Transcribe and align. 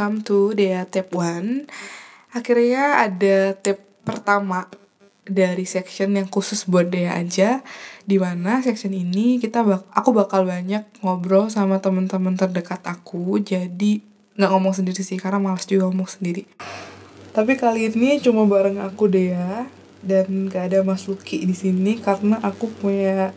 welcome 0.00 0.24
to 0.24 0.56
Dea 0.56 0.88
Tape 0.88 1.12
One. 1.12 1.68
Akhirnya 2.32 3.04
ada 3.04 3.52
tape 3.52 3.84
pertama 4.00 4.64
dari 5.28 5.68
section 5.68 6.16
yang 6.16 6.24
khusus 6.24 6.64
buat 6.64 6.88
Dea 6.88 7.20
aja. 7.20 7.60
Di 8.08 8.16
mana 8.16 8.64
section 8.64 8.96
ini 8.96 9.36
kita 9.36 9.60
bak 9.60 9.84
aku 9.92 10.16
bakal 10.16 10.48
banyak 10.48 10.88
ngobrol 11.04 11.52
sama 11.52 11.84
teman-teman 11.84 12.32
terdekat 12.32 12.80
aku. 12.88 13.44
Jadi 13.44 14.00
nggak 14.40 14.48
ngomong 14.48 14.72
sendiri 14.72 15.04
sih 15.04 15.20
karena 15.20 15.36
males 15.36 15.68
juga 15.68 15.92
ngomong 15.92 16.08
sendiri. 16.08 16.48
Tapi 17.36 17.60
kali 17.60 17.92
ini 17.92 18.24
cuma 18.24 18.48
bareng 18.48 18.80
aku 18.80 19.04
Dea 19.04 19.68
dan 20.00 20.48
gak 20.48 20.72
ada 20.72 20.80
Mas 20.80 21.04
Luki 21.12 21.44
di 21.44 21.52
sini 21.52 22.00
karena 22.00 22.40
aku 22.40 22.72
punya 22.72 23.36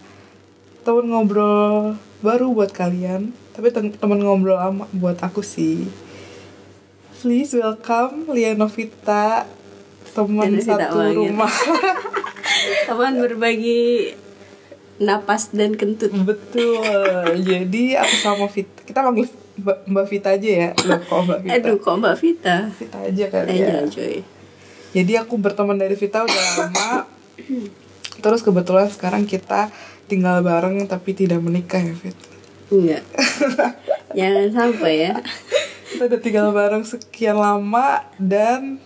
temen 0.87 1.11
ngobrol 1.11 1.99
baru 2.23 2.55
buat 2.55 2.71
kalian 2.71 3.35
tapi 3.51 3.67
temen 3.75 4.19
ngobrol 4.23 4.55
lama 4.55 4.87
buat 4.95 5.19
aku 5.19 5.43
sih 5.43 5.91
please 7.23 7.55
welcome 7.55 8.27
Lia 8.35 8.51
Novita 8.51 9.47
teman 10.11 10.59
satu 10.59 11.15
rumah. 11.15 11.47
Teman 12.91 13.15
berbagi 13.15 14.11
napas 14.99 15.55
dan 15.55 15.79
kentut. 15.79 16.11
Betul. 16.11 17.39
Jadi 17.39 17.95
aku 17.95 18.15
sama 18.19 18.51
Vita 18.51 18.83
kita 18.83 18.99
panggil 18.99 19.31
Mbak 19.63 20.05
Vita 20.11 20.35
aja 20.35 20.49
ya? 20.51 20.69
Loh, 20.83 20.99
kok 20.99 21.23
Mbak 21.23 21.39
Vita? 21.47 21.53
Aduh 21.55 21.77
kok 21.79 21.95
Mbak 21.95 22.15
Vita? 22.19 22.57
Vita 22.75 22.97
aja 22.99 23.25
kali 23.31 23.47
aja 23.55 23.71
ya 23.71 23.79
cuy 23.87 24.19
jadi 24.93 25.13
aku 25.23 25.39
berteman 25.39 25.79
dari 25.79 25.95
Vita 25.95 26.21
udah 26.21 26.45
lama. 26.59 27.09
Terus 28.19 28.45
kebetulan 28.45 28.91
sekarang 28.91 29.25
kita 29.25 29.71
tinggal 30.05 30.43
bareng 30.43 30.85
tapi 30.91 31.15
tidak 31.15 31.39
menikah 31.39 31.79
ya 31.79 31.95
Vita 31.95 32.27
Enggak. 32.67 33.03
Jangan 34.19 34.47
sampai 34.51 34.93
ya. 35.09 35.15
Kita 35.93 36.09
udah 36.09 36.19
tinggal 36.19 36.49
bareng 36.49 36.81
sekian 36.81 37.37
lama 37.37 38.01
dan 38.17 38.81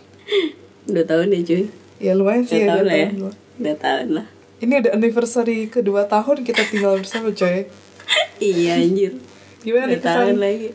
dua 0.84 1.08
tahun 1.08 1.32
ya 1.32 1.40
cuy. 1.48 1.64
Ya 2.04 2.12
lumayan 2.14 2.44
sih 2.44 2.62
dua 2.62 2.64
ya. 2.64 2.70
Tahun 2.76 2.86
lah 2.86 2.98
ya. 3.00 3.10
Dua 3.56 3.76
tahun 3.80 4.08
lah. 4.12 4.28
Ini 4.60 4.74
udah 4.84 4.92
anniversary 4.92 5.72
kedua 5.72 6.04
tahun 6.12 6.44
kita 6.44 6.68
tinggal 6.68 7.00
bersama 7.00 7.32
coy. 7.32 7.72
iya 8.44 8.76
anjir. 8.76 9.16
Gimana 9.64 9.88
nih 9.88 10.04
kesan? 10.04 10.36
lagi. 10.36 10.70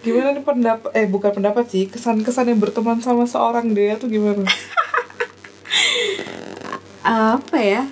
Gimana 0.00 0.32
nih 0.32 0.44
pendapat 0.44 0.90
eh 0.96 1.06
bukan 1.08 1.32
pendapat 1.36 1.64
sih, 1.68 1.84
kesan-kesan 1.88 2.48
yang 2.48 2.60
berteman 2.60 3.00
sama 3.04 3.28
seorang 3.28 3.76
dia 3.76 4.00
tuh 4.00 4.08
gimana? 4.08 4.44
Apa 7.04 7.58
ya? 7.60 7.82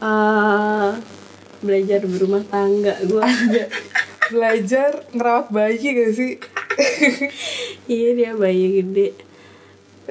Uh, 0.00 0.96
belajar 1.64 2.04
berumah 2.04 2.44
tangga 2.46 2.94
gue 3.00 3.22
belajar 4.32 5.08
ngerawat 5.16 5.48
bayi 5.48 5.80
gak 5.80 6.12
sih 6.12 6.36
iya 7.92 8.08
dia 8.12 8.30
bayi 8.36 8.82
gede. 8.82 9.16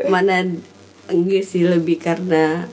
Mana 0.09 0.43
enggak 1.09 1.43
sih 1.45 1.63
lebih 1.63 2.01
karena 2.01 2.65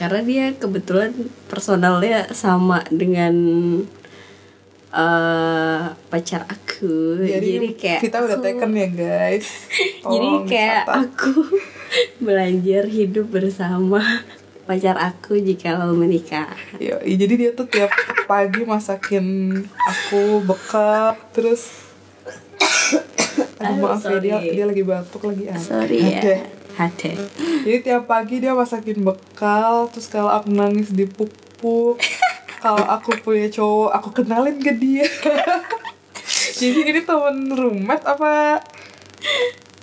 karena 0.00 0.20
dia 0.24 0.44
kebetulan 0.56 1.12
personalnya 1.52 2.32
sama 2.32 2.80
dengan 2.88 3.34
uh, 4.96 5.92
pacar 6.08 6.48
aku. 6.48 7.20
Jadi, 7.20 7.50
jadi 7.60 7.68
kayak 7.76 8.00
kita 8.08 8.18
udah 8.24 8.38
aku, 8.40 8.44
taken 8.48 8.72
ya 8.80 8.88
guys. 8.88 9.48
Jadi 10.12 10.28
kayak 10.48 10.84
aku 10.88 11.32
belajar 12.24 12.88
hidup 12.88 13.28
bersama 13.28 14.24
pacar 14.64 14.96
aku 14.96 15.34
jika 15.36 15.74
lo 15.76 15.92
menikah. 15.98 16.54
Yo, 16.78 17.02
jadi 17.02 17.34
dia 17.34 17.50
tuh 17.58 17.66
tiap 17.66 17.90
pagi 18.30 18.62
masakin 18.62 19.58
aku 19.82 20.46
bekal 20.46 21.18
terus 21.34 21.89
Aduh, 23.60 23.84
maaf 23.84 24.02
ya 24.08 24.18
dia 24.18 24.36
dia 24.40 24.64
lagi 24.64 24.82
batuk 24.82 25.22
lagi 25.28 25.44
ada. 25.52 25.60
Sorry 25.60 26.00
ya. 26.00 26.40
Hade. 26.80 27.12
Jadi 27.68 27.78
tiap 27.84 28.08
pagi 28.08 28.40
dia 28.40 28.56
masakin 28.56 29.04
bekal 29.04 29.92
terus 29.92 30.08
kalau 30.08 30.32
aku 30.32 30.48
nangis 30.48 30.88
dipupuk 30.90 32.00
kalau 32.64 32.84
aku 32.88 33.20
punya 33.20 33.52
cowok 33.52 33.90
aku 33.92 34.08
kenalin 34.24 34.56
ke 34.56 34.72
dia. 34.74 35.04
jadi 36.60 36.80
ini 36.92 37.00
temen 37.02 37.56
roommate 37.56 38.04
apa 38.04 38.60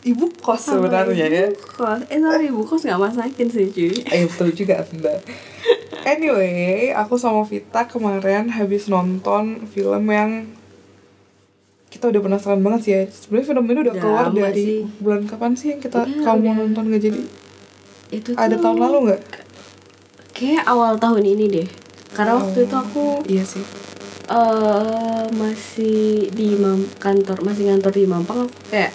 ibu 0.06 0.30
kos 0.40 0.72
sebenarnya 0.72 1.26
ya 1.28 1.46
kos 1.52 2.06
eh 2.08 2.20
sorry 2.22 2.54
ibu 2.54 2.62
kos 2.64 2.86
nggak 2.86 3.02
masakin 3.02 3.48
sih 3.50 3.68
cuy 3.74 3.94
eh 4.14 4.24
betul 4.30 4.54
juga 4.54 4.86
anda 4.86 5.20
anyway 6.06 6.94
aku 6.94 7.20
sama 7.20 7.44
Vita 7.44 7.90
kemarin 7.90 8.54
habis 8.54 8.88
nonton 8.88 9.68
film 9.68 10.06
yang 10.08 10.48
kita 11.88 12.12
udah 12.12 12.22
penasaran 12.22 12.62
banget 12.62 12.82
sih 12.84 12.92
ya 12.94 13.02
sebenarnya 13.08 13.48
film 13.48 13.64
ini 13.64 13.72
udah, 13.72 13.82
udah 13.96 14.04
keluar 14.04 14.26
dari 14.36 14.66
sih. 14.68 14.80
bulan 15.00 15.24
kapan 15.24 15.52
sih 15.56 15.68
yang 15.76 15.82
kita 15.82 15.98
udah, 16.04 16.24
kamu 16.24 16.44
udah. 16.44 16.56
nonton 16.60 16.84
gak 16.92 17.04
jadi 17.04 17.22
itu 18.08 18.30
ada 18.36 18.56
tuh 18.56 18.64
tahun 18.64 18.78
lalu 18.88 18.98
nggak 19.08 19.22
kayak 20.36 20.64
awal 20.68 20.94
tahun 21.00 21.24
ini 21.24 21.46
deh 21.48 21.68
karena 22.16 22.34
oh, 22.36 22.44
waktu 22.44 22.60
itu 22.68 22.76
aku 22.76 23.04
iya 23.28 23.44
sih 23.44 23.64
uh, 24.32 25.28
masih 25.36 26.32
di 26.32 26.56
kantor 27.00 27.44
masih 27.44 27.72
ngantor 27.72 27.92
di 27.96 28.04
Mampang 28.08 28.48
aku 28.48 28.56
kayak 28.72 28.92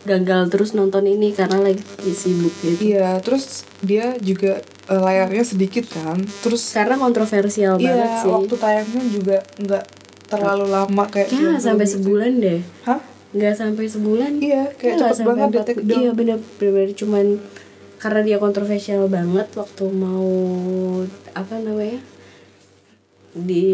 gagal 0.00 0.48
terus 0.48 0.72
nonton 0.72 1.04
ini 1.04 1.36
karena 1.36 1.60
lagi 1.60 1.84
sibuk 2.16 2.52
gitu. 2.64 2.96
Iya, 2.96 3.20
terus 3.20 3.68
dia 3.84 4.16
juga 4.16 4.64
uh, 4.88 5.02
layarnya 5.04 5.44
sedikit 5.44 5.92
kan. 5.92 6.24
Terus 6.40 6.72
karena 6.72 6.96
kontroversial 6.96 7.76
iya, 7.76 7.92
banget 7.92 8.10
sih. 8.24 8.30
waktu 8.32 8.54
tayangnya 8.56 9.04
juga 9.12 9.36
nggak 9.60 9.84
terlalu 10.30 10.66
lama 10.70 11.04
kayak 11.10 11.28
nggak 11.34 11.60
sampai 11.60 11.86
sebulan 11.86 12.32
deh. 12.38 12.60
Hah? 12.86 13.00
Nggak 13.34 13.54
sampai 13.58 13.84
sebulan. 13.86 14.32
Iya, 14.38 14.62
kayak 14.78 14.96
cepet 15.14 15.26
banget 15.26 15.48
detik 15.54 15.76
Iya, 15.86 16.10
bener, 16.14 16.38
bener 16.58 16.88
cuman 16.94 17.42
karena 18.00 18.20
dia 18.24 18.38
kontroversial 18.40 19.12
banget 19.12 19.52
waktu 19.52 19.84
mau 19.92 20.32
apa 21.36 21.54
namanya 21.60 22.00
di 23.36 23.68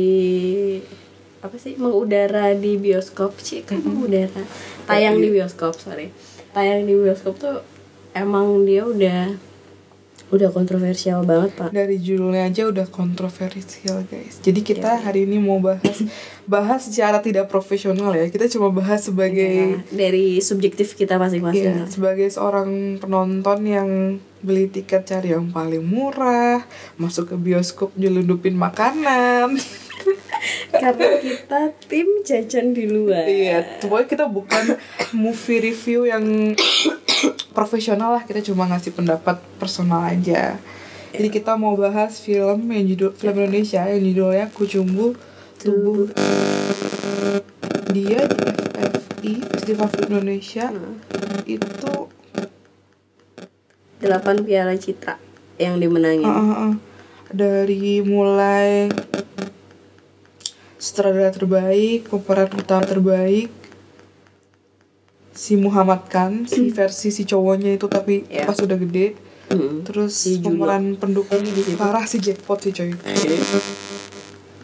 apa 1.41 1.56
sih 1.62 1.78
mengudara 1.78 2.53
di 2.59 2.75
bioskop 2.75 3.39
sih 3.39 3.62
kan 3.62 3.78
Mm-hmm. 3.78 3.87
mengudara 3.87 4.43
tayang 4.91 5.22
di 5.22 5.31
bioskop 5.31 5.78
sorry 5.78 6.11
tayang 6.50 6.91
di 6.91 6.99
bioskop 6.99 7.39
tuh 7.39 7.62
emang 8.19 8.66
dia 8.66 8.83
udah 8.83 9.39
udah 10.27 10.51
kontroversial 10.51 11.23
banget 11.23 11.55
pak. 11.55 11.71
Dari 11.71 12.03
judulnya 12.03 12.51
aja 12.51 12.67
udah 12.67 12.87
kontroversial 12.91 14.03
guys. 14.11 14.43
Jadi 14.43 14.61
kita 14.67 14.99
ya, 14.99 15.03
hari 15.07 15.23
ini 15.23 15.39
mau 15.39 15.63
bahas 15.63 16.03
bahas 16.51 16.83
secara 16.91 17.23
tidak 17.23 17.47
profesional 17.47 18.11
ya. 18.11 18.27
Kita 18.27 18.51
cuma 18.51 18.75
bahas 18.75 19.07
sebagai 19.07 19.79
ya, 19.79 19.95
dari 19.95 20.43
subjektif 20.43 20.99
kita 20.99 21.15
masing-masing. 21.23 21.87
Ya, 21.87 21.87
sebagai 21.87 22.27
seorang 22.27 22.99
penonton 22.99 23.59
yang 23.63 23.89
beli 24.43 24.69
tiket 24.71 25.09
cari 25.09 25.33
yang 25.33 25.51
paling 25.51 25.83
murah 25.83 26.63
masuk 27.01 27.35
ke 27.35 27.37
bioskop 27.41 27.91
nyelundupin 27.97 28.55
makanan 28.55 29.59
karena 30.71 31.09
kita 31.21 31.61
tim 31.87 32.09
jajan 32.23 32.73
di 32.73 32.84
luar. 32.87 33.25
Iya 33.27 33.83
pokoknya 33.83 34.07
kita 34.07 34.25
bukan 34.29 34.65
movie 35.17 35.61
review 35.73 36.07
yang 36.07 36.55
profesional 37.57 38.15
lah. 38.17 38.23
Kita 38.25 38.43
cuma 38.47 38.69
ngasih 38.69 38.93
pendapat 38.93 39.41
personal 39.61 40.07
aja. 40.07 40.59
Jadi 41.17 41.29
kita 41.33 41.57
mau 41.57 41.73
bahas 41.79 42.21
film 42.21 42.69
yang 42.69 42.84
judul 42.93 43.11
film 43.17 43.37
Indonesia 43.41 43.89
yang 43.89 44.05
judulnya 44.05 44.47
Kucumbu 44.53 45.17
Tubuh 45.57 46.12
dia 47.89 48.21
di 48.28 48.53
FFI 48.77 49.33
Festival 49.41 49.89
Film 49.89 50.11
Indonesia. 50.21 50.69
Hmm. 50.69 51.01
itu 51.47 52.11
delapan 54.03 54.45
piala 54.45 54.77
citra 54.77 55.17
yang 55.57 55.81
dimenangin. 55.81 56.28
Uh, 56.28 56.37
uh, 56.37 56.53
uh. 56.53 56.73
dari 57.33 58.05
mulai 58.05 58.93
sutradara 60.97 61.29
terbaik, 61.29 62.09
pemeran 62.09 62.49
utama 62.57 62.89
terbaik, 62.89 63.53
si 65.37 65.61
Muhammad 65.61 66.09
Khan, 66.09 66.48
si 66.48 66.72
versi 66.72 67.13
si 67.13 67.28
cowoknya 67.28 67.77
itu 67.77 67.84
tapi 67.84 68.25
yeah. 68.33 68.48
pas 68.48 68.57
udah 68.57 68.81
gede, 68.81 69.13
mm. 69.53 69.84
terus 69.84 70.16
si 70.16 70.41
pemeran 70.41 70.97
pendukung 70.97 71.45
parah 71.77 72.09
si 72.09 72.16
jackpot 72.16 72.65
sih 72.65 72.72
coy. 72.72 72.97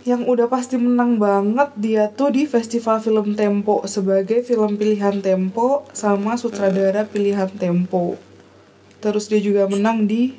Yang 0.09 0.23
udah 0.25 0.49
pasti 0.49 0.81
menang 0.81 1.21
banget 1.21 1.69
dia 1.77 2.09
tuh 2.09 2.33
di 2.33 2.49
Festival 2.49 3.05
Film 3.05 3.37
Tempo 3.37 3.85
sebagai 3.85 4.41
film 4.41 4.81
pilihan 4.81 5.21
Tempo 5.21 5.85
sama 5.93 6.41
sutradara 6.41 7.05
pilihan 7.13 7.53
Tempo. 7.61 8.17
Terus 9.05 9.29
dia 9.29 9.39
juga 9.45 9.69
menang 9.69 10.09
di 10.09 10.33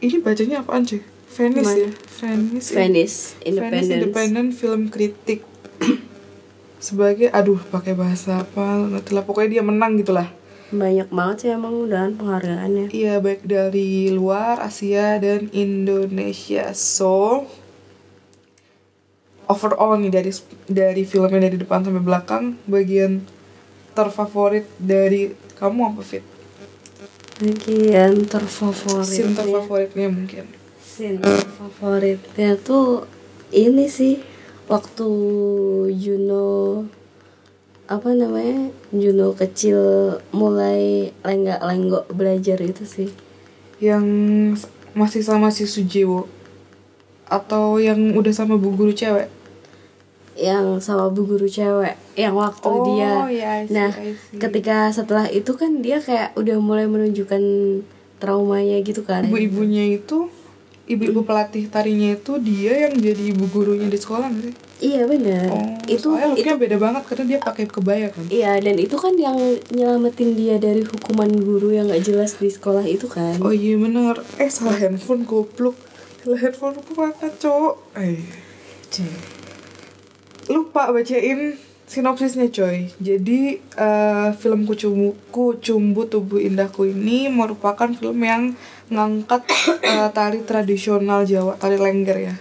ini 0.00 0.16
bacanya 0.24 0.64
apaan 0.64 0.88
cuy? 0.88 1.04
Venice 1.40 1.72
Mana? 1.72 1.80
ya? 1.80 1.90
Venice 2.20 2.68
Venice 2.76 3.16
Independent 3.48 3.72
Venice 3.72 3.96
Independent 3.96 4.50
Film 4.52 4.82
Critic. 4.92 5.40
Sebagai 6.84 7.32
aduh 7.32 7.56
pakai 7.72 7.96
bahasa 7.96 8.44
apa 8.44 8.84
nanti 8.84 9.16
lah. 9.16 9.24
Pokoknya 9.24 9.56
dia 9.56 9.64
menang 9.64 9.96
gitulah 9.96 10.28
banyak 10.70 11.10
banget 11.10 11.36
sih 11.42 11.50
emang 11.50 11.74
udah 11.82 12.14
penghargaannya. 12.14 12.94
Iya 12.94 13.18
baik 13.18 13.42
dari 13.42 14.06
luar 14.14 14.62
Asia 14.62 15.18
dan 15.18 15.50
Indonesia. 15.50 16.70
So 16.78 17.42
overall 19.50 19.98
nih 19.98 20.14
dari 20.14 20.30
dari 20.70 21.02
filmnya 21.02 21.42
dari 21.50 21.58
depan 21.58 21.82
sampai 21.82 21.98
belakang 21.98 22.54
bagian 22.70 23.26
terfavorit 23.98 24.70
dari 24.78 25.34
kamu 25.58 25.90
apa 25.90 26.02
fit? 26.06 26.22
Bagian 27.42 28.30
terfavorit 28.30 29.10
scene 29.10 29.34
terfavoritnya 29.34 30.06
mungkin 30.06 30.59
scene 31.00 31.16
favoritnya 31.56 32.60
tuh 32.60 33.08
ini 33.56 33.88
sih 33.88 34.20
waktu 34.68 35.08
Juno 35.96 36.84
apa 37.88 38.12
namanya 38.12 38.68
Juno 38.92 39.32
kecil 39.32 39.80
mulai 40.36 41.10
lenggak-lenggok 41.24 42.12
belajar 42.12 42.60
itu 42.62 42.84
sih. 42.86 43.10
Yang 43.82 44.06
masih 44.94 45.24
sama 45.26 45.50
si 45.50 45.66
Sujiwo? 45.66 46.28
Atau 47.26 47.82
yang 47.82 48.14
udah 48.14 48.30
sama 48.30 48.60
bu 48.60 48.70
guru 48.76 48.94
cewek? 48.94 49.26
Yang 50.38 50.86
sama 50.86 51.10
bu 51.10 51.26
guru 51.26 51.50
cewek 51.50 51.96
yang 52.14 52.36
waktu 52.36 52.68
Oh, 52.68 52.84
dia. 52.92 53.24
I 53.26 53.66
see, 53.66 53.72
nah 53.72 53.90
ketika 54.36 54.92
setelah 54.92 55.26
itu 55.32 55.56
kan 55.56 55.82
dia 55.82 55.98
kayak 55.98 56.36
udah 56.36 56.60
mulai 56.62 56.86
menunjukkan 56.86 57.42
traumanya 58.22 58.78
gitu 58.84 59.02
kan. 59.02 59.26
Ibu-ibunya 59.26 59.98
itu 59.98 60.30
ibu-ibu 60.90 61.22
pelatih 61.22 61.70
tarinya 61.70 62.18
itu 62.18 62.42
dia 62.42 62.88
yang 62.90 62.98
jadi 62.98 63.30
ibu 63.30 63.46
gurunya 63.46 63.86
di 63.86 63.98
sekolah 63.98 64.26
nggak 64.26 64.44
sih? 64.50 64.54
Iya 64.80 65.04
benar 65.04 65.46
oh 65.52 65.76
itu 65.86 66.08
soalnya 66.08 66.34
itu 66.34 66.56
beda 66.56 66.76
banget 66.80 67.02
karena 67.06 67.24
dia 67.30 67.38
pakai 67.38 67.64
kebaya 67.70 68.06
kan? 68.10 68.24
Iya 68.26 68.58
dan 68.58 68.76
itu 68.78 68.96
kan 68.98 69.14
yang 69.14 69.36
nyelamatin 69.70 70.34
dia 70.34 70.56
dari 70.58 70.82
hukuman 70.82 71.30
guru 71.38 71.70
yang 71.70 71.90
gak 71.90 72.06
jelas 72.06 72.38
di 72.38 72.50
sekolah 72.50 72.86
itu 72.86 73.06
kan. 73.06 73.38
Oh 73.42 73.52
iya 73.52 73.76
bener. 73.76 74.18
Eh 74.40 74.48
salah 74.48 74.78
handphone 74.78 75.28
goblok. 75.28 75.76
Salah 76.22 76.38
handphone 76.40 76.76
aku 76.78 76.92
mana 76.96 77.28
cowok 77.38 77.74
eh 77.96 78.20
lupa 80.50 80.90
bacain 80.90 81.54
sinopsisnya 81.90 82.46
coy. 82.54 82.86
Jadi 83.02 83.58
eh, 83.58 84.28
film 84.38 84.62
Kucumbu, 84.62 85.34
Kucumbu 85.34 86.06
Tubuh 86.06 86.38
Indahku 86.38 86.86
ini 86.86 87.26
merupakan 87.26 87.90
film 87.90 88.22
yang 88.22 88.54
ngangkat 88.94 89.42
eh, 89.82 90.08
tari 90.14 90.46
tradisional 90.46 91.26
Jawa 91.26 91.58
tari 91.58 91.82
lengger 91.82 92.30
ya. 92.30 92.34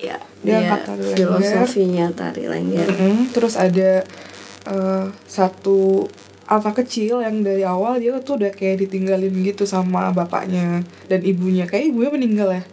Ya 0.00 0.16
Dia 0.40 0.64
angkat 0.64 0.80
tari 0.88 1.02
lengger. 1.04 1.16
filosofinya 1.20 2.06
tari 2.16 2.48
lengger. 2.48 2.88
Mm-mm. 2.88 3.28
terus 3.36 3.60
ada 3.60 4.08
eh, 4.64 5.06
satu 5.28 6.08
anak 6.48 6.84
kecil 6.84 7.20
yang 7.20 7.44
dari 7.44 7.64
awal 7.64 8.00
dia 8.00 8.16
tuh 8.24 8.40
udah 8.40 8.52
kayak 8.52 8.88
ditinggalin 8.88 9.32
gitu 9.44 9.68
sama 9.68 10.16
bapaknya 10.16 10.80
dan 11.12 11.20
ibunya. 11.20 11.68
Kayak 11.68 11.92
ibunya 11.92 12.10
meninggal 12.12 12.48
ya? 12.56 12.64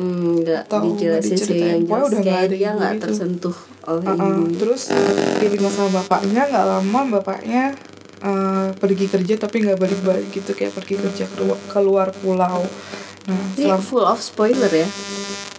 Hmm, 0.00 0.40
nggak 0.40 0.70
Tahu, 0.70 0.96
nggak 0.96 1.20
dijelasin 1.20 1.36
sih 1.36 1.60
yang 1.60 1.82
jelas 1.84 2.12
kayak 2.24 2.48
dia 2.54 2.72
nggak 2.72 3.02
tersentuh 3.02 3.56
Uh-uh. 3.98 4.14
ibunya 4.14 4.54
terus 4.54 4.94
ditinggal 5.42 5.72
sama 5.74 5.90
bapaknya 6.04 6.46
nggak 6.46 6.66
lama 6.78 7.00
bapaknya 7.18 7.74
eh, 8.22 8.68
pergi 8.78 9.06
kerja 9.10 9.34
tapi 9.40 9.66
nggak 9.66 9.78
balik-balik 9.80 10.28
gitu 10.30 10.54
kayak 10.54 10.76
pergi 10.76 10.94
kerja 11.00 11.24
keluar, 11.34 11.58
keluar 11.66 12.08
pulau 12.22 12.62
nah 13.26 13.42
ini 13.58 13.74
full 13.82 14.06
of 14.06 14.22
spoiler 14.22 14.70
ya 14.70 14.88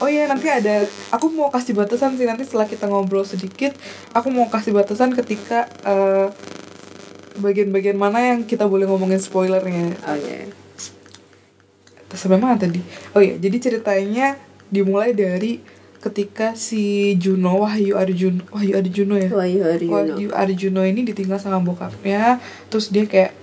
Oh 0.01 0.09
iya 0.09 0.25
nanti 0.25 0.49
ada 0.49 0.81
aku 1.13 1.29
mau 1.29 1.53
kasih 1.53 1.77
batasan 1.77 2.17
sih 2.17 2.25
nanti 2.25 2.41
setelah 2.41 2.65
kita 2.65 2.89
ngobrol 2.89 3.21
sedikit 3.21 3.77
aku 4.17 4.33
mau 4.33 4.49
kasih 4.49 4.73
batasan 4.73 5.13
ketika 5.13 5.69
eh, 5.85 6.25
bagian-bagian 7.37 8.01
mana 8.01 8.33
yang 8.33 8.41
kita 8.49 8.65
boleh 8.65 8.89
ngomongin 8.89 9.21
spoilernya. 9.21 9.93
oke 10.01 10.37
Sampai 12.17 12.41
mana 12.41 12.57
tadi? 12.57 12.81
Oh 13.13 13.21
iya 13.21 13.37
jadi 13.37 13.61
ceritanya 13.61 14.41
dimulai 14.73 15.13
dari 15.13 15.61
ketika 16.01 16.57
si 16.57 17.13
Juno 17.15 17.61
Wahyu 17.61 17.93
Arjun 17.93 18.41
Wahyu 18.49 18.73
Arjuno 18.75 19.15
ya. 19.15 19.29
Wahyu 19.29 19.61
Arjuno 19.61 19.93
Wahyu 19.93 20.27
Arjuno 20.33 20.81
ini 20.81 21.05
ditinggal 21.05 21.37
sama 21.37 21.61
bokapnya 21.61 22.41
terus 22.67 22.89
dia 22.89 23.05
kayak 23.05 23.37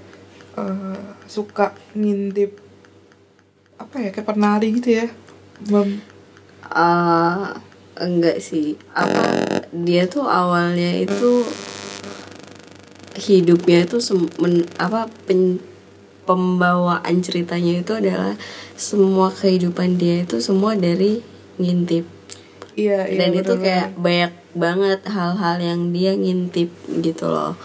eh, 0.58 1.00
suka 1.24 1.70
ngintip 1.94 2.58
apa 3.78 3.94
ya 4.02 4.10
kayak 4.10 4.26
penari 4.26 4.74
gitu 4.74 4.90
ya. 4.92 5.06
Mem- 5.70 6.02
Ah, 6.68 7.56
enggak 7.96 8.44
sih 8.44 8.76
apa 8.92 9.24
dia 9.72 10.04
tuh 10.04 10.28
awalnya 10.28 11.00
itu 11.00 11.46
hidupnya 13.18 13.88
itu 13.88 13.98
men- 14.38 14.68
apa 14.76 15.08
pen- 15.24 15.62
pembawaan 16.22 17.24
ceritanya 17.24 17.80
itu 17.80 17.92
adalah 17.96 18.36
semua 18.76 19.32
kehidupan 19.32 19.96
dia 19.96 20.22
itu 20.22 20.38
semua 20.38 20.76
dari 20.76 21.24
ngintip 21.56 22.04
Iya, 22.78 23.10
iya 23.10 23.18
dan 23.18 23.30
itu 23.34 23.42
bener-bener. 23.42 23.64
kayak 23.66 23.88
banyak 23.98 24.32
banget 24.54 25.00
hal-hal 25.10 25.56
yang 25.58 25.80
dia 25.90 26.12
ngintip 26.14 26.70
gitu 27.02 27.26
loh 27.26 27.58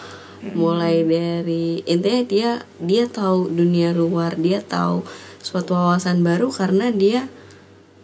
mulai 0.51 1.07
dari 1.07 1.79
intinya 1.87 2.21
dia 2.27 2.49
dia 2.81 3.03
tahu 3.07 3.47
dunia 3.47 3.95
luar 3.95 4.35
dia 4.35 4.59
tahu 4.59 5.05
suatu 5.39 5.71
wawasan 5.71 6.19
baru 6.19 6.51
karena 6.51 6.91
dia 6.91 7.31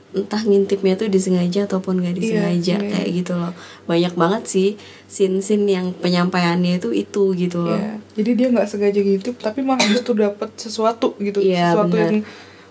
entah 0.09 0.41
ngintipnya 0.41 0.97
tuh 0.97 1.05
disengaja 1.05 1.69
ataupun 1.69 2.01
gak 2.01 2.17
disengaja 2.17 2.81
iya. 2.81 2.89
kayak 2.89 3.09
gitu 3.11 3.33
loh 3.37 3.53
banyak 3.85 4.13
banget 4.17 4.43
sih 4.49 4.69
scene-scene 5.05 5.69
yang 5.69 5.93
penyampaiannya 5.93 6.81
itu 6.81 6.89
itu 6.95 7.23
gitu 7.37 7.61
loh 7.67 7.77
Iya, 7.77 8.01
Jadi 8.17 8.31
dia 8.33 8.47
nggak 8.49 8.67
sengaja 8.71 8.99
ngintip 9.05 9.35
tapi 9.37 9.59
malah 9.61 9.85
justru 9.85 10.17
dapet 10.17 10.49
sesuatu 10.57 11.13
gitu, 11.21 11.43
Iya, 11.43 11.75
sesuatu 11.77 11.93
benar. 11.93 12.09
yang 12.09 12.17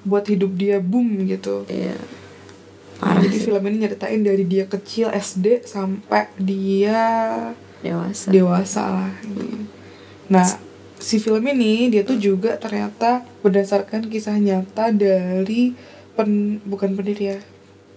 buat 0.03 0.25
hidup 0.27 0.51
dia 0.59 0.83
boom 0.83 1.29
gitu. 1.31 1.63
Iya. 1.71 1.95
Parah 2.99 3.21
jadi 3.21 3.33
sih. 3.33 3.45
film 3.47 3.63
ini 3.65 3.77
nyeritain 3.81 4.21
dari 4.21 4.43
dia 4.43 4.65
kecil 4.65 5.09
SD 5.09 5.63
sampai 5.63 6.29
dia 6.37 7.01
dewasa 7.79 8.27
dewasa 8.29 8.83
lah. 8.85 9.13
Nah, 10.27 10.45
si 10.97 11.17
film 11.17 11.47
ini 11.47 11.89
dia 11.89 12.03
tuh 12.03 12.17
juga 12.17 12.55
ternyata 12.55 13.23
berdasarkan 13.41 14.07
kisah 14.07 14.35
nyata 14.37 14.91
dari 14.91 15.73
pen 16.13 16.59
bukan 16.61 16.93
pendiri 16.93 17.25
ya 17.29 17.41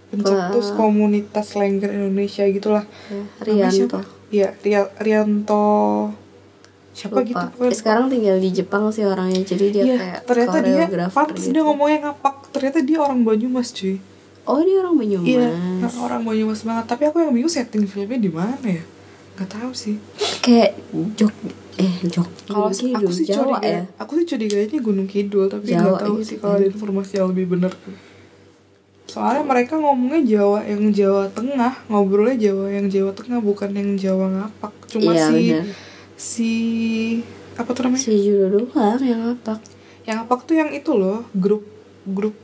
pencetus 0.07 0.69
Wah. 0.69 0.77
komunitas 0.77 1.55
lengger 1.55 1.89
Indonesia 1.89 2.43
gitulah. 2.45 2.85
Ya, 3.07 3.23
Rianto? 3.41 3.99
Iya, 4.27 4.53
Ria- 4.59 4.91
Rianto 4.95 5.65
siapa 6.91 7.23
gitu 7.23 7.33
Lupa. 7.33 7.47
pokoknya. 7.49 7.67
Eh, 7.67 7.73
sekarang 7.73 8.05
tinggal 8.07 8.37
di 8.37 8.49
Jepang 8.51 8.91
sih 8.91 9.01
orangnya 9.01 9.39
jadi 9.41 9.65
dia 9.71 9.83
Iya, 9.83 9.97
kayak 9.97 10.19
ternyata 10.25 10.57
dia 10.59 10.83
pantes 11.07 11.41
gitu. 11.41 11.55
dia 11.55 11.63
ngomongnya 11.63 11.97
ngapak. 12.05 12.35
Ternyata 12.51 12.79
dia 12.81 12.97
orang 12.99 13.23
Banyumas, 13.23 13.71
cuy. 13.71 13.97
Oh 14.51 14.61
dia 14.61 14.83
orang 14.83 14.95
Banyumas 14.99 15.27
Iya, 15.27 15.47
nah, 15.79 15.91
orang 16.03 16.21
Banyumas 16.21 16.61
banget. 16.61 16.85
Tapi 16.85 17.03
aku 17.07 17.17
yang 17.19 17.31
bingung 17.31 17.49
setting 17.49 17.87
filmnya 17.87 18.19
di 18.19 18.27
mana 18.27 18.59
ya? 18.61 18.83
Gak 19.33 19.49
tahu 19.49 19.71
sih. 19.71 19.95
kayak 20.41 20.75
jok 21.15 21.31
eh 21.77 21.93
jok 22.03 22.27
Kalau 22.45 22.67
aku 22.67 22.75
sih 23.13 23.23
Jawa 23.23 23.57
curiga, 23.57 23.59
ya 23.63 23.81
aku 23.95 24.11
sih 24.17 24.25
curiganya 24.27 24.77
Gunung 24.77 25.07
Kidul, 25.07 25.47
tapi 25.47 25.71
Jawa 25.71 25.95
nggak 25.95 26.01
tahu 26.03 26.13
gitu 26.19 26.27
sih 26.27 26.37
kalau 26.37 26.53
ada 26.59 26.67
informasi 26.67 27.11
yang 27.17 27.27
lebih 27.31 27.45
benar. 27.47 27.71
Soalnya 29.05 29.43
mereka 29.43 29.75
ngomongnya 29.75 30.21
Jawa 30.23 30.59
yang 30.63 30.83
Jawa 30.89 31.23
Tengah, 31.29 31.73
ngobrolnya 31.87 32.37
Jawa 32.39 32.65
yang 32.71 32.87
Jawa 32.87 33.11
Tengah 33.11 33.39
bukan 33.39 33.69
yang 33.71 33.89
Jawa 33.95 34.25
ngapak. 34.29 34.73
Cuma 34.87 35.11
Iya, 35.11 35.27
si 35.27 35.39
benar. 35.41 35.65
si 36.15 36.51
apa 37.53 37.69
tuh 37.71 37.83
namanya? 37.85 38.03
si 38.03 38.13
Judo 38.19 38.45
doang 38.47 38.99
yang 39.01 39.21
apa 39.27 39.59
Yang 40.01 40.15
ngapak 40.23 40.39
tuh 40.43 40.55
yang 40.55 40.69
itu 40.71 40.91
loh, 40.95 41.27
grup 41.35 41.63
grup 42.07 42.35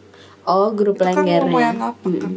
oh 0.48 0.72
grup 0.72 0.96
itu 0.96 1.04
kan 1.04 1.14
lengger 1.18 1.44
ya 1.46 1.60
yang 1.62 1.78
ngapak 1.78 2.14
kan. 2.18 2.34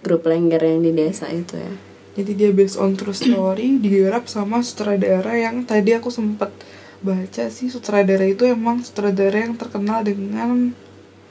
grup 0.00 0.22
lengger 0.22 0.62
yang 0.62 0.80
di 0.80 0.92
desa 0.92 1.26
itu 1.26 1.56
ya 1.56 1.72
Jadi 2.14 2.30
dia 2.32 2.50
based 2.50 2.76
on 2.76 2.94
true 2.94 3.10
story 3.12 3.74
digarap 3.76 4.24
sama 4.26 4.60
sutradara 4.60 5.34
yang 5.34 5.64
tadi 5.64 5.90
aku 5.92 6.08
sempet 6.08 6.52
baca 7.00 7.44
sih 7.48 7.66
sutradara 7.66 8.22
itu 8.22 8.46
emang 8.46 8.80
sutradara 8.80 9.34
yang 9.40 9.54
terkenal 9.54 10.00
dengan 10.00 10.70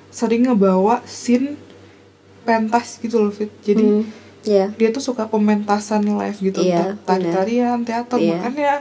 sering 0.09 0.43
ngebawa 0.43 0.99
scene 1.03 1.55
pentas 2.41 2.97
gitu 2.97 3.17
loh 3.19 3.31
Fit. 3.31 3.47
Jadi 3.61 3.79
Hmm, 3.81 4.03
Iya 4.43 4.75
dia 4.75 4.91
tuh 4.91 4.99
suka 5.01 5.23
pementasan 5.25 6.03
live 6.03 6.35
gitu 6.43 6.59
Iya, 6.61 6.91
entah 6.91 6.99
tari-tarian, 7.07 7.79
teater 7.81 8.19
Iya. 8.19 8.35
makanya 8.37 8.73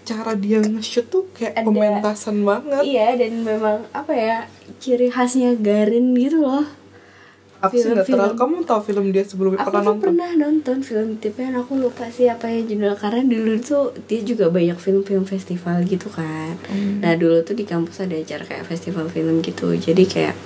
cara 0.00 0.32
dia 0.34 0.58
nge-shoot 0.60 1.02
tuh 1.04 1.26
kayak 1.32 1.54
Ada- 1.56 1.66
pementasan 1.66 2.36
banget. 2.40 2.82
iya 2.84 3.14
dan 3.14 3.42
memang 3.42 3.90
apa 3.90 4.12
ya 4.12 4.38
ciri 4.78 5.06
khasnya 5.06 5.54
Garin 5.56 6.14
gitu 6.14 6.40
loh 6.40 6.62
Aku 7.60 7.72
sih 7.72 7.84
nggak 7.86 8.02
Film-film. 8.02 8.16
terlalu 8.16 8.34
kamu 8.34 8.56
tau 8.64 8.80
film 8.80 9.04
dia 9.08 9.20
sebelumnya 9.22 9.58
aku 9.58 9.68
pernah 9.68 9.84
nonton? 9.86 10.04
pernah 10.06 10.30
nonton 10.34 10.76
film 10.80 11.08
tipenya 11.14 11.50
aku 11.56 11.72
lupa 11.76 12.08
sih 12.08 12.24
apa 12.24 12.46
ya 12.46 12.60
judul 12.62 12.92
karena 12.94 13.20
dulu 13.22 13.52
tuh 13.58 13.84
dia 14.02 14.20
juga 14.22 14.48
banyak 14.48 14.76
film-film 14.76 15.24
festival 15.24 15.84
gitu 15.84 16.08
kan 16.08 16.56
Hmm. 16.66 16.98
nah 16.98 17.12
dulu 17.12 17.40
tuh 17.40 17.52
di 17.52 17.62
kampus 17.62 18.00
ada 18.00 18.14
acara 18.14 18.42
kayak 18.42 18.64
festival 18.64 19.06
film 19.06 19.40
gitu 19.40 19.70
jadi 19.72 20.02
kayak 20.02 20.36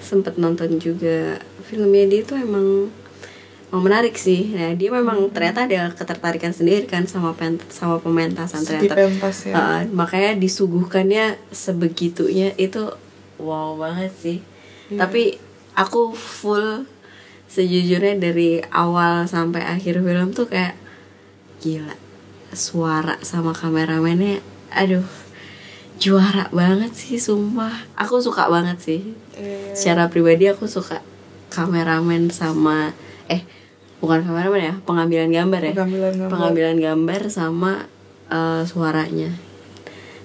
sempet 0.00 0.36
nonton 0.36 0.78
juga 0.78 1.36
filmnya 1.62 2.06
dia 2.06 2.22
tuh 2.22 2.36
emang 2.36 2.86
emang 3.68 3.82
menarik 3.82 4.14
sih 4.14 4.48
nah 4.50 4.72
dia 4.72 4.88
Hmm. 4.88 5.02
memang 5.02 5.18
ternyata 5.28 5.64
ada 5.64 5.90
ketertarikan 5.90 6.50
sendiri 6.50 6.86
kan 6.86 7.02
sama 7.04 7.34
pen 7.34 7.58
sama 7.68 7.98
pementasan 7.98 8.62
ternyata 8.62 8.94
pentas 8.96 9.42
ya. 9.42 9.52
Uh, 9.52 9.80
makanya 9.90 10.32
disuguhkannya 10.34 11.34
sebegitunya 11.50 12.54
itu 12.54 12.94
wow 13.36 13.74
banget 13.74 14.14
sih 14.14 14.38
Iya. 14.88 15.02
tapi 15.02 15.36
aku 15.78 16.10
full 16.10 16.90
sejujurnya 17.46 18.18
dari 18.18 18.58
awal 18.74 19.30
sampai 19.30 19.62
akhir 19.62 20.02
film 20.02 20.34
tuh 20.34 20.50
kayak 20.50 20.74
gila 21.62 21.94
suara 22.50 23.14
sama 23.22 23.54
kameramennya 23.54 24.42
aduh 24.74 25.06
juara 25.98 26.46
banget 26.54 26.94
sih 26.94 27.18
sumpah. 27.18 27.74
Aku 27.98 28.22
suka 28.22 28.46
banget 28.46 28.78
sih. 28.78 29.00
Eh, 29.34 29.74
secara 29.74 30.06
pribadi 30.06 30.46
aku 30.46 30.70
suka 30.70 31.02
kameramen 31.50 32.30
sama 32.30 32.94
eh 33.26 33.42
bukan 33.98 34.22
kameramen 34.22 34.62
ya 34.62 34.74
pengambilan 34.86 35.28
gambar 35.34 35.60
ya. 35.60 35.74
Pengambilan 35.74 36.14
gambar. 36.14 36.30
pengambilan 36.30 36.76
gambar 36.78 37.20
sama 37.28 37.72
eh, 38.30 38.62
suaranya. 38.64 39.34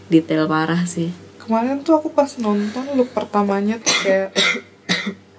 Detail 0.07 0.45
parah 0.45 0.85
sih. 0.85 1.09
Kemarin 1.41 1.83
tuh 1.83 1.99
aku 1.99 2.13
pas 2.13 2.29
nonton 2.39 2.85
look 2.95 3.11
pertamanya 3.11 3.81
tuh 3.81 3.97
kayak 4.05 4.29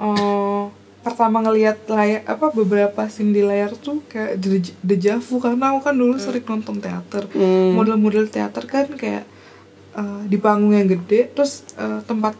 eh 0.05 0.65
pertama 1.01 1.41
ngelihat 1.41 1.85
layar 1.87 2.25
apa 2.25 2.49
beberapa 2.51 3.05
scene 3.07 3.31
di 3.31 3.41
layar 3.41 3.73
tuh 3.75 4.01
kayak 4.07 4.37
de- 4.39 4.73
deja 4.83 5.17
vu 5.19 5.37
karena 5.37 5.71
aku 5.71 5.81
kan 5.83 5.95
dulu 5.95 6.17
sering 6.17 6.41
nonton 6.43 6.79
teater. 6.79 7.29
Hmm. 7.31 7.73
model-model 7.73 8.25
teater 8.27 8.65
kan 8.65 8.89
kayak 8.91 9.25
eh, 9.93 10.23
di 10.25 10.37
panggung 10.37 10.73
yang 10.73 10.89
gede 10.89 11.29
terus 11.31 11.53
eh, 11.75 12.01
tempat 12.03 12.37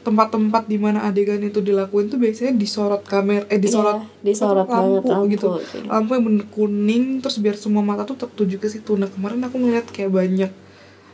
tempat-tempat 0.00 0.64
di 0.64 0.74
mana 0.74 1.04
adegan 1.04 1.38
itu 1.38 1.60
dilakuin 1.60 2.08
tuh 2.08 2.16
biasanya 2.16 2.56
disorot 2.56 3.04
kamera 3.04 3.44
eh 3.46 3.60
disorot 3.60 4.00
Iya, 4.00 4.24
disorot 4.24 4.64
apa, 4.64 4.80
banget 4.80 5.02
lampu, 5.04 5.24
gitu. 5.28 5.48
lampu 5.86 6.10
yang 6.10 6.24
bener 6.24 6.46
kuning 6.48 7.04
terus 7.20 7.36
biar 7.36 7.54
semua 7.54 7.84
mata 7.84 8.02
tuh 8.02 8.16
tertuju 8.16 8.56
ke 8.56 8.66
situ. 8.66 8.96
Nah 8.96 9.06
kemarin 9.06 9.44
aku 9.44 9.54
ngeliat 9.54 9.86
kayak 9.86 10.08
banyak 10.10 10.50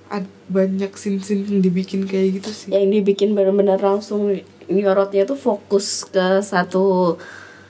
ad, 0.06 0.24
banyak 0.46 0.94
scene-scene 0.94 1.44
yang 1.44 1.58
dibikin 1.60 2.06
kayak 2.06 2.38
gitu 2.38 2.48
sih. 2.48 2.68
Yang 2.70 2.86
dibikin 2.96 3.34
benar-benar 3.34 3.76
langsung 3.76 4.30
nyorotnya 4.68 5.26
tuh 5.28 5.38
fokus 5.38 6.06
ke 6.06 6.42
satu 6.42 7.16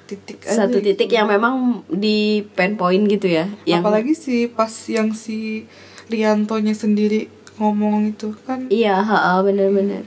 titik 0.06 0.38
aja 0.46 0.64
satu 0.64 0.78
gitu. 0.78 0.94
titik 0.94 1.10
yang 1.10 1.26
memang 1.26 1.82
di 1.90 2.46
pen 2.54 2.78
point 2.78 3.02
gitu 3.10 3.26
ya 3.26 3.50
yang 3.66 3.82
apalagi 3.82 4.14
sih 4.14 4.46
pas 4.46 4.70
yang 4.86 5.10
si 5.12 5.66
Riantonya 6.06 6.70
sendiri 6.70 7.26
ngomong 7.58 8.14
itu 8.14 8.36
kan. 8.46 8.68
Iya 8.70 9.00
ha, 9.02 9.40
bener-bener. 9.42 10.06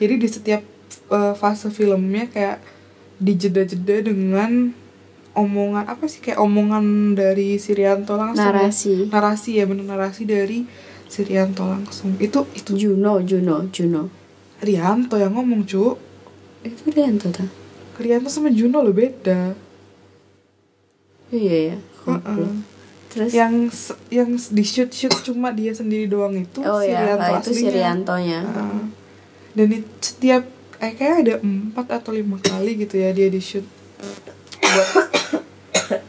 Jadi 0.00 0.14
di 0.16 0.28
setiap 0.28 0.62
uh, 1.10 1.34
fase 1.36 1.68
filmnya 1.70 2.30
kayak 2.30 2.62
dijeda-jeda 3.20 4.10
dengan 4.10 4.74
omongan 5.34 5.90
apa 5.90 6.06
sih 6.06 6.22
kayak 6.22 6.38
omongan 6.38 7.18
dari 7.18 7.58
si 7.58 7.74
Rianto 7.74 8.14
langsung 8.16 8.46
ya. 8.46 8.54
narasi. 8.54 8.94
Narasi 9.10 9.50
ya 9.60 9.64
bener 9.66 9.86
narasi 9.86 10.22
dari 10.24 10.64
si 11.10 11.20
Rianto 11.26 11.66
langsung. 11.66 12.16
Itu 12.18 12.46
itu. 12.56 12.72
Juno 12.74 13.20
Juno 13.22 13.68
Juno. 13.68 14.08
Rianto 14.64 15.20
yang 15.20 15.36
ngomong 15.36 15.68
cu 15.68 15.98
itu 16.64 16.80
tuh 16.90 17.30
tuh 17.30 17.48
Rianto 17.94 18.26
sama 18.26 18.50
Juno 18.50 18.82
lo 18.82 18.90
beda. 18.90 19.54
Iya 21.30 21.56
ya 21.74 21.76
terus? 23.14 23.30
Yang 23.30 23.54
yang 24.10 24.30
di 24.34 24.64
shoot 24.66 24.90
shoot 24.90 25.14
cuma 25.22 25.54
dia 25.54 25.70
sendiri 25.70 26.10
doang 26.10 26.34
itu 26.34 26.58
oh 26.66 26.82
si 26.82 26.90
ya 26.90 27.14
Rianto 27.14 27.32
itu 27.38 27.50
si. 27.54 27.66
Riantonya 27.70 28.40
Heeh. 28.42 28.82
dan 29.54 29.66
di 29.70 29.78
setiap 30.02 30.42
eh, 30.82 30.92
kayak 30.98 31.16
ada 31.22 31.34
empat 31.38 32.02
atau 32.02 32.10
lima 32.10 32.42
kali 32.42 32.82
gitu 32.82 32.98
ya 32.98 33.14
dia 33.14 33.30
di 33.30 33.38
shoot 33.38 33.62
buat 34.58 34.90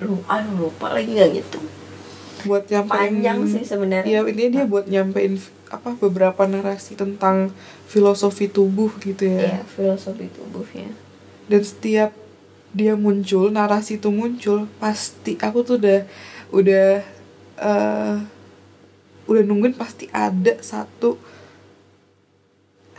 lu 0.08 0.18
aduh 0.26 0.56
lupa 0.58 0.98
lagi 0.98 1.14
nggak 1.14 1.30
gitu? 1.46 1.60
Buat 2.50 2.66
nyampein 2.74 3.22
panjang 3.22 3.40
sih 3.46 3.64
sebenarnya. 3.66 4.10
Iya 4.10 4.20
intinya 4.26 4.52
dia 4.58 4.66
buat 4.66 4.86
nyampein 4.90 5.38
apa 5.70 5.98
beberapa 5.98 6.42
narasi 6.50 6.98
tentang 6.98 7.54
filosofi 7.86 8.50
tubuh 8.50 8.92
gitu 9.02 9.26
Iya, 9.30 9.62
ya 9.62 9.64
filosofi 9.66 10.28
tubuhnya 10.34 10.90
dan 11.46 11.62
setiap 11.62 12.12
dia 12.76 12.98
muncul 13.00 13.54
narasi 13.54 14.02
itu 14.02 14.12
muncul 14.12 14.68
pasti 14.84 15.40
aku 15.40 15.64
tuh 15.64 15.80
udah 15.80 16.02
udah 16.52 16.88
eh 17.56 18.16
udah 19.26 19.42
nungguin 19.48 19.74
pasti 19.74 20.06
ada 20.14 20.60
satu 20.62 21.18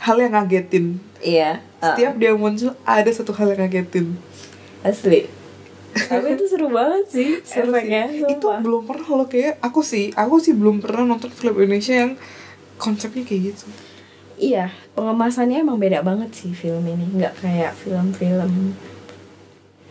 hal 0.01 0.17
yang 0.19 0.33
ngagetin. 0.35 0.97
Iya 1.21 1.61
uh, 1.79 1.93
setiap 1.93 2.13
dia 2.17 2.33
muncul 2.35 2.73
ada 2.83 3.09
satu 3.13 3.31
hal 3.37 3.53
yang 3.53 3.67
ngagetin. 3.67 4.17
Asli. 4.81 5.29
Tapi 5.97 6.37
itu 6.37 6.45
seru 6.45 6.69
banget 6.69 7.05
sih 7.09 7.29
Seru 7.47 7.73
sih. 7.73 7.81
efeknya 7.81 8.05
itu 8.13 8.47
belum 8.61 8.85
pernah 8.85 9.07
loh 9.17 9.25
kayak 9.25 9.57
aku 9.65 9.81
sih 9.81 10.13
aku 10.13 10.37
sih 10.37 10.53
belum 10.53 10.77
pernah 10.77 11.09
nonton 11.09 11.33
film 11.33 11.57
Indonesia 11.57 12.05
yang 12.05 12.11
konsepnya 12.77 13.25
kayak 13.25 13.53
gitu 13.53 13.65
Iya, 14.37 14.69
pengemasannya 14.93 15.59
emang 15.59 15.77
beda 15.77 15.99
banget 15.99 16.29
sih 16.31 16.53
film 16.53 16.85
ini, 16.85 17.09
nggak 17.11 17.41
kayak 17.41 17.73
film-film 17.73 18.77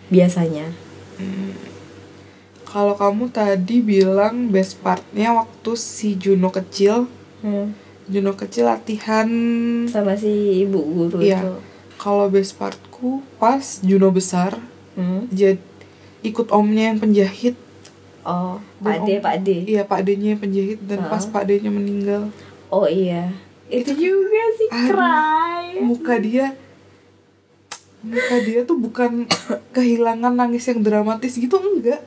biasanya. 0.07 0.71
kalau 2.65 2.93
kamu 2.93 3.26
tadi 3.29 3.81
bilang 3.81 4.50
best 4.50 4.79
partnya 4.79 5.33
waktu 5.33 5.71
si 5.75 6.15
Juno 6.15 6.50
kecil 6.50 7.09
Hmm. 7.38 7.73
Juno 8.05 8.33
kecil 8.33 8.67
latihan 8.67 9.26
Sama 9.87 10.12
si 10.15 10.29
ibu 10.61 10.79
guru 10.79 11.19
Iya. 11.19 11.41
itu. 11.41 11.53
kalau 11.97 12.29
best 12.29 12.55
partku 12.55 13.25
pas 13.37 13.81
Juno 13.81 14.11
besar 14.11 14.61
Hmm. 14.93 15.25
jadi 15.29 15.57
ikut 16.23 16.49
omnya 16.50 16.91
yang 16.91 16.99
penjahit 16.99 17.57
Oh, 18.23 18.59
Dan 18.76 18.85
Pak 18.85 18.99
D, 19.00 19.09
Pak 19.21 19.37
D. 19.41 19.49
iya 19.65 19.83
Pak 19.83 20.00
D-nya 20.03 20.35
yang 20.35 20.43
penjahit 20.43 20.79
dan 20.83 20.99
Heeh. 21.00 21.09
pas 21.09 21.23
Pak 21.25 21.47
D-nya 21.47 21.71
meninggal 21.71 22.29
Oh 22.67 22.85
iya. 22.85 23.31
Itu 23.66 23.92
juga 23.92 24.42
sih 24.54 24.68
cry. 24.70 25.80
muka 25.80 26.16
dia 26.16 26.54
muka 28.00 28.37
dia 28.40 28.62
tuh 28.62 28.78
bukan 28.78 29.26
kehilangan 29.73 30.30
nangis 30.32 30.62
yang 30.64 30.80
dramatis 30.80 31.35
gitu 31.35 31.58
enggak 31.58 31.99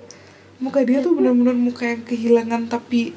muka 0.57 0.79
dia 0.81 0.99
tuh 0.99 1.11
bener-bener 1.11 1.51
muka 1.51 1.83
yang 1.85 2.01
kehilangan 2.01 2.67
tapi 2.67 3.11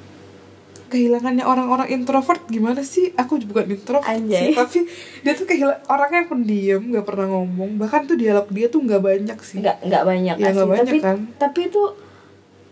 kehilangannya 0.89 1.41
orang-orang 1.43 1.89
introvert 1.89 2.43
gimana 2.47 2.83
sih 2.83 3.15
aku 3.15 3.41
bukan 3.41 3.71
introvert 3.71 4.05
Anjay. 4.05 4.51
sih 4.51 4.55
tapi 4.55 4.79
dia 5.23 5.33
tuh 5.33 5.47
kehilangan 5.47 5.89
orangnya 5.89 6.19
yang 6.19 6.29
pendiam 6.29 6.83
nggak 6.85 7.07
pernah 7.07 7.27
ngomong 7.31 7.71
bahkan 7.79 8.05
tuh 8.05 8.15
dialog 8.15 8.45
dia 8.51 8.67
tuh 8.67 8.83
nggak 8.83 9.01
banyak 9.01 9.39
sih 9.41 9.63
Nggak 9.63 9.77
nggak 9.83 10.03
banyak 10.05 10.37
Ya, 10.37 10.49
nggak 10.51 10.69
banyak 10.69 10.85
tapi 10.85 10.99
kan. 11.01 11.19
tapi 11.39 11.61
itu 11.71 11.83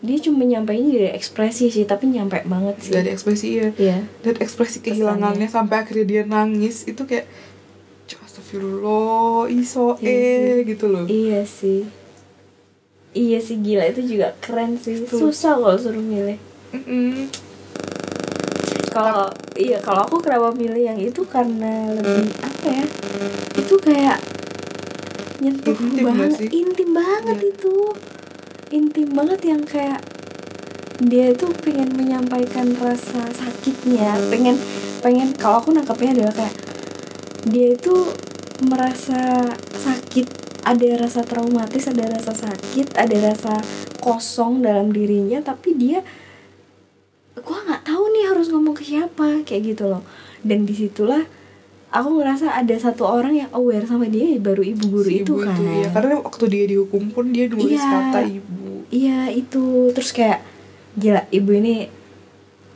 dia 0.00 0.16
cuma 0.19 0.42
nyampainya 0.42 0.90
dari 0.99 1.11
ekspresi 1.12 1.69
sih, 1.69 1.85
tapi 1.85 2.09
nyampe 2.09 2.40
banget 2.42 2.76
sih. 2.80 2.90
dari 2.90 3.09
ekspresi 3.09 3.49
ya 3.54 3.69
Iya. 3.75 3.99
dan 4.21 4.35
ekspresi 4.37 4.80
kehilangannya 4.80 5.45
sampai 5.47 5.76
akhirnya 5.78 6.04
dia 6.04 6.23
nangis 6.25 6.85
itu 6.85 7.04
kayak 7.04 7.28
"Cuk, 8.07 8.21
astagfirullah 8.23 9.45
iso 9.47 9.95
Iya 9.97 10.09
eh 10.09 10.57
gitu 10.64 10.87
loh 10.87 11.04
Iya 11.04 11.45
sih. 11.45 11.85
Iya 13.11 13.38
sih 13.38 13.59
gila 13.59 13.85
itu 13.85 14.07
juga 14.07 14.33
keren 14.38 14.75
sih. 14.75 15.02
Tuh. 15.02 15.28
Susah 15.28 15.54
kalau 15.54 15.75
suruh 15.75 16.00
milih. 16.00 16.38
Mm-mm. 16.71 17.26
Kalau 18.88 19.26
iya 19.54 19.78
kalau 19.78 20.02
aku 20.04 20.19
kenapa 20.19 20.50
milih 20.52 20.80
yang 20.80 20.97
itu 20.97 21.23
karena 21.25 21.90
lebih 21.92 22.30
apa 22.40 22.66
ya? 22.66 22.85
Itu 23.54 23.75
kayak 23.78 24.19
nyentuh 25.40 25.75
Intim 25.75 26.04
banget, 26.04 26.30
sih? 26.37 26.49
intim 26.50 26.90
banget 26.90 27.37
Iya. 27.37 27.50
itu. 27.50 27.75
Intim 28.70 29.10
banget 29.18 29.50
yang 29.50 29.66
kayak 29.66 29.98
dia 31.02 31.34
itu 31.34 31.50
pengen 31.58 31.90
menyampaikan 31.90 32.70
rasa 32.78 33.26
sakitnya, 33.34 34.14
pengen 34.30 34.54
pengen 35.02 35.34
kalau 35.34 35.58
aku 35.58 35.74
nangkepnya 35.74 36.22
adalah 36.22 36.34
kayak 36.38 36.54
dia 37.50 37.74
itu 37.74 38.14
merasa 38.62 39.50
sakit, 39.74 40.30
ada 40.62 40.86
rasa 41.02 41.26
traumatis, 41.26 41.90
ada 41.90 42.14
rasa 42.14 42.30
sakit, 42.30 42.94
ada 42.94 43.16
rasa 43.18 43.58
kosong 43.98 44.62
dalam 44.62 44.94
dirinya, 44.94 45.42
tapi 45.42 45.74
dia 45.74 46.06
gua 47.42 47.58
nggak 47.66 47.90
tahu 47.90 48.04
nih 48.14 48.24
harus 48.30 48.54
ngomong 48.54 48.78
ke 48.78 48.86
siapa 48.86 49.42
kayak 49.42 49.74
gitu 49.74 49.90
loh. 49.90 50.06
Dan 50.46 50.62
di 50.62 50.78
situlah 50.78 51.26
aku 51.90 52.09
ngerasa 52.16 52.54
ada 52.54 52.73
satu 52.73 53.02
orang 53.02 53.35
yang 53.37 53.50
aware 53.50 53.82
sama 53.82 54.06
dia 54.06 54.38
baru 54.38 54.62
ibu 54.62 54.85
guru 54.88 55.04
Si 55.04 55.20
itu 55.20 55.35
ibu 55.35 55.42
kan. 55.42 55.59
ya. 55.59 55.90
karena 55.90 56.14
waktu 56.18 56.44
dia 56.47 56.64
dihukum 56.66 57.11
pun 57.11 57.28
dia 57.28 57.47
nulis 57.47 57.76
Iya. 57.76 57.90
kata 57.90 58.20
ibu. 58.25 58.62
Iya 58.88 59.18
itu. 59.28 59.64
Terus 59.90 60.11
kayak 60.11 60.40
gila 60.94 61.26
ibu 61.28 61.50
ini 61.52 61.90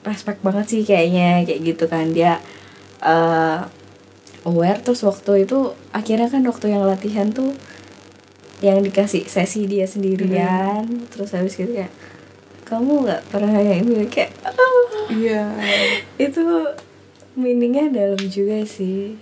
respect 0.02 0.40
banget 0.40 0.66
sih 0.68 0.82
kayaknya 0.82 1.42
kayak 1.42 1.60
gitu 1.64 1.84
kan. 1.84 2.10
Dia 2.10 2.42
eh, 3.00 3.58
aware. 4.42 4.78
Terus 4.80 5.02
waktu 5.02 5.44
itu 5.44 5.58
akhirnya 5.90 6.28
kan 6.28 6.42
waktu 6.42 6.66
yang 6.68 6.82
latihan 6.82 7.30
tuh 7.30 7.54
yang 8.60 8.80
dikasih 8.80 9.26
sesi 9.26 9.64
dia 9.64 9.84
sendirian. 9.84 10.86
Terus 11.08 11.30
habis 11.30 11.54
gitu 11.54 11.70
kayak 11.70 11.90
kamu 12.64 13.04
nggak 13.04 13.22
pernah 13.28 13.54
yang 13.54 13.84
ini 13.84 14.08
kayak 14.08 14.32
"Ah." 14.42 14.54
iya. 15.08 15.52
Itu 16.18 16.66
meaningnya 17.34 17.90
dalam 17.90 18.20
juga 18.20 18.62
sih 18.64 19.18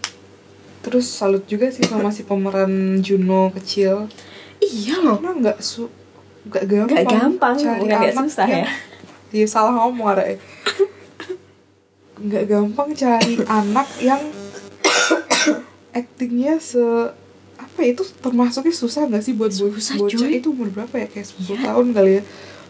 terus 0.80 1.06
salut 1.06 1.46
juga 1.46 1.68
sih 1.68 1.82
sama 1.82 2.10
si 2.10 2.22
pemeran 2.22 2.98
Juno 2.98 3.48
kecil 3.52 4.10
iya 4.58 4.98
loh 4.98 5.16
karena 5.16 5.32
nggak 5.40 5.58
su 5.58 5.86
nggak 6.42 6.64
gampang 6.66 6.90
Nggak 6.90 7.06
gampang, 7.08 7.54
cari 7.56 7.80
nggak 7.86 8.00
anak 8.02 8.26
susah 8.26 8.46
yang- 8.46 8.66
ya. 8.66 8.72
iya 9.34 9.46
salah 9.46 9.72
ngomong 9.78 10.08
ada 10.10 10.24
eh. 10.26 10.38
nggak 12.18 12.44
gampang 12.44 12.88
cari 12.92 13.34
anak 13.60 13.88
yang 13.98 14.22
aktingnya 15.92 16.58
se 16.58 16.82
apa 17.54 17.78
ya 17.80 17.94
itu 17.94 18.04
termasuknya 18.18 18.72
susah 18.72 19.06
nggak 19.06 19.22
sih 19.22 19.32
buat 19.32 19.52
Susah, 19.52 19.96
bocah 19.96 20.18
cuy. 20.18 20.40
itu 20.40 20.50
umur 20.50 20.68
berapa 20.68 20.94
ya 20.96 21.06
kayak 21.06 21.26
10 21.30 21.46
Iya. 21.46 21.56
tahun 21.62 21.86
kali 21.92 22.12
ya 22.12 22.22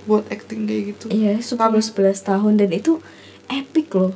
buat 0.03 0.25
acting 0.29 0.67
kayak 0.67 0.83
gitu 0.95 1.07
iya 1.09 1.35
10 1.39 1.57
11 1.57 1.95
tahun 2.21 2.53
dan 2.57 2.71
itu 2.71 2.99
epic 3.49 3.89
loh 3.93 4.13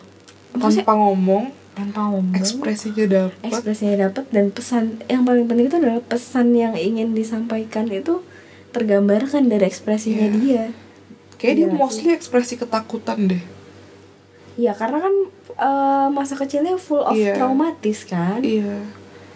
tanpa 0.58 0.92
ngomong 0.94 1.44
tanpa 1.72 2.00
ngomong. 2.08 2.32
ekspresinya 2.34 3.04
dapet. 3.04 3.36
Ekspresinya 3.44 3.96
dapat 4.08 4.24
dan 4.32 4.48
pesan 4.48 4.84
yang 5.06 5.22
paling 5.22 5.44
penting 5.44 5.68
itu 5.68 5.76
adalah 5.76 6.00
pesan 6.00 6.52
yang 6.52 6.72
ingin 6.72 7.12
disampaikan 7.12 7.84
itu 7.86 8.24
tergambarkan 8.72 9.46
dari 9.46 9.64
ekspresinya 9.64 10.26
Iya. 10.26 10.34
dia. 10.34 10.64
Kayak 11.36 11.54
dia 11.54 11.66
Iya 11.66 11.76
mostly 11.76 12.10
ekspresi 12.10 12.56
ketakutan 12.56 13.28
deh. 13.28 13.42
Ya 14.56 14.72
karena 14.72 15.00
kan 15.00 15.14
eh, 15.52 16.08
masa 16.10 16.32
kecilnya 16.34 16.76
full 16.76 17.00
of 17.00 17.12
Iya. 17.12 17.36
traumatis 17.36 18.04
kan? 18.04 18.40
Iya. 18.40 18.80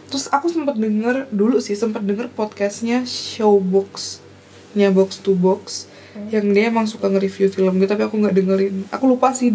Terus 0.08 0.26
aku 0.26 0.48
sempat 0.48 0.74
denger 0.74 1.28
dulu 1.30 1.60
sih 1.60 1.72
sempat 1.72 2.02
denger 2.02 2.32
podcastnya 2.32 3.04
Showbox 3.04 4.20
nya 4.70 4.88
box 4.88 5.18
to 5.18 5.34
box 5.34 5.86
yang 6.28 6.50
dia 6.50 6.68
emang 6.68 6.84
suka 6.84 7.06
nge-review 7.06 7.46
film 7.48 7.74
gitu 7.76 7.86
tapi 7.86 8.02
aku 8.02 8.16
nggak 8.16 8.34
dengerin. 8.34 8.74
Aku 8.90 9.06
lupa 9.06 9.30
sih 9.30 9.50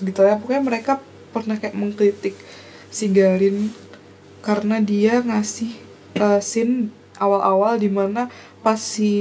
de- 0.00 0.08
detailnya 0.08 0.40
pokoknya 0.40 0.64
mereka 0.64 0.92
pernah 1.30 1.54
kayak 1.54 1.76
mengkritik 1.76 2.34
si 2.88 3.12
Garin 3.12 3.70
karena 4.40 4.80
dia 4.80 5.20
ngasih 5.20 5.70
uh, 6.16 6.40
scene 6.40 6.88
awal-awal 7.20 7.76
di 7.76 7.92
mana 7.92 8.32
pas 8.64 8.80
si 8.80 9.12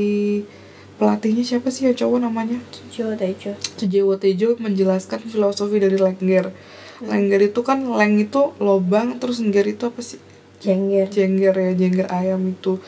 pelatihnya 0.96 1.44
siapa 1.44 1.68
sih 1.72 1.88
ya 1.88 1.94
cowok 1.96 2.24
namanya? 2.24 2.60
Coba 2.92 3.16
Tejo 3.16 3.56
Sujewo 3.76 4.16
Tejo 4.16 4.56
menjelaskan 4.60 5.20
filosofi 5.24 5.80
dari 5.80 5.96
Lengger 5.96 6.52
Lengger 7.00 7.52
itu 7.52 7.60
kan 7.64 7.80
leng 7.84 8.20
itu 8.20 8.52
lobang 8.60 9.20
terus 9.20 9.40
ngger 9.40 9.64
itu 9.72 9.88
apa 9.88 10.00
sih? 10.04 10.20
Jengger. 10.60 11.08
Jengger 11.08 11.56
ya 11.56 11.72
jengger 11.72 12.08
ayam 12.12 12.44
itu. 12.52 12.84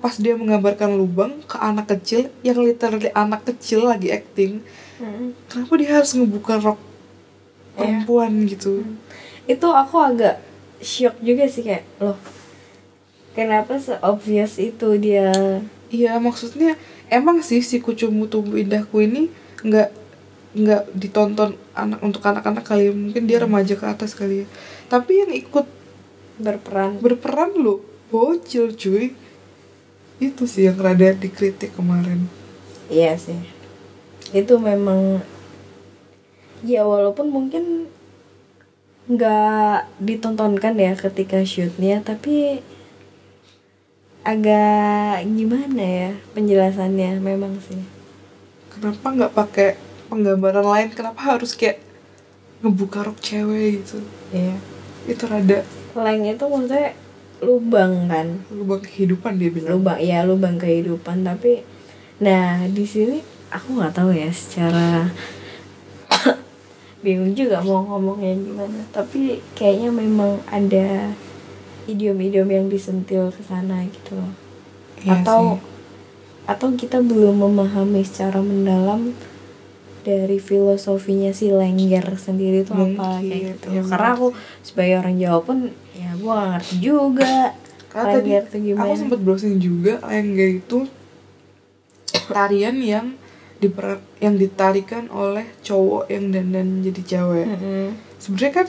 Pas 0.00 0.16
dia 0.16 0.32
menggambarkan 0.32 0.96
lubang 0.96 1.44
ke 1.44 1.60
anak 1.60 1.92
kecil 1.92 2.32
yang 2.40 2.56
literally 2.60 3.12
anak 3.12 3.44
kecil 3.44 3.88
lagi 3.88 4.12
acting 4.12 4.60
Mm. 4.94 5.34
kenapa 5.50 5.74
dia 5.74 5.90
harus 5.90 6.14
ngebuka 6.14 6.54
rok 6.62 6.78
perempuan 7.74 8.32
gitu. 8.48 8.86
Itu 9.44 9.68
aku 9.70 9.96
agak 10.00 10.40
shock 10.80 11.18
juga 11.20 11.46
sih 11.46 11.62
kayak 11.66 11.84
loh 12.00 12.16
kenapa 13.34 13.76
se 13.76 13.98
obvious 14.00 14.56
itu 14.62 14.96
dia? 14.96 15.34
Iya 15.90 16.16
maksudnya 16.22 16.78
emang 17.10 17.42
sih 17.42 17.60
si 17.60 17.82
kucumu 17.82 18.30
tumbuh 18.30 18.56
indahku 18.56 19.02
ini 19.04 19.28
nggak 19.60 19.90
nggak 20.54 20.82
ditonton 20.94 21.58
anak 21.74 21.98
untuk 22.00 22.22
anak-anak 22.22 22.62
kali 22.62 22.88
ya. 22.88 22.92
mungkin 22.94 23.26
dia 23.26 23.42
remaja 23.42 23.74
ke 23.74 23.84
atas 23.84 24.14
kali 24.14 24.42
ya. 24.42 24.48
Tapi 24.86 25.26
yang 25.26 25.32
ikut 25.34 25.66
berperan. 26.38 27.02
berperan 27.02 27.52
lo 27.58 27.82
bocil 28.08 28.72
cuy. 28.78 29.12
Itu 30.22 30.46
sih 30.46 30.70
yang 30.70 30.78
rada 30.78 31.10
dikritik 31.10 31.74
kemarin. 31.74 32.30
Iya 32.86 33.18
sih. 33.18 33.38
Itu 34.30 34.62
memang 34.62 35.26
ya 36.64 36.82
walaupun 36.88 37.28
mungkin 37.28 37.92
nggak 39.04 40.00
ditontonkan 40.00 40.80
ya 40.80 40.96
ketika 40.96 41.44
shootnya 41.44 42.00
tapi 42.00 42.64
agak 44.24 45.28
gimana 45.36 45.84
ya 45.84 46.10
penjelasannya 46.32 47.20
memang 47.20 47.60
sih. 47.60 47.84
Kenapa 48.72 49.12
nggak 49.12 49.34
pakai 49.36 49.76
penggambaran 50.08 50.64
lain? 50.64 50.88
Kenapa 50.96 51.36
harus 51.36 51.52
kayak 51.52 51.84
ngebuka 52.64 53.04
rok 53.04 53.20
cewek 53.20 53.84
gitu? 53.84 54.00
Iya. 54.32 54.56
Itu 55.04 55.28
rada 55.28 55.60
leng 55.94 56.24
itu 56.24 56.44
maksudnya 56.48 56.96
lubang 57.44 58.08
kan? 58.08 58.40
Lubang 58.48 58.80
kehidupan 58.80 59.36
dia 59.36 59.52
bilang. 59.52 59.76
Lubang 59.76 60.00
ya 60.00 60.24
lubang 60.24 60.56
kehidupan 60.56 61.28
tapi 61.28 61.60
nah 62.16 62.64
di 62.64 62.88
sini 62.88 63.20
aku 63.52 63.76
nggak 63.76 63.92
tahu 63.92 64.16
ya 64.16 64.32
secara 64.32 65.12
bingung 67.04 67.36
juga 67.36 67.60
mau 67.60 67.84
ngomongnya 67.84 68.32
gimana. 68.40 68.80
Tapi 68.88 69.44
kayaknya 69.52 69.92
memang 69.92 70.40
ada 70.48 71.12
idiom-idiom 71.84 72.48
yang 72.48 72.66
disentil 72.72 73.28
ke 73.28 73.44
sana 73.44 73.84
gitu 73.84 74.16
loh. 74.16 74.32
Iya 75.04 75.20
atau 75.20 75.60
sih. 75.60 75.60
atau 76.48 76.68
kita 76.72 77.04
belum 77.04 77.44
memahami 77.44 78.00
secara 78.00 78.40
mendalam 78.40 79.12
dari 80.04 80.36
filosofinya 80.36 81.32
si 81.32 81.48
Lengger 81.48 82.04
sendiri 82.20 82.64
apa 82.68 82.76
Mungkin, 82.76 83.24
kayak 83.24 83.40
gitu. 83.56 83.66
ya 83.72 83.82
karena 83.88 84.08
aku 84.12 84.28
sebagai 84.60 85.00
orang 85.00 85.16
Jawa 85.16 85.40
pun 85.40 85.58
ya 85.96 86.12
gua 86.20 86.32
gak 86.36 86.48
ngerti 86.60 86.76
juga 86.84 87.34
karena 87.88 88.12
tadi 88.12 88.28
Lengger 88.28 88.44
tuh 88.52 88.60
gimana. 88.60 88.84
aku 88.84 88.94
sempat 89.00 89.18
browsing 89.24 89.56
juga 89.56 89.92
lengger 90.04 90.50
itu 90.60 90.78
tarian 92.28 92.76
yang 92.84 93.06
diper 93.64 93.86
yang 94.18 94.34
ditarikan 94.34 95.08
oleh 95.08 95.48
cowok 95.60 96.06
yang 96.06 96.28
dandan 96.28 96.80
jadi 96.80 97.00
cewek 97.02 97.46
Mm-mm. 97.48 97.86
sebenarnya 98.16 98.52
kan 98.54 98.66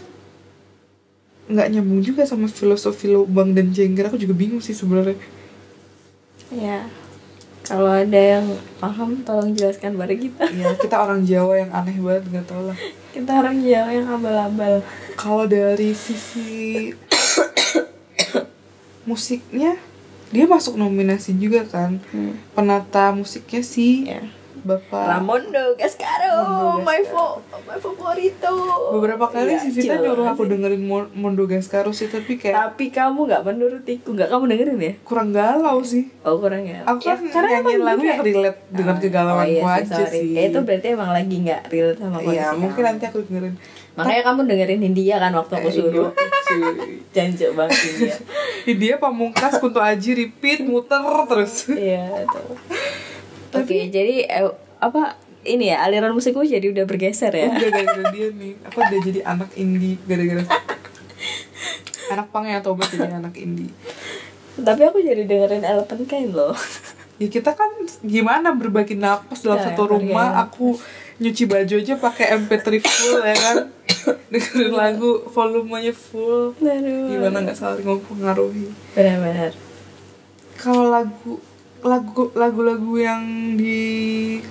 nggak 1.45 1.67
nyambung 1.69 2.01
juga 2.01 2.23
sama 2.23 2.47
filosofi 2.47 3.05
lubang 3.07 3.51
dan 3.51 3.69
jengger 3.69 4.07
aku 4.07 4.17
juga 4.17 4.33
bingung 4.33 4.59
sih 4.59 4.71
sebenarnya 4.71 5.19
Ya, 6.47 6.85
kalau 7.61 7.89
ada 7.89 8.13
yang 8.15 8.45
paham 8.77 9.17
tolong 9.19 9.51
jelaskan 9.51 9.93
pada 9.95 10.13
kita. 10.13 10.45
ya 10.47 10.73
kita 10.75 10.93
orang 10.95 11.21
Jawa 11.21 11.57
yang 11.57 11.71
aneh 11.71 11.97
banget 11.97 12.23
nggak 12.29 12.45
tau 12.45 12.61
lah 12.63 12.77
Kita 13.13 13.31
orang 13.33 13.57
Jawa 13.59 13.89
yang 13.89 14.07
abal-abal. 14.07 14.85
kalau 15.15 15.45
dari 15.45 15.91
sisi 15.91 16.93
musiknya 19.05 19.77
dia 20.27 20.45
masuk 20.45 20.75
nominasi 20.75 21.33
juga 21.33 21.63
kan 21.63 22.01
penata 22.51 23.09
musiknya 23.09 23.61
si 23.61 24.05
Ya. 24.05 24.21
Bapak 24.65 24.97
Ramondo 25.07 25.77
Gascaro, 25.77 26.33
my 26.79 26.99
fo 27.03 27.37
my 27.61 27.77
favorito. 27.77 28.49
beberapa 28.91 29.29
kali 29.29 29.53
Iya, 29.53 29.61
si 29.61 29.69
Vita 29.71 29.95
nyuruh 29.95 30.25
aku 30.27 30.43
sih. 30.43 30.49
dengerin 30.51 30.81
Mo- 30.81 31.11
Mondo 31.13 31.45
Gascaro 31.45 31.89
sih 31.89 32.07
tapi 32.07 32.35
kayak 32.35 32.73
Tapi 32.73 32.89
kamu 32.89 33.19
nggak 33.23 33.43
menurutiku, 33.43 34.09
nggak 34.11 34.25
kamu 34.27 34.43
dengerin 34.47 34.79
ya? 34.79 34.93
kurang 35.03 35.29
galau 35.31 35.79
sih 35.79 36.09
Oh 36.21 36.35
kurang 36.35 36.65
ya. 36.65 36.81
aku 36.83 36.97
kan 36.99 37.21
karena 37.23 37.49
nyanyiin 37.55 37.75
emang 37.75 37.85
lagu 37.87 38.01
dia 38.01 38.09
yang 38.09 38.21
relate 38.23 38.59
dengan 38.67 38.95
Oh, 38.95 38.99
kegalauanku 38.99 39.51
iya 39.51 39.61
sih, 39.61 39.77
aja 39.79 39.95
sorry. 39.95 40.09
sih 40.11 40.27
Ya, 40.31 40.41
itu 40.47 40.59
berarti 40.59 40.87
emang 40.89 41.11
lagi 41.11 41.35
nggak 41.39 41.61
real 41.67 41.89
sama 41.93 42.17
kondisi 42.17 42.33
iya 42.35 42.47
mungkin 42.51 42.81
nanti 42.83 43.03
aku 43.05 43.19
dengerin 43.23 43.55
Makanya 43.95 44.23
kamu 44.25 44.39
dengerin 44.45 44.81
India 44.83 45.15
kan 45.17 45.31
waktu 45.31 45.53
aku 45.55 45.69
Eh, 45.69 45.75
suruh. 45.77 46.09
iya. 46.11 46.67
Jancuk 47.15 47.55
banget 47.55 47.79
India. 47.85 48.15
dia 48.75 48.95
pamungkas 48.97 49.55
Kunto 49.55 49.79
Aji 49.79 50.11
repeat 50.17 50.59
muter 50.61 50.99
terus 51.25 51.69
Iya 51.69 52.03
itu. 52.19 52.41
Oke, 53.51 53.87
jadi 53.87 54.15
eh, 54.23 54.49
apa 54.77 55.15
ini 55.43 55.69
ya 55.69 55.81
aliran 55.81 56.11
musikku 56.11 56.41
jadi 56.41 56.65
udah 56.67 56.83
bergeser 56.83 57.29
ya. 57.29 57.47
udah 57.47 57.69
gara-gara 57.69 58.09
dia 58.09 58.27
nih 58.31 58.53
aku 58.63 58.77
udah 58.79 58.99
jadi 58.99 59.19
anak 59.23 59.49
indie 59.53 59.95
gara-gara 60.01 60.41
anak 62.11 62.27
pang 62.29 62.45
yang 62.45 62.61
tobat 62.61 62.87
jadi 62.87 63.13
anak 63.15 63.35
indie 63.35 63.69
Tapi 64.55 64.81
aku 64.83 64.97
jadi 64.99 65.21
dengerin 65.21 65.61
Elephant 65.61 66.03
Kain 66.05 66.31
loh. 66.31 66.55
ya 67.21 67.27
kita 67.27 67.51
kan 67.51 67.69
gimana 68.01 68.51
berbagi 68.51 68.95
napas 68.95 69.39
dalam 69.41 69.57
Ya, 69.57 69.69
satu 69.69 69.85
berbagi 69.85 70.09
rumah 70.09 70.27
napas. 70.29 70.43
aku 70.49 70.67
nyuci 71.15 71.43
baju 71.45 71.75
aja 71.77 71.93
pakai 71.95 72.25
MP3 72.37 72.65
full 72.77 73.19
ya 73.21 73.35
kan 73.35 73.57
dengerin 74.31 74.73
lagu 74.73 75.23
volumenya 75.25 75.91
full 75.91 76.51
Aduh. 76.57 77.07
gimana 77.07 77.37
nggak 77.41 77.55
saling 77.55 77.85
mempengaruhi 77.85 78.67
Benar-benar. 78.91 79.53
kalau 80.55 80.89
lagu 80.89 81.39
lagu 81.85 82.33
lagu-lagu 82.33 82.93
yang 82.97 83.21
di 83.53 84.41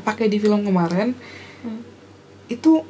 pakai 0.00 0.26
di 0.26 0.38
film 0.38 0.62
kemarin 0.62 1.12
Hmm. 1.60 1.84
itu 2.48 2.80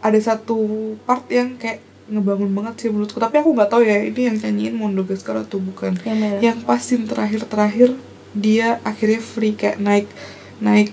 ada 0.00 0.18
satu 0.18 0.58
part 1.00 1.22
yang 1.28 1.54
kayak 1.54 1.78
ngebangun 2.06 2.50
banget 2.52 2.74
sih 2.76 2.88
menurutku 2.88 3.18
tapi 3.18 3.38
aku 3.38 3.50
nggak 3.50 3.68
tahu 3.68 3.82
ya 3.82 4.02
ini 4.02 4.20
yang 4.24 4.36
nyanyiin 4.36 4.74
Mondo 4.74 5.02
Gascar 5.02 5.36
atau 5.36 5.58
bukan 5.58 5.94
Yang 6.00 6.18
yang 6.40 6.58
pas 6.60 6.78
scene 6.78 7.04
terakhir-terakhir 7.04 7.94
dia 8.32 8.82
akhirnya 8.82 9.18
free 9.20 9.54
kayak 9.54 9.78
naik 9.78 10.10
naik 10.58 10.90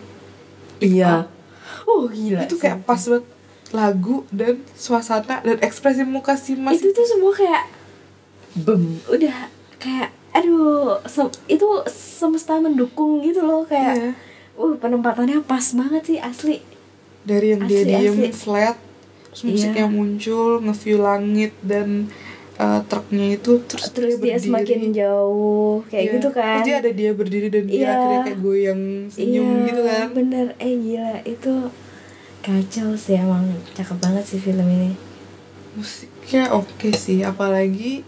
Iya. 0.77 1.25
Oh 1.83 2.05
gila. 2.05 2.43
itu 2.43 2.53
kayak 2.55 2.83
pas 2.83 3.01
banget 3.01 3.25
lagu 3.69 4.21
dan 4.29 4.61
suasana 4.73 5.41
dan 5.41 5.57
ekspresi 5.57 6.03
muka 6.03 6.35
si 6.35 6.53
Mas 6.53 6.77
itu 6.77 6.91
tuh 6.91 7.07
semua 7.07 7.33
kayak 7.33 7.65
bem 8.55 9.01
udah 9.05 9.49
kayak 9.77 10.13
aduh 10.33 10.97
sem- 11.05 11.29
itu 11.47 11.65
semesta 11.87 12.57
mendukung 12.57 13.21
gitu 13.21 13.41
loh 13.41 13.61
kayak 13.63 13.93
Iya. 13.95 14.11
uh 14.55 14.73
penempatannya 14.75 15.41
pas 15.41 15.63
banget 15.71 16.03
sih 16.03 16.19
asli 16.19 16.57
dari 17.23 17.53
yang 17.53 17.63
dia 17.63 17.79
Asli, 17.79 17.91
diem 17.91 18.17
asli. 18.19 18.29
flat 18.31 18.77
terus 19.25 19.41
musiknya 19.47 19.85
Iya. 19.85 19.93
muncul 19.93 20.49
ngeview 20.59 20.97
langit 20.99 21.53
dan 21.61 22.09
uh, 22.55 22.81
truknya 22.83 23.33
itu 23.33 23.61
terus, 23.63 23.89
terus 23.89 24.13
dia 24.15 24.35
berdiri. 24.35 24.41
semakin 24.43 24.79
jauh 24.91 25.81
kayak 25.87 26.03
Iya. 26.03 26.13
gitu 26.15 26.29
kan 26.29 26.45
Terus 26.55 26.67
dia 26.67 26.75
ada 26.79 26.91
dia 26.91 27.11
berdiri 27.11 27.47
dan 27.47 27.63
dia 27.65 27.77
Iya. 27.79 27.89
akhirnya 27.91 28.19
kayak 28.23 28.39
goyang 28.39 28.81
senyum 29.07 29.49
iya, 29.55 29.65
gitu 29.67 29.81
kan 29.83 30.07
bener 30.13 30.45
eh 30.57 30.73
gila 30.75 31.13
itu 31.23 31.53
kacau 32.41 32.89
sih 32.93 33.15
emang 33.15 33.45
cakep 33.71 33.97
banget 33.97 34.23
sih 34.23 34.37
film 34.37 34.67
ini 34.67 34.91
musiknya 35.73 36.51
oke 36.51 36.89
sih 36.91 37.23
apalagi 37.23 38.03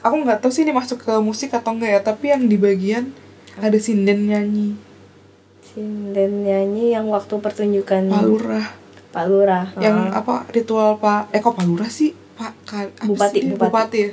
aku 0.00 0.16
nggak 0.18 0.38
tahu 0.38 0.50
sih 0.50 0.62
ini 0.62 0.72
masuk 0.72 0.98
ke 1.00 1.12
musik 1.18 1.50
atau 1.50 1.72
enggak 1.72 1.90
ya 1.90 2.00
tapi 2.02 2.28
yang 2.28 2.44
di 2.44 2.56
bagian 2.56 3.12
ada 3.56 3.76
sinden 3.76 4.26
nyanyi 4.26 4.76
Sinden 5.62 6.42
nyanyi 6.42 6.90
yang 6.90 7.06
waktu 7.08 7.36
pertunjukan 7.36 8.06
Pak 8.06 8.22
Lurah 8.22 8.66
Pak 9.10 9.24
Lurah 9.24 9.64
yang 9.76 10.08
Heeh. 10.08 10.16
apa 10.16 10.46
ritual 10.48 10.96
Pak 10.96 11.30
eh 11.30 11.38
kok 11.38 11.52
Pak 11.52 11.62
Lurah 11.62 11.86
sih 11.88 12.10
Pak 12.32 12.52
Ka- 12.64 12.88
apa 12.88 13.06
Bupati, 13.06 13.30
sih 13.30 13.42
dia? 13.44 13.56
bupati. 13.56 13.98
ya 14.00 14.10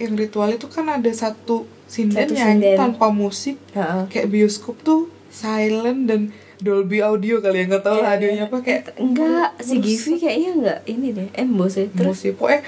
yang 0.00 0.16
ritual 0.16 0.48
itu 0.48 0.66
kan 0.66 0.88
ada 0.88 1.10
satu 1.10 1.68
sinden 1.84 2.24
Satu 2.24 2.32
yang 2.32 2.56
sinden. 2.56 2.74
tanpa 2.74 3.10
musik 3.10 3.60
Heeh. 3.70 4.08
kayak 4.08 4.26
bioskop 4.28 4.80
tuh 4.80 5.06
silent 5.28 6.08
dan 6.08 6.20
Dolby 6.56 7.00
Audio 7.00 7.38
kali 7.38 7.56
ya 7.58 7.68
nggak 7.68 7.84
tahu 7.84 7.96
Iya, 7.96 8.08
audionya 8.10 8.36
iya. 8.36 8.44
apa 8.44 8.56
kayak 8.58 8.82
enggak 8.96 9.48
si 9.60 9.76
Givi 9.78 10.12
kayaknya 10.18 10.50
enggak 10.52 10.78
ini 10.84 11.08
deh 11.10 11.28
embos 11.34 11.72
ya 11.74 11.86
terus 11.88 12.18
musik 12.18 12.34
pokoknya 12.34 12.60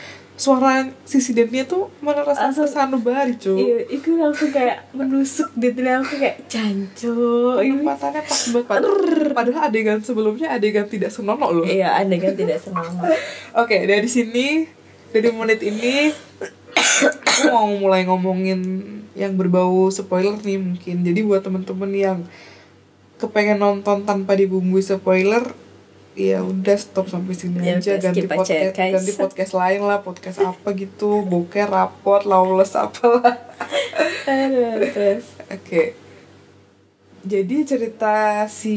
suara 0.42 0.82
si 1.06 1.22
sindennya 1.22 1.62
tuh 1.62 1.86
menerasa 2.02 2.50
Langsung- 2.50 2.66
sanubari 2.66 3.38
cuy 3.38 3.54
iya 3.54 3.78
itu 3.86 4.18
langsung 4.18 4.50
kayak 4.50 4.90
menusuk 4.90 5.54
di 5.54 5.70
telinga 5.70 6.02
aku 6.02 6.18
kayak 6.18 6.50
jancu 6.50 7.14
ini 7.62 7.78
penempatannya 7.78 8.22
pas 8.26 8.42
banget. 8.50 8.66
Padahal, 8.66 8.98
padahal 9.30 9.62
adegan 9.70 10.02
sebelumnya 10.02 10.50
adegan 10.50 10.90
tidak 10.90 11.14
senonoh 11.14 11.62
loh. 11.62 11.64
Iya 11.64 11.94
ada 11.94 12.14
kan 12.18 12.34
tidak 12.34 12.58
semangat 12.58 13.14
Oke, 13.62 13.86
dari 13.86 14.08
sini 14.10 14.66
dari 15.14 15.30
menit 15.30 15.62
ini 15.62 16.10
aku 17.22 17.40
mau 17.46 17.70
mulai 17.70 18.02
ngomongin 18.02 18.60
yang 19.14 19.38
berbau 19.38 19.86
spoiler 19.94 20.34
nih 20.42 20.58
mungkin. 20.58 21.06
Jadi 21.06 21.20
buat 21.22 21.46
temen-temen 21.46 21.92
yang 21.92 22.18
kepengen 23.20 23.62
nonton 23.62 24.02
tanpa 24.02 24.34
dibumbui 24.34 24.82
spoiler, 24.82 25.46
ya 26.12 26.40
udah 26.40 26.76
stop 26.76 27.08
sampai 27.08 27.32
sini 27.32 27.56
Ya 27.62 27.76
aja 27.76 27.96
ganti 27.96 28.20
aja, 28.20 28.28
podcast 28.30 28.72
guys. 28.74 28.92
ganti 28.92 29.12
podcast 29.22 29.52
lain 29.54 29.80
lah 29.82 29.98
podcast 29.98 30.38
apa 30.40 30.68
gitu 30.72 31.24
boker 31.24 31.66
rapot 31.66 32.22
lawless 32.22 32.74
apalah 32.74 33.40
Aduh, 34.28 34.80
terus 34.88 35.24
Oke. 35.48 35.96
Jadi 37.22 37.56
cerita 37.62 38.44
si 38.46 38.76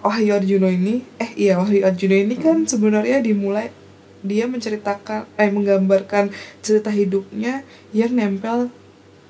Wahyu 0.00 0.32
Arjuno 0.32 0.66
ini, 0.66 1.04
eh 1.16 1.30
iya 1.38 1.54
Wahyu 1.56 1.84
Arjuno 1.84 2.16
ini 2.16 2.34
kan 2.34 2.64
sebenarnya 2.64 3.20
dimulai 3.20 3.68
dia 4.20 4.44
menceritakan, 4.44 5.28
eh 5.34 5.48
menggambarkan 5.48 6.28
cerita 6.60 6.88
hidupnya 6.88 7.62
yang 7.90 8.12
nempel 8.12 8.68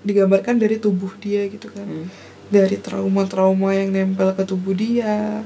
digambarkan 0.00 0.56
dari 0.56 0.78
tubuh 0.78 1.12
dia 1.18 1.46
gitu 1.46 1.68
kan, 1.68 1.84
Hmm. 1.84 2.06
dari 2.48 2.74
trauma-trauma 2.74 3.76
yang 3.76 3.92
nempel 3.92 4.32
ke 4.32 4.42
tubuh 4.42 4.72
dia, 4.72 5.44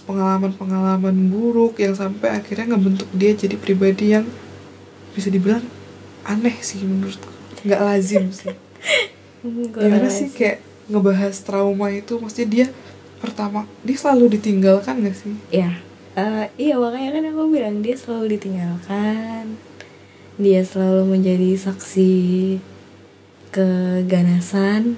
pengalaman-pengalaman 0.00 1.28
buruk 1.28 1.78
yang 1.78 1.94
sampai 1.94 2.40
akhirnya 2.40 2.74
ngebentuk 2.74 3.06
dia 3.12 3.32
jadi 3.32 3.54
pribadi 3.54 4.14
yang 4.14 4.26
bisa 5.12 5.30
dibilang 5.30 5.62
aneh 6.24 6.56
sih 6.58 6.82
menurutku, 6.82 7.28
nggak 7.62 7.80
lazim 7.80 8.32
sih. 8.32 8.50
Gimana 9.44 10.08
sih 10.08 10.32
kayak 10.32 10.58
ngebahas 10.88 11.36
trauma 11.44 11.92
itu 11.92 12.16
maksudnya 12.16 12.48
dia 12.48 12.66
pertama 13.20 13.64
dia 13.80 13.96
selalu 13.96 14.36
ditinggalkan 14.36 15.04
gak 15.04 15.16
sih? 15.16 15.36
Ya 15.48 15.80
eh, 16.14 16.46
iya 16.56 16.76
makanya 16.76 17.20
kan 17.20 17.24
aku 17.28 17.42
bilang 17.48 17.80
dia 17.80 17.96
selalu 17.96 18.36
ditinggalkan. 18.36 19.56
Dia 20.40 20.60
selalu 20.64 21.14
menjadi 21.14 21.56
saksi 21.56 22.12
keganasan. 23.52 24.96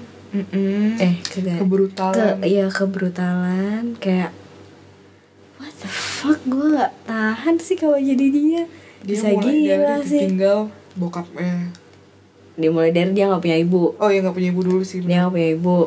Eh 0.99 1.15
kega- 1.23 1.59
kebrutalan. 1.61 2.41
ke 2.41 2.47
iya 2.47 2.67
kebrutalan. 2.67 3.95
Kayak 3.97 4.31
fuck 5.85 6.41
gue 6.49 6.73
nggak 6.73 6.93
tahan 7.05 7.55
sih 7.61 7.77
kalau 7.77 8.01
jadi 8.01 8.25
dia. 8.33 8.63
Dia 9.05 9.13
bisa 9.13 9.29
mulai 9.29 9.45
gila 9.45 9.75
dari 9.77 10.07
sih. 10.09 10.21
ditinggal 10.25 10.57
bokapnya. 10.97 11.69
Dia 12.57 12.69
mulai 12.73 12.89
dari 12.89 13.11
dia 13.13 13.29
nggak 13.29 13.41
punya 13.45 13.57
ibu. 13.61 13.93
Oh 14.01 14.09
ya 14.09 14.19
nggak 14.25 14.35
punya 14.35 14.49
ibu 14.49 14.61
dulu 14.65 14.81
sih 14.81 15.05
dia 15.05 15.27
nggak 15.27 15.33
punya 15.37 15.49
ibu. 15.53 15.77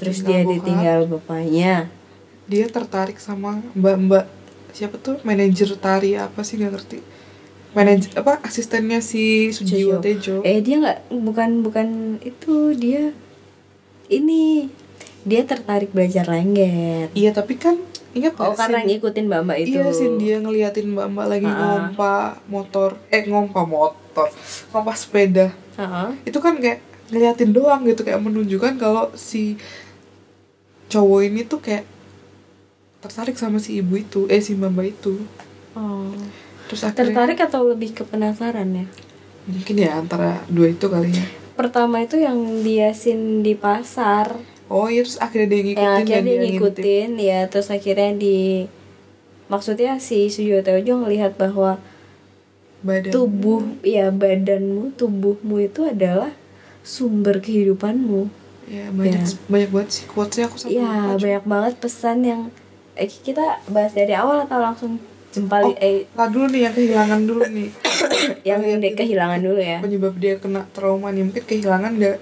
Terus 0.00 0.16
ditinggal 0.24 0.32
dia 0.32 0.40
bokap. 0.40 0.54
ditinggal 0.56 0.98
bapaknya. 1.12 1.74
Dia 2.46 2.64
tertarik 2.72 3.18
sama 3.20 3.60
mbak 3.76 3.96
mbak 4.08 4.24
siapa 4.72 4.96
tuh? 4.96 5.20
Manajer 5.26 5.76
tari 5.76 6.16
apa 6.16 6.40
sih 6.40 6.56
nggak 6.56 6.72
ngerti. 6.72 6.98
Manajer 7.76 8.16
apa 8.16 8.40
asistennya 8.40 9.04
si 9.04 9.52
Sujiwo 9.52 10.00
Tejo. 10.00 10.40
Eh 10.40 10.64
dia 10.64 10.80
nggak 10.80 11.12
bukan 11.12 11.60
bukan 11.60 11.88
itu 12.24 12.72
dia 12.72 13.12
ini 14.08 14.70
dia 15.26 15.42
tertarik 15.42 15.90
belajar 15.90 16.30
lengger 16.30 17.10
iya 17.12 17.34
tapi 17.34 17.58
kan 17.58 17.74
ingat 18.16 18.32
oh 18.34 18.50
karena 18.50 18.80
scene- 18.80 18.88
ngikutin 18.90 19.24
mbak 19.26 19.40
mbak 19.44 19.58
itu. 19.60 19.76
Iya 19.76 19.86
sih 19.90 20.08
dia 20.16 20.36
ngeliatin 20.38 20.86
mbak 20.88 21.06
mbak 21.08 21.26
lagi 21.28 21.44
Ah. 21.44 21.56
ngompa 21.58 22.12
motor 22.46 22.96
eh 23.08 23.22
ngompa 23.22 23.62
motor 23.62 24.26
ngompa 24.70 24.92
sepeda. 24.92 25.52
Heeh. 25.76 26.08
itu 26.24 26.38
kan 26.38 26.56
kayak 26.56 26.80
ngeliatin 27.06 27.52
doang 27.52 27.84
gitu 27.84 28.00
kayak 28.00 28.18
menunjukkan 28.18 28.74
kalau 28.76 29.12
si 29.12 29.60
cowok 30.86 31.20
ini 31.22 31.44
tuh 31.44 31.60
kayak 31.60 31.84
tertarik 32.98 33.36
sama 33.36 33.58
si 33.58 33.76
ibu 33.76 33.94
itu 33.94 34.24
eh 34.26 34.40
si 34.40 34.54
mbak 34.54 34.72
itu. 34.88 35.20
Oh. 35.72 36.10
Terus 36.66 36.82
akhirnya 36.82 37.12
tertarik 37.12 37.38
atau 37.38 37.62
lebih 37.62 37.92
ke 37.92 38.02
penasaran 38.02 38.66
ya? 38.74 38.86
Mungkin 39.46 39.76
ya 39.76 39.90
antara 39.96 40.42
dua 40.48 40.66
itu 40.68 40.88
kali 40.88 41.12
ya. 41.12 41.22
Pertama 41.52 42.00
itu 42.00 42.16
yang 42.16 42.34
dia 42.60 42.90
sin 42.90 43.40
di 43.40 43.54
pasar 43.54 44.34
oh 44.66 44.86
iya 44.86 45.02
terus 45.02 45.18
akhirnya 45.18 45.48
dia 45.48 45.60
ngikutin 45.62 45.84
yang 45.84 45.96
akhirnya 45.96 46.16
dan 46.16 46.24
dia 46.26 46.36
ngintip. 46.36 46.52
ngikutin 46.52 47.10
ya 47.18 47.38
terus 47.46 47.68
akhirnya 47.70 48.10
di 48.14 48.38
maksudnya 49.46 49.92
si 50.02 50.26
Sujo 50.26 50.58
Tejo 50.60 50.94
ngelihat 51.00 51.38
bahwa 51.38 51.78
badan 52.82 53.10
tubuh 53.14 53.62
ya 53.82 54.10
badanmu 54.10 54.94
tubuhmu 54.94 55.62
itu 55.62 55.86
adalah 55.86 56.34
sumber 56.82 57.38
kehidupanmu. 57.42 58.30
Ya 58.66 58.90
banyak 58.90 59.22
Ya. 59.22 59.38
banyak 59.46 59.70
banget 59.70 59.90
sih 59.90 60.04
quotesnya 60.10 60.50
aku 60.50 60.56
sampai 60.58 60.82
ya 60.82 61.14
banyak 61.14 61.44
banget 61.46 61.74
pesan 61.78 62.26
yang 62.26 62.40
eh, 62.94 63.06
kita 63.06 63.62
bahas 63.70 63.94
dari 63.94 64.10
awal 64.10 64.42
atau 64.42 64.58
langsung 64.58 64.98
jempali 65.30 65.70
oh 65.70 65.74
eh 65.78 66.10
lah 66.14 66.26
dulu 66.26 66.50
nih 66.50 66.66
yang 66.66 66.74
kehilangan 66.74 67.20
dulu 67.22 67.42
nih. 67.46 67.70
Yang 68.48 68.60
dia 68.82 68.92
kehilangan 68.94 69.40
dulu 69.42 69.60
ya. 69.60 69.78
penyebab 69.78 70.14
dia 70.18 70.34
kena 70.38 70.66
trauma 70.70 71.10
nih 71.10 71.22
mungkin 71.26 71.44
kehilangan 71.44 71.92
nggak 71.94 72.16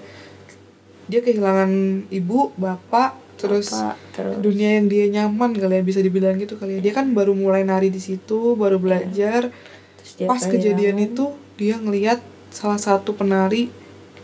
dia 1.05 1.19
kehilangan 1.19 1.71
ibu 2.09 2.51
bapak 2.55 3.13
terus 3.35 3.69
Apa, 3.69 3.99
terus. 4.11 4.39
dunia 4.39 4.79
yang 4.79 4.87
dia 4.87 5.05
nyaman 5.07 5.51
kali 5.51 5.75
ya 5.75 5.83
bisa 5.83 5.99
dibilang 5.99 6.35
gitu 6.35 6.55
kali 6.55 6.77
ya. 6.77 6.79
Dia 6.81 6.93
kan 6.93 7.11
baru 7.11 7.33
mulai 7.33 7.61
nari 7.61 7.89
di 7.89 7.99
situ 7.99 8.55
baru 8.55 8.77
belajar. 8.77 9.51
Terus 9.99 10.11
dia 10.15 10.25
pas 10.25 10.39
kejadian 10.39 10.97
itu 11.03 11.29
dia 11.53 11.75
ngelihat 11.75 12.23
salah 12.49 12.79
satu 12.79 13.11
penari 13.11 13.67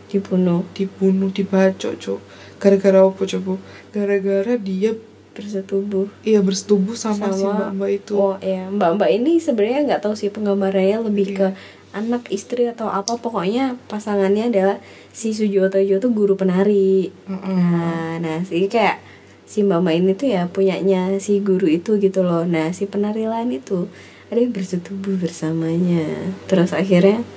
dibunuh. 0.08 0.64
dibunuh 0.72 1.28
dibacok 1.28 1.96
cok 1.96 2.20
gara-gara 2.58 3.00
apa 3.02 3.24
coba 3.26 3.54
gara-gara 3.90 4.54
dia 4.56 4.96
bersetubuh. 5.32 6.12
Iya 6.22 6.40
bersetubuh 6.40 6.94
sama, 6.94 7.32
si 7.32 7.44
Sama- 7.44 7.56
mbak 7.56 7.70
mbak 7.74 7.92
itu. 7.98 8.14
Oh 8.16 8.36
ya 8.38 8.68
mbak 8.68 8.96
mbak 8.96 9.10
ini 9.12 9.40
sebenarnya 9.40 9.82
nggak 9.88 10.02
tahu 10.04 10.14
sih 10.14 10.28
penggambarannya 10.28 11.04
lebih 11.04 11.28
Iya. 11.32 11.36
ke 11.36 11.48
anak 11.92 12.32
istri 12.32 12.68
atau 12.68 12.88
apa 12.88 13.20
pokoknya 13.20 13.76
pasangannya 13.92 14.48
adalah 14.48 14.78
si 15.12 15.36
Sujo 15.36 15.68
Tejo 15.68 16.00
tuh 16.00 16.12
guru 16.16 16.40
penari. 16.40 17.12
Heeh. 17.28 17.44
nah 17.44 18.16
nah 18.20 18.40
si 18.48 18.68
kayak 18.72 19.04
si 19.44 19.68
mbak 19.68 19.84
ini 19.92 20.16
tuh 20.16 20.32
ya 20.32 20.48
punyanya 20.48 21.20
si 21.20 21.44
guru 21.44 21.68
itu 21.68 22.00
gitu 22.00 22.24
loh. 22.24 22.48
Nah 22.48 22.72
si 22.72 22.88
penari 22.88 23.28
lain 23.28 23.52
itu 23.52 23.92
ada 24.32 24.40
yang 24.40 24.56
bersetubuh 24.56 25.20
bersamanya. 25.20 26.32
Terus 26.48 26.72
akhirnya 26.72 27.28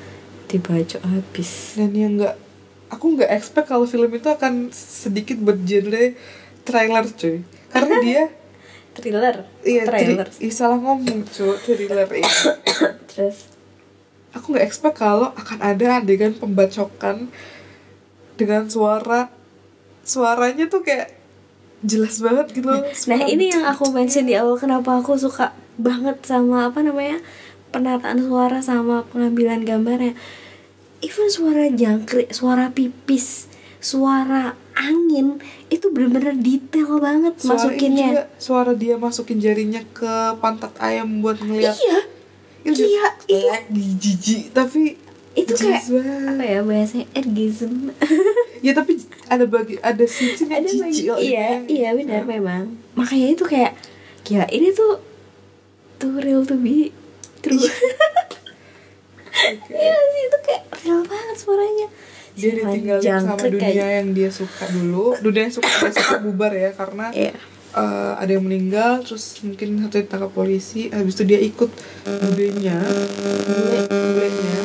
dibacok 0.47 1.03
habis. 1.03 1.75
Dan 1.75 1.91
yang 1.91 2.15
nggak 2.23 2.39
aku 2.95 3.19
nggak 3.19 3.31
expect 3.35 3.67
kalau 3.67 3.91
film 3.91 4.15
itu 4.15 4.31
akan 4.31 4.71
sedikit 4.71 5.35
bergenre 5.43 6.15
trailer 6.63 7.03
cuy. 7.11 7.43
Karena 7.75 7.95
dia 7.99 8.23
thriller. 8.95 9.51
Iya 9.67 9.83
tri- 9.91 10.07
trailer. 10.07 10.29
Ih, 10.39 10.55
salah 10.55 10.79
ngomong 10.79 11.27
cuy 11.27 11.59
thriller 11.59 12.07
iya. 12.15 12.31
terus 13.11 13.54
aku 14.35 14.53
nggak 14.53 14.67
expect 14.67 14.99
kalau 14.99 15.31
akan 15.33 15.59
ada 15.61 15.99
adegan 15.99 16.35
pembacokan 16.35 17.31
dengan 18.35 18.67
suara 18.67 19.31
suaranya 20.03 20.67
tuh 20.67 20.83
kayak 20.83 21.15
jelas 21.81 22.19
banget 22.19 22.51
gitu 22.53 22.69
loh 22.69 22.83
Nah 22.83 22.93
Suara- 22.93 23.29
ini 23.29 23.49
yang 23.49 23.65
aku 23.65 23.89
mention 23.89 24.27
di 24.27 24.35
awal 24.35 24.57
kenapa 24.57 24.99
aku 24.99 25.15
suka 25.15 25.55
banget 25.77 26.23
sama 26.23 26.69
apa 26.69 26.81
namanya 26.81 27.19
penataan 27.69 28.23
suara 28.23 28.63
sama 28.63 29.03
pengambilan 29.11 29.67
gambarnya. 29.67 30.15
Even 31.03 31.27
suara 31.27 31.67
jangkrik, 31.67 32.31
suara 32.31 32.71
pipis, 32.71 33.51
suara 33.83 34.55
angin 34.73 35.43
itu 35.69 35.91
bener-bener 35.91 36.39
detail 36.39 36.97
banget 36.97 37.35
suara 37.37 37.59
masukinnya. 37.59 38.09
juga, 38.09 38.25
suara 38.39 38.73
dia 38.73 38.95
masukin 38.97 39.43
jarinya 39.43 39.83
ke 39.91 40.39
pantat 40.39 40.73
ayam 40.79 41.19
buat 41.21 41.43
ngeliat 41.43 41.75
Iya, 41.75 41.99
iya, 42.67 43.07
iya. 43.27 43.55
jijik 43.69 44.51
tapi 44.51 44.97
itu 45.35 45.53
kayak 45.53 45.83
banget. 45.85 46.31
apa 46.31 46.45
ya 46.45 46.61
bahasanya 46.63 47.07
orgasm. 47.13 47.73
ya 48.67 48.73
tapi 48.73 48.93
ada 49.27 49.45
bagi 49.45 49.77
ada 49.79 50.05
yang 50.07 50.49
Ada 50.49 50.71
bagi- 50.81 51.05
loh, 51.05 51.19
iya, 51.19 51.45
yang- 51.53 51.67
iya 51.67 51.89
benar 51.93 52.23
memang. 52.25 52.63
Makanya 52.95 53.29
itu 53.33 53.45
kayak 53.45 53.75
gila 54.23 54.47
ini 54.49 54.71
tuh 54.71 55.03
too 55.97 56.17
real 56.17 56.41
to 56.43 56.57
be 56.57 56.95
true. 57.41 57.59
Oke. 57.59 57.71
Iya 59.69 59.93
sih 59.93 60.23
itu 60.25 60.39
kayak 60.41 60.63
real 60.79 61.03
banget 61.03 61.37
suaranya. 61.37 61.89
dia 62.35 62.51
ditinggalin 62.53 63.03
sama 63.21 63.39
dunia 63.41 63.87
yang 63.93 64.11
dia 64.11 64.27
suka 64.27 64.67
dulu 64.69 65.15
dunia 65.21 65.47
yang 65.47 65.55
suka 65.55 65.71
dia 65.71 65.91
suka 65.93 66.19
bubar 66.19 66.51
ya 66.51 66.71
karena 66.71 67.07
Iya. 67.11 67.35
Eh, 67.75 68.13
ada 68.19 68.31
yang 68.31 68.45
meninggal 68.47 69.03
terus 69.03 69.43
mungkin 69.43 69.83
satu 69.87 69.99
ditangkap 70.01 70.31
polisi 70.31 70.89
habis 70.95 71.19
itu 71.19 71.25
dia 71.27 71.41
ikut 71.43 71.71
budenya 72.07 72.79
bule 73.47 73.79
bulenya 73.91 74.57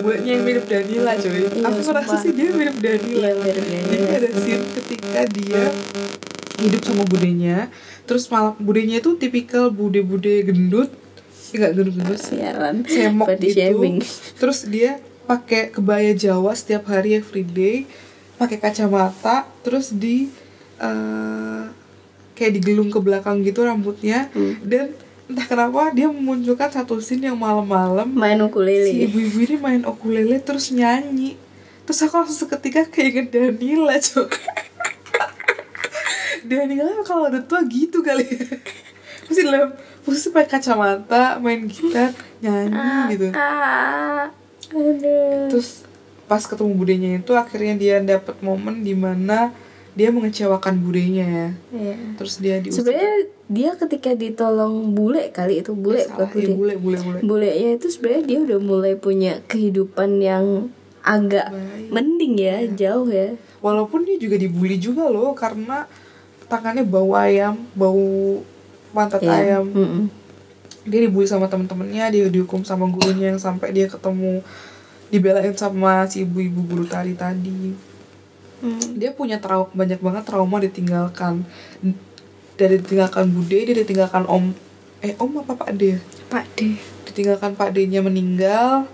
bulenya 0.00 0.32
yang 0.32 0.44
mirip 0.46 0.64
Danila 0.66 1.12
coy. 1.18 1.30
Iya, 1.36 1.48
aku 1.66 1.80
merasa 1.84 2.06
sumpah. 2.16 2.22
sih 2.22 2.32
dia 2.32 2.48
mirip 2.52 2.76
Danila. 2.80 3.28
Iya, 3.28 3.34
mirip 3.36 3.64
Danila. 3.68 3.90
jadi 3.90 4.04
ada 4.16 4.28
scene 4.32 4.64
ketika 4.80 5.20
dia 5.28 5.62
hidup 6.60 6.82
sama 6.84 7.02
budenya 7.08 7.58
terus 8.04 8.28
malah 8.28 8.52
budenya 8.58 9.00
itu 9.00 9.16
tipikal 9.16 9.70
bude-bude 9.70 10.44
gendut. 10.44 10.90
Enggak 11.50 11.70
gendut-gendut. 11.76 12.18
Sih 12.20 12.38
siaran. 12.38 12.74
Semok 12.86 13.26
body 13.34 13.48
gitu. 13.50 13.56
shaming. 13.58 13.96
Terus 14.38 14.58
dia 14.66 14.90
pakai 15.28 15.70
kebaya 15.70 16.12
Jawa 16.14 16.54
setiap 16.54 16.90
hari 16.90 17.18
everyday 17.18 17.86
pakai 18.38 18.58
kacamata. 18.58 19.46
Terus 19.62 19.94
di 19.94 20.30
eh, 20.80 21.64
kayak 22.40 22.56
digelung 22.56 22.88
ke 22.88 22.96
belakang 22.96 23.44
gitu 23.44 23.68
rambutnya. 23.68 24.32
Hmm. 24.32 24.56
dan 24.64 24.96
entah 25.30 25.46
kenapa 25.46 25.94
dia 25.94 26.10
memunculkan 26.10 26.72
satu 26.72 26.98
scene 26.98 27.30
yang 27.30 27.38
malam-malam. 27.38 28.08
Main 28.08 28.40
si 28.40 28.44
ukulele 28.48 28.90
ibu-ibu 29.06 29.38
ini 29.46 29.56
main 29.60 29.82
ukulele 29.84 30.40
terus 30.42 30.72
nyanyi. 30.74 31.38
Terus 31.86 32.02
aku 32.02 32.18
langsung 32.18 32.48
seketika 32.48 32.88
keinget 32.88 33.30
Danila 33.30 33.94
cok. 33.94 34.30
Danila 36.50 37.04
kalau 37.06 37.30
udah 37.30 37.44
tua 37.46 37.62
gitu 37.68 38.02
kali. 38.02 38.26
Mesti 39.30 39.40
dalam 39.46 39.70
posisi 40.02 40.34
pakai 40.34 40.58
kacamata 40.58 41.38
main 41.38 41.68
gitar 41.68 42.10
nyanyi 42.40 43.14
gitu. 43.14 43.26
ah 43.36 44.32
terus 45.50 45.84
pas 46.24 46.40
ketemu 46.46 46.72
budenya 46.72 47.10
itu 47.18 47.32
akhirnya 47.34 47.74
dia 47.76 47.96
dapet 48.00 48.38
momen 48.40 48.86
di 48.86 48.94
mana 48.94 49.50
dia 49.90 50.08
mengecewakan 50.08 50.78
budenya 50.78 51.26
ya. 51.26 51.48
Iya. 51.70 51.94
terus 52.14 52.38
dia 52.38 52.58
diusir. 52.58 52.80
Sebenarnya 52.80 53.14
dia 53.46 53.70
ketika 53.74 54.14
ditolong 54.14 54.94
bule 54.94 55.28
kali 55.30 55.58
itu 55.58 55.74
bule 55.74 56.06
bukan 56.06 56.26
Salah, 56.26 56.30
iya, 56.30 56.46
bude 56.46 56.54
bule 56.54 56.74
bule 56.78 56.98
bule. 56.98 57.18
Bulenya 57.20 57.70
itu 57.74 57.86
sebenarnya 57.88 58.22
dia 58.24 58.38
udah 58.40 58.58
mulai 58.58 58.94
punya 58.94 59.42
kehidupan 59.44 60.18
yang 60.18 60.70
agak 61.00 61.48
Baik. 61.48 61.90
mending 61.90 62.34
ya 62.36 62.56
jauh 62.70 63.08
ya. 63.08 63.34
Walaupun 63.58 64.04
dia 64.04 64.16
juga 64.16 64.36
dibully 64.36 64.76
juga 64.76 65.08
loh 65.08 65.34
karena 65.34 65.84
tangannya 66.46 66.82
bau 66.82 67.10
ayam 67.12 67.58
bau 67.72 68.40
pantat 68.90 69.20
Iya. 69.20 69.32
ayam. 69.58 69.64
Mm-mm. 69.66 70.04
dia 70.80 71.00
dibully 71.02 71.24
sama 71.24 71.44
temen-temennya 71.44 72.08
dia 72.08 72.24
dihukum 72.26 72.62
sama 72.62 72.86
gurunya 72.86 73.30
yang 73.30 73.38
sampai 73.38 73.68
dia 73.70 73.84
ketemu 73.84 74.40
dibelain 75.08 75.52
sama 75.52 76.06
si 76.06 76.22
ibu-ibu 76.22 76.64
guru 76.64 76.84
tari 76.86 77.12
tadi 77.12 77.74
Hmm. 78.60 79.00
dia 79.00 79.08
punya 79.10 79.40
trau 79.40 79.72
banyak 79.72 79.98
banget 79.98 80.28
trauma 80.28 80.60
ditinggalkan. 80.60 81.48
Dari 82.54 82.76
ditinggalkan 82.76 83.32
bude 83.32 83.56
dia 83.56 83.72
ditinggalkan 83.72 84.28
om 84.28 84.52
eh 85.00 85.16
om 85.16 85.32
apa 85.40 85.56
pak 85.56 85.72
de 85.74 85.96
Pak 86.28 86.44
D. 86.54 86.76
Ditinggalkan 87.08 87.56
pak 87.56 87.72
D-nya 87.72 88.04
meninggal. 88.04 88.84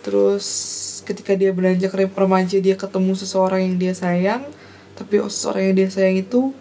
Terus 0.00 0.46
ketika 1.02 1.34
dia 1.34 1.50
beranjak 1.50 1.90
re- 1.92 2.06
remaja 2.08 2.56
dia 2.56 2.78
ketemu 2.78 3.12
seseorang 3.12 3.66
yang 3.66 3.76
dia 3.76 3.92
sayang. 3.92 4.46
Tapi 4.94 5.18
oh, 5.18 5.26
seseorang 5.26 5.70
yang 5.70 5.76
dia 5.76 5.88
sayang 5.90 6.16
itu 6.16 6.54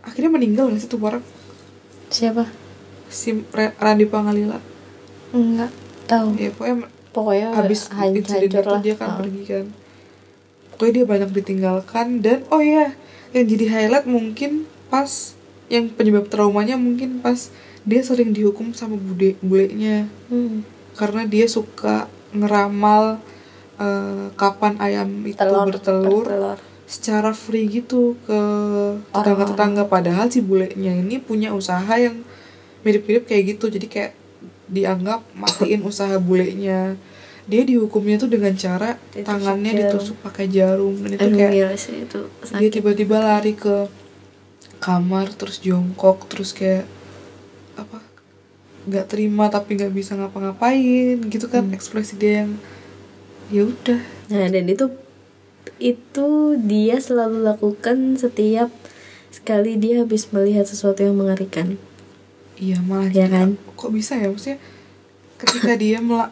akhirnya 0.00 0.30
meninggal 0.32 0.70
nggak 0.70 0.80
sih 0.80 0.88
tuh 0.88 1.02
orang 1.02 1.24
siapa? 2.08 2.46
Si 3.10 3.34
Randy 3.52 4.06
Pangalila. 4.06 4.62
Enggak 5.34 5.74
tahu. 6.06 6.38
Ya 6.38 6.54
pokoknya 6.54 6.76
pokoknya 7.10 7.48
habis 7.58 7.90
hancur, 7.90 8.22
hancur 8.38 8.64
lah. 8.70 8.80
dia 8.80 8.94
kan 8.94 9.08
Ah. 9.10 9.18
pergi 9.18 9.42
kan 9.42 9.66
pokoknya 10.80 10.96
dia 10.96 11.06
banyak 11.12 11.30
ditinggalkan 11.36 12.24
dan 12.24 12.40
oh 12.48 12.64
ya 12.64 12.96
yang 13.36 13.44
jadi 13.44 13.68
highlight 13.68 14.08
mungkin 14.08 14.64
pas 14.88 15.36
yang 15.68 15.92
penyebab 15.92 16.32
traumanya 16.32 16.80
mungkin 16.80 17.20
pas 17.20 17.52
dia 17.84 18.00
sering 18.00 18.32
dihukum 18.32 18.72
sama 18.72 18.96
bude 18.96 19.36
bulenya. 19.44 20.08
Hmm. 20.32 20.64
karena 20.96 21.28
dia 21.28 21.44
suka 21.44 22.08
ngeramal 22.32 23.20
eh, 23.76 24.32
kapan 24.40 24.80
ayam 24.80 25.20
itu 25.28 25.36
telur 25.36 25.68
bertelur 25.68 26.24
bertelur. 26.24 26.58
secara 26.88 27.36
free 27.36 27.68
gitu 27.68 28.16
ke 28.24 28.40
tetangga-tetangga. 29.12 29.84
Padahal 29.84 30.32
si 30.32 30.40
bulenya 30.40 30.96
ini 30.96 31.20
punya 31.20 31.52
usaha 31.52 31.92
yang 32.00 32.24
mirip-mirip 32.88 33.28
kayak 33.28 33.56
gitu. 33.56 33.68
Jadi 33.68 33.86
kayak 33.86 34.12
dianggap 34.66 35.28
matiin 35.36 35.84
usaha 35.84 36.16
bulenya 36.16 36.96
dia 37.50 37.62
dihukumnya 37.66 38.16
tuh 38.16 38.30
dengan 38.30 38.54
cara 38.54 38.94
Ditusuk 39.10 39.26
tangannya 39.26 39.72
jarum. 39.72 39.82
ditusuk 39.84 40.16
pakai 40.22 40.46
jarum 40.46 40.94
dan 40.96 41.10
itu 41.10 41.24
Aduh 41.26 41.36
kayak 41.36 41.52
gila 41.52 41.72
sih 41.74 41.96
itu 42.06 42.20
dia 42.54 42.70
tiba-tiba 42.70 43.16
lari 43.18 43.52
ke 43.52 43.90
kamar 44.78 45.26
terus 45.34 45.58
jongkok 45.58 46.24
terus 46.24 46.54
kayak 46.54 46.86
apa 47.74 48.00
nggak 48.80 49.06
terima 49.06 49.50
tapi 49.50 49.76
nggak 49.76 49.90
bisa 49.90 50.14
ngapa-ngapain 50.14 51.20
gitu 51.26 51.46
kan 51.46 51.66
Hmm. 51.66 51.74
ekspresi 51.74 52.16
dia 52.16 52.46
yang 52.46 52.56
ya 53.50 53.66
udah 53.66 54.00
Nah 54.30 54.46
dan 54.46 54.64
itu 54.64 54.86
itu 55.76 56.28
dia 56.56 56.96
selalu 56.96 57.42
lakukan 57.42 58.14
setiap 58.14 58.70
sekali 59.28 59.74
dia 59.74 60.00
habis 60.00 60.30
melihat 60.30 60.64
sesuatu 60.64 61.00
yang 61.00 61.14
mengerikan. 61.14 61.76
iya 62.56 62.78
malah 62.78 63.08
jadi, 63.08 63.26
kan? 63.26 63.48
kok 63.74 63.90
bisa 63.90 64.14
ya 64.14 64.28
maksudnya 64.28 64.58
ketika 65.36 65.72
dia 65.74 65.98
mela 65.98 66.28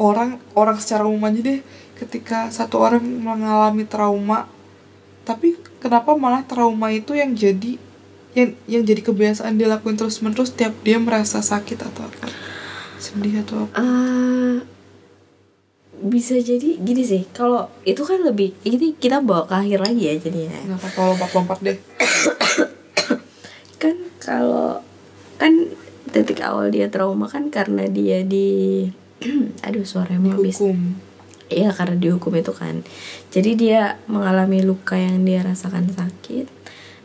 orang 0.00 0.40
orang 0.56 0.76
secara 0.80 1.04
umum 1.04 1.28
aja 1.28 1.40
deh 1.40 1.60
ketika 1.98 2.48
satu 2.50 2.80
orang 2.82 3.04
mengalami 3.04 3.86
trauma 3.86 4.48
tapi 5.22 5.54
kenapa 5.78 6.18
malah 6.18 6.42
trauma 6.42 6.90
itu 6.90 7.14
yang 7.14 7.34
jadi 7.34 7.78
yang 8.32 8.56
yang 8.64 8.82
jadi 8.82 9.00
kebiasaan 9.04 9.60
dia 9.60 9.68
lakuin 9.68 9.94
terus 9.94 10.18
menerus 10.24 10.50
tiap 10.50 10.72
dia 10.82 10.96
merasa 10.96 11.44
sakit 11.44 11.78
atau 11.78 12.08
apa 12.08 12.26
sedih 12.96 13.44
atau 13.44 13.68
apa 13.68 13.74
Ah, 13.76 14.58
bisa 16.02 16.34
jadi 16.38 16.78
gini 16.82 17.02
sih. 17.06 17.22
Kalau 17.30 17.70
itu 17.86 18.02
kan 18.02 18.22
lebih 18.26 18.54
ini 18.66 18.94
kita 18.98 19.22
bawa 19.22 19.46
ke 19.46 19.54
akhir 19.54 19.78
lagi 19.86 20.02
ya 20.10 20.14
jadinya. 20.18 20.58
nggak 20.66 20.78
apa-apa 20.80 21.00
lompat-lompat 21.14 21.58
deh 21.62 21.78
Kan 23.78 23.96
kalau 24.22 24.82
kan 25.38 25.70
titik 26.14 26.38
awal 26.44 26.70
dia 26.70 26.86
trauma 26.86 27.26
kan 27.26 27.50
karena 27.50 27.88
dia 27.90 28.22
di 28.22 28.86
aduh 29.66 29.86
suaranya 29.86 30.20
mau 30.20 30.34
habis. 30.38 30.58
Iya 31.52 31.70
karena 31.76 31.96
dihukum 32.00 32.32
itu 32.32 32.52
kan. 32.56 32.80
Jadi 33.28 33.50
dia 33.54 34.00
mengalami 34.08 34.64
luka 34.64 34.96
yang 34.96 35.22
dia 35.22 35.44
rasakan 35.44 35.92
sakit. 35.92 36.48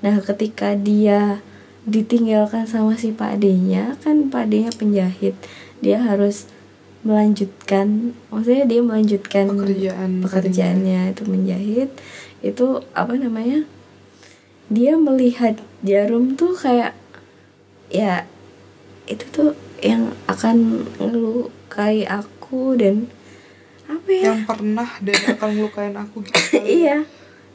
Nah 0.02 0.24
ketika 0.24 0.74
dia 0.78 1.44
ditinggalkan 1.88 2.68
sama 2.68 3.00
si 3.00 3.16
Pak 3.16 3.40
D-nya 3.40 3.96
Kan 4.04 4.28
Pak 4.32 4.52
D-nya 4.52 4.72
penjahit. 4.76 5.36
Dia 5.84 6.00
harus 6.04 6.48
melanjutkan 7.04 8.12
Maksudnya 8.28 8.66
dia 8.68 8.82
melanjutkan 8.84 9.46
pekerjaan 9.52 10.10
pekerjaannya 10.24 11.16
itu 11.16 11.24
menjahit. 11.28 11.90
Itu 12.40 12.88
apa 12.96 13.20
namanya 13.20 13.68
Dia 14.72 14.96
melihat 14.96 15.60
jarum 15.84 16.40
tuh 16.40 16.56
kayak 16.56 16.96
Ya 17.92 18.28
itu 19.08 19.24
tuh 19.32 19.50
yang 19.80 20.12
akan 20.28 20.84
ngelukai 21.78 22.10
aku 22.10 22.74
dan 22.74 22.96
apa 23.86 24.10
ya? 24.10 24.24
Yang 24.34 24.42
pernah 24.50 24.90
dan 25.00 25.20
akan 25.38 25.50
melukain 25.54 25.96
aku 25.96 26.26
gitu 26.26 26.58
iya. 26.82 27.06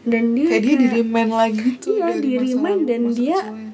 Dan 0.02 0.34
dia 0.34 0.46
kayak 0.54 0.62
dia 0.62 0.76
di 0.78 0.86
remind 1.02 1.30
lagi 1.30 1.68
tuh 1.78 1.98
Iya, 1.98 2.06
dari 2.06 2.22
di 2.22 2.34
remind 2.38 2.82
lalu, 2.82 2.90
dan 2.90 3.00
masa 3.02 3.18
dia 3.18 3.38
kecilnya. 3.38 3.70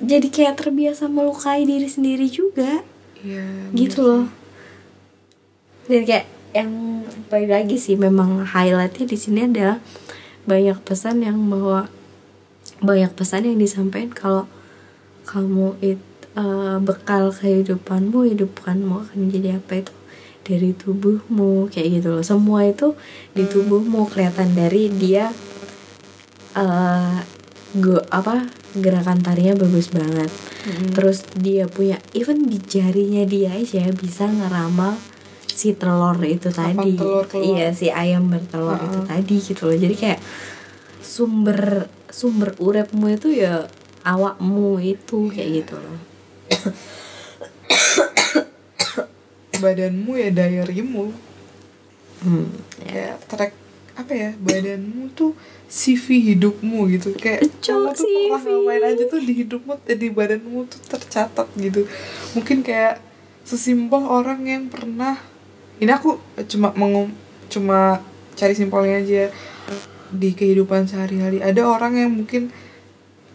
jadi 0.00 0.28
kayak 0.30 0.54
terbiasa 0.58 1.02
melukai 1.06 1.62
diri 1.66 1.88
sendiri 1.90 2.26
juga. 2.30 2.82
Iya, 3.20 3.44
gitu 3.74 4.00
bener 4.00 4.10
loh. 4.10 4.26
Dan 5.86 6.00
kayak 6.06 6.26
yang 6.50 6.70
balik 7.26 7.50
lagi 7.50 7.76
sih 7.78 7.94
memang 7.94 8.42
highlightnya 8.42 9.06
di 9.06 9.18
sini 9.18 9.46
adalah 9.46 9.78
banyak 10.46 10.78
pesan 10.82 11.22
yang 11.22 11.38
bahwa 11.46 11.90
banyak 12.80 13.12
pesan 13.14 13.46
yang 13.46 13.58
disampaikan 13.58 14.10
kalau 14.10 14.44
kamu 15.26 15.78
itu 15.82 16.09
bekal 16.80 17.30
kehidupanmu 17.30 18.26
hidupkanmu 18.26 19.04
akan 19.04 19.16
menjadi 19.18 19.58
apa 19.58 19.82
itu? 19.82 19.94
Dari 20.40 20.70
tubuhmu 20.72 21.68
kayak 21.68 22.00
gitu 22.00 22.08
loh. 22.12 22.24
Semua 22.24 22.64
itu 22.64 22.96
di 23.32 23.44
tubuhmu 23.44 24.06
kelihatan 24.06 24.52
dari 24.52 24.88
dia 24.88 25.30
eh 26.50 27.18
go 27.72 28.02
apa 28.10 28.50
gerakan 28.74 29.18
tarinya 29.20 29.54
bagus 29.56 29.90
banget. 29.90 30.30
Mm-mm. 30.60 30.92
terus 30.92 31.24
dia 31.32 31.64
punya 31.64 31.96
even 32.12 32.44
di 32.44 32.60
jarinya 32.60 33.24
dia 33.24 33.48
aja 33.56 33.88
bisa 33.90 34.28
ngeramal 34.28 34.92
si 35.40 35.72
telur 35.72 36.20
itu 36.20 36.52
Kapan 36.52 36.76
tadi. 36.76 37.00
telur 37.00 37.24
keluar. 37.24 37.46
iya 37.48 37.66
si 37.72 37.88
ayam 37.88 38.28
bertelur 38.28 38.76
itu 38.76 38.98
Ha-ha. 39.00 39.08
tadi 39.08 39.36
gitu 39.40 39.62
loh. 39.64 39.76
Jadi 39.78 39.94
kayak 39.94 40.20
sumber 41.00 41.88
sumber 42.08 42.52
urepmu 42.58 43.08
itu 43.08 43.32
ya 43.32 43.70
awakmu 44.02 44.76
itu 44.80 45.30
kayak 45.30 45.64
gitu 45.64 45.74
loh 45.78 45.96
badanmu 49.60 50.16
ya 50.16 50.32
diarymu 50.32 51.12
hmm, 52.24 52.48
ya 52.88 53.12
ya. 53.12 53.20
track 53.28 53.52
apa 54.00 54.12
ya 54.16 54.32
badanmu 54.40 55.12
tuh 55.12 55.36
CV 55.70 56.34
hidupmu 56.34 56.90
gitu. 56.90 57.14
Kayak 57.14 57.46
Cuk, 57.62 57.70
kamu 57.70 57.94
tuh 57.94 58.10
pernah 58.10 58.42
ngapain 58.42 58.82
aja 58.82 59.06
tuh 59.06 59.22
di 59.22 59.32
hidupmu 59.44 59.78
eh, 59.86 59.94
di 59.94 60.10
badanmu 60.10 60.66
tuh 60.66 60.82
tercatat 60.90 61.46
gitu. 61.54 61.86
Mungkin 62.34 62.66
kayak 62.66 62.98
sesimpel 63.46 64.02
orang 64.02 64.42
yang 64.50 64.66
pernah 64.66 65.14
ini 65.80 65.90
aku 65.90 66.20
cuma 66.50 66.70
mengum 66.76 67.08
cuma 67.48 68.04
cari 68.36 68.54
simpelnya 68.54 69.00
aja 69.00 69.24
di 70.10 70.30
kehidupan 70.36 70.86
sehari-hari 70.86 71.40
ada 71.40 71.66
orang 71.66 71.98
yang 71.98 72.10
mungkin 72.12 72.52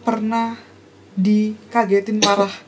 pernah 0.06 0.56
dikagetin 1.18 2.22
parah 2.22 2.52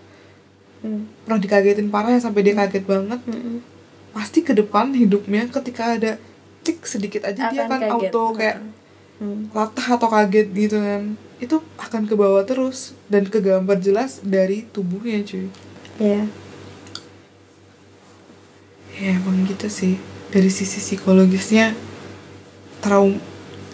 Hmm. 0.88 1.04
pernah 1.22 1.36
dikagetin 1.38 1.88
parah 1.88 2.10
ya 2.10 2.18
sampai 2.18 2.40
dia 2.40 2.54
kaget 2.54 2.82
banget 2.82 3.20
Mm-mm. 3.22 3.60
pasti 4.10 4.40
ke 4.40 4.52
depan 4.52 4.88
hidupnya 4.90 5.44
ketika 5.46 5.92
ada 5.92 6.16
tik 6.62 6.80
sedikit 6.82 7.22
aja 7.22 7.48
dia 7.48 7.62
Akan 7.62 7.70
kan 7.70 7.80
kaget. 7.82 7.92
auto 8.08 8.24
kayak 8.32 8.58
Hmm. 9.16 9.50
latah 9.50 9.88
atau 9.92 10.08
kaget 10.08 10.46
gitu 10.48 10.78
kan 10.78 11.12
itu 11.36 11.58
akan 11.76 12.02
ke 12.04 12.14
bawah 12.14 12.40
terus 12.42 12.78
dan 13.04 13.22
kegambar 13.24 13.76
jelas 13.76 14.22
dari 14.22 14.62
tubuhnya 14.66 15.20
cuy 15.20 15.50
Iya. 15.98 16.30
ya 18.94 19.10
emang 19.12 19.42
gitu 19.44 19.66
sih 19.68 19.98
dari 20.28 20.48
sisi 20.48 20.78
psikologisnya 20.78 21.74
trauma 22.78 23.18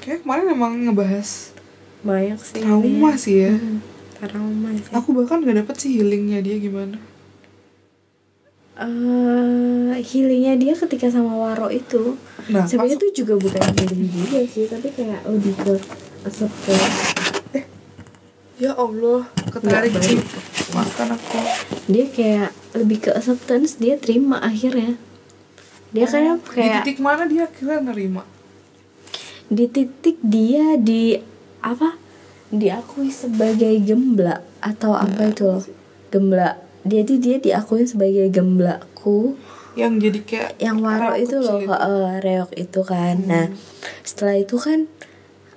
kayak 0.01 0.21
kemarin 0.21 0.49
emang 0.51 0.73
ngebahas 0.83 1.53
Banyak 2.01 2.37
sih. 2.39 2.61
trauma 2.61 2.89
ini. 3.11 3.19
sih 3.19 3.37
ya 3.39 3.53
Mm, 3.55 3.81
Trauma 4.29 4.69
sih. 4.77 4.93
aku 4.93 5.09
bahkan 5.13 5.45
gak 5.45 5.57
dapet 5.65 5.77
sih 5.81 5.91
healingnya 6.01 6.41
dia 6.41 6.57
gimana. 6.61 6.97
Eh 8.75 9.97
healingnya 10.03 10.59
dia 10.59 10.75
ketika 10.75 11.07
sama 11.09 11.35
Waro 11.39 11.71
itu 11.71 12.19
nah 12.51 12.67
sebenarnya 12.69 13.01
itu 13.01 13.25
juga 13.25 13.41
bukan 13.41 13.63
healing 13.79 14.05
juga 14.11 14.41
sih 14.45 14.69
tapi 14.69 14.93
kayak 14.93 15.25
lebih 15.25 15.55
ke 15.57 15.73
acceptance 16.27 17.15
ya 18.59 18.71
Allah 18.79 19.27
ketarik 19.51 19.95
sih. 19.99 20.19
makan 20.75 21.15
aku. 21.15 21.39
Dia 21.91 22.07
kayak 22.11 22.51
lebih 22.75 22.99
ke 23.07 23.11
acceptance 23.15 23.79
dia 23.79 23.99
terima 23.99 24.43
akhirnya. 24.43 24.99
Dia 25.95 26.07
kayak 26.11 26.43
di 26.43 26.51
kayak 26.51 26.75
titik 26.83 26.99
mana 26.99 27.27
dia 27.31 27.47
akhirnya 27.47 27.95
nerima? 27.95 28.23
Di 29.47 29.71
titik 29.71 30.19
dia 30.23 30.75
di 30.75 31.19
apa 31.63 31.99
diakui 32.53 33.09
sebagai 33.09 33.73
gembla 33.81 34.45
atau 34.61 34.93
apa 34.93 35.33
itu 35.33 35.45
loh? 35.49 35.65
Gembla. 36.13 36.61
Jadi 36.85 37.17
dia 37.17 37.37
diakui 37.41 37.89
sebagai 37.89 38.29
gemblaku. 38.29 39.41
Yang 39.75 39.93
jadi 40.07 40.21
kayak 40.23 40.51
yang 40.63 40.79
waro 40.85 41.17
itu 41.19 41.41
loh 41.41 41.59
kecil 41.59 41.73
heeh, 41.73 42.09
reok 42.23 42.51
itu 42.55 42.81
kan. 42.85 43.17
Nah 43.27 43.51
setelah 44.07 44.37
itu 44.39 44.61
kan 44.61 44.87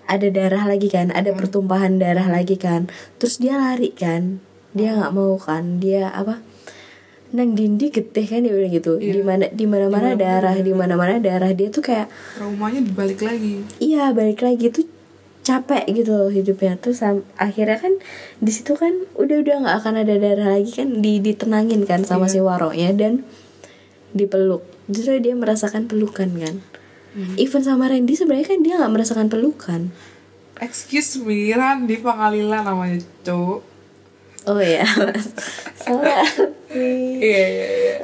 ada 0.08 0.32
darah 0.32 0.63
lagi 0.65 0.88
kan 0.88 1.12
ada 1.12 1.36
pertumpahan 1.36 2.00
darah 2.00 2.26
lagi 2.26 2.56
kan. 2.56 2.89
Terus 3.19 3.38
dia 3.38 3.60
lari 3.60 3.93
kan. 3.93 4.39
Dia 4.73 4.97
nggak 4.97 5.13
mau 5.13 5.36
kan. 5.38 5.84
Dia 5.84 6.10
apa? 6.10 6.41
Nang 7.36 7.54
dindi 7.60 7.91
getih 7.91 8.23
kan 8.23 8.41
dia 8.41 8.56
bilang 8.56 8.71
gitu. 8.71 8.97
Iya. 8.97 9.19
di 9.19 9.21
mana 9.21 9.45
di 9.52 9.65
mana 9.67 9.86
mana 9.91 10.10
darah 10.15 10.56
di 10.56 10.73
mana 10.73 10.95
mana 10.95 11.19
darah. 11.19 11.52
Dia 11.52 11.67
tuh 11.69 11.84
kayak 11.86 12.08
traumanya 12.39 12.82
dibalik 12.82 13.19
lagi. 13.21 13.67
Iya 13.78 14.15
balik 14.15 14.41
lagi. 14.41 14.71
Tuh 14.71 14.96
capek 15.47 15.88
gitu 15.89 16.12
loh 16.13 16.27
hidupnya. 16.27 16.75
Tuh 16.75 16.91
sam- 16.91 17.23
akhirnya 17.36 17.79
kan 17.79 17.95
di 18.38 18.51
situ 18.51 18.75
kan 18.75 18.91
udah 19.15 19.38
udah 19.38 19.55
nggak 19.63 19.75
akan 19.79 19.93
ada 19.97 20.15
darah 20.15 20.49
lagi 20.53 20.71
kan 20.73 20.99
di 20.99 21.17
ditenangin 21.17 21.83
kan 21.83 22.03
sama 22.03 22.27
Iya. 22.27 22.33
si 22.33 22.39
waronya 22.41 22.91
dan 22.91 23.23
dipeluk. 24.12 24.62
Justru 24.86 25.15
dia 25.17 25.31
merasakan 25.33 25.88
pelukan 25.88 26.27
kan. 26.33 26.55
Even 27.33 27.62
sama 27.62 27.88
Randy 27.88 28.13
sebenarnya 28.13 28.45
kan 28.47 28.60
dia 28.60 28.75
nggak 28.75 28.93
merasakan 28.93 29.25
pelukan. 29.25 29.89
Excuse 30.57 31.17
me 31.19 31.49
Randy 31.49 31.97
Pangalila 31.97 32.62
namanya 32.62 32.97
cowok. 33.21 33.62
Oh 34.45 34.57
ya 34.57 34.86
salah. 35.75 36.23
Iya 36.69 37.45
iya 37.47 37.67
iya. 37.73 37.97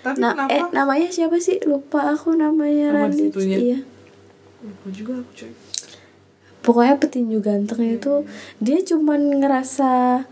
Tapi 0.00 0.16
nah 0.16 0.36
kenapa? 0.36 0.50
eh 0.50 0.62
namanya 0.70 1.08
siapa 1.08 1.34
sih? 1.36 1.58
Lupa 1.62 2.12
aku 2.12 2.32
namanya 2.32 2.94
Nama 2.94 3.08
Randy. 3.08 3.32
iya. 3.42 3.78
Lupa 4.60 4.86
juga 4.88 5.12
aku 5.16 5.30
cuy 5.34 5.52
pokoknya 6.66 6.98
petinju 6.98 7.38
ganteng 7.38 7.86
itu 7.86 8.26
dia 8.58 8.82
cuman 8.82 9.38
ngerasa 9.38 10.26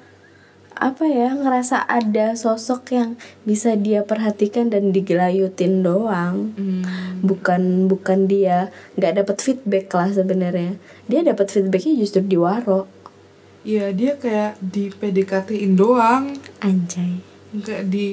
apa 0.74 1.06
ya 1.06 1.30
ngerasa 1.30 1.86
ada 1.86 2.34
sosok 2.34 2.90
yang 2.90 3.14
bisa 3.46 3.78
dia 3.78 4.02
perhatikan 4.02 4.74
dan 4.74 4.90
digelayutin 4.90 5.86
doang. 5.86 6.50
Hmm. 6.58 6.82
bukan 7.22 7.86
bukan 7.86 8.26
dia 8.26 8.74
nggak 8.98 9.22
dapat 9.22 9.36
feedback 9.38 9.86
lah 9.94 10.10
sebenarnya. 10.10 10.74
Dia 11.06 11.22
dapat 11.22 11.46
feedbacknya 11.48 11.94
justru 11.94 12.26
di 12.26 12.34
waro. 12.34 12.90
Iya 13.62 13.94
dia 13.94 14.18
kayak 14.18 14.58
di 14.60 14.90
PDKT-in 14.90 15.72
doang. 15.72 16.34
Anjay. 16.60 17.22
Nggak 17.54 17.82
di 17.86 18.06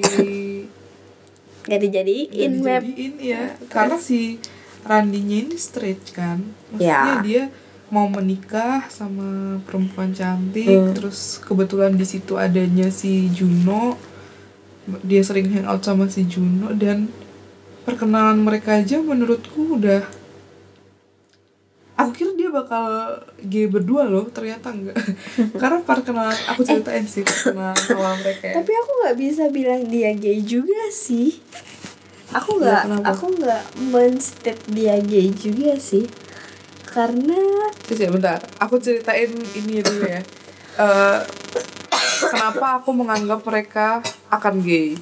nggak 1.65 1.81
dijadiin 1.81 2.53
web. 2.61 2.81
ya 3.17 3.57
karena 3.69 3.97
si 3.97 4.37
Randinya 4.81 5.37
ini 5.45 5.57
straight 5.57 6.13
kan. 6.13 6.41
Maksudnya 6.73 7.17
Ya. 7.17 7.21
dia 7.21 7.43
mau 7.91 8.07
menikah 8.07 8.87
sama 8.87 9.27
perempuan 9.61 10.11
cantik 10.11 10.65
Hmm. 10.81 10.95
terus 10.95 11.37
kebetulan 11.39 11.93
di 11.93 12.03
situ 12.03 12.33
adanya 12.35 12.87
si 12.89 13.27
Juno 13.29 13.99
dia 15.01 15.21
sering 15.21 15.51
hangout 15.51 15.81
sama 15.81 16.07
si 16.07 16.23
Juno 16.23 16.71
dan 16.73 17.11
perkenalan 17.81 18.39
mereka 18.39 18.77
aja 18.77 18.97
menurutku 18.97 19.75
udah 19.75 20.01
aku 21.93 22.11
kira 22.13 22.31
dia 22.33 22.49
bakal 22.49 22.85
gay 23.43 23.67
berdua 23.67 24.03
loh 24.03 24.25
ternyata 24.27 24.71
enggak 24.71 24.97
karena 25.61 25.79
perkenalan 25.81 26.33
aku 26.47 26.61
ceritain 26.63 27.05
sih 27.05 27.21
perkenalan 27.21 27.77
awal 27.91 28.15
mereka 28.17 28.43
ya. 28.43 28.53
tapi 28.55 28.71
aku 28.73 28.91
nggak 28.97 29.17
bisa 29.19 29.43
bilang 29.49 29.81
dia 29.85 30.09
gay 30.15 30.39
juga 30.41 30.89
sih 30.89 31.37
aku 32.31 32.57
Ya, 32.57 32.57
nggak 32.57 32.81
kenapa? 32.87 33.05
aku 33.11 33.25
nggak 33.35 33.63
menstate 33.85 34.63
dia 34.67 34.95
gay 34.97 35.29
juga 35.29 35.77
sih 35.77 36.07
karena 36.91 37.71
ya 37.87 38.11
bentar, 38.11 38.39
aku 38.59 38.75
ceritain 38.83 39.31
ini 39.31 39.79
dulu 39.79 40.03
ya. 40.03 40.21
Eh, 40.75 41.19
kenapa 42.31 42.83
aku 42.83 42.91
menganggap 42.91 43.43
mereka 43.47 44.03
akan 44.27 44.59
gay? 44.59 44.99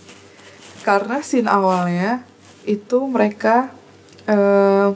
Karena 0.86 1.22
scene 1.26 1.50
awalnya 1.50 2.24
itu 2.64 2.98
mereka 3.10 3.74
eh 4.30 4.94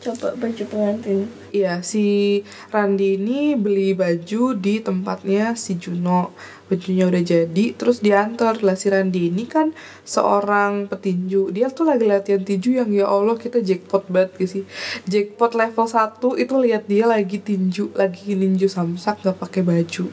coba 0.00 0.32
baju 0.32 0.64
pengantin 0.64 1.28
Iya, 1.50 1.82
si 1.82 2.40
Randi 2.70 3.18
ini 3.18 3.58
beli 3.58 3.90
baju 3.92 4.54
di 4.54 4.78
tempatnya 4.78 5.58
si 5.58 5.74
Juno. 5.82 6.30
Bajunya 6.70 7.10
udah 7.10 7.18
jadi, 7.18 7.74
terus 7.74 7.98
diantar 7.98 8.62
lah 8.62 8.78
si 8.78 8.86
Randi 8.86 9.26
ini 9.26 9.42
kan 9.50 9.74
seorang 10.06 10.86
petinju. 10.86 11.50
Dia 11.50 11.66
tuh 11.66 11.90
lagi 11.90 12.06
latihan 12.06 12.46
tinju 12.46 12.78
yang 12.78 12.94
ya 12.94 13.10
Allah 13.10 13.34
kita 13.34 13.58
jackpot 13.58 14.06
banget 14.06 14.38
sih. 14.46 14.62
Jackpot 15.10 15.58
level 15.58 15.90
1 15.90 16.22
itu 16.38 16.54
lihat 16.62 16.86
dia 16.86 17.10
lagi 17.10 17.42
tinju, 17.42 17.90
lagi 17.98 18.38
ninju 18.38 18.70
samsak 18.70 19.26
gak 19.26 19.42
pakai 19.42 19.66
baju. 19.66 20.06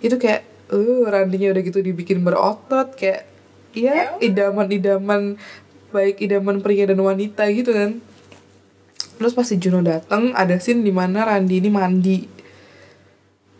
Itu 0.00 0.16
kayak 0.16 0.48
eh 0.72 1.04
Randinya 1.04 1.52
udah 1.52 1.62
gitu 1.62 1.84
dibikin 1.84 2.24
berotot 2.24 2.96
kayak 2.96 3.28
ya 3.76 4.16
idaman-idaman 4.16 5.36
baik 5.92 6.24
idaman 6.24 6.64
pria 6.64 6.88
dan 6.88 7.04
wanita 7.04 7.44
gitu 7.52 7.76
kan. 7.76 8.00
Terus 9.20 9.36
pas 9.36 9.44
si 9.44 9.60
Juno 9.60 9.84
datang 9.84 10.32
ada 10.32 10.56
scene 10.56 10.80
di 10.80 10.90
mana 10.90 11.28
Randi 11.28 11.60
ini 11.60 11.68
mandi. 11.68 12.41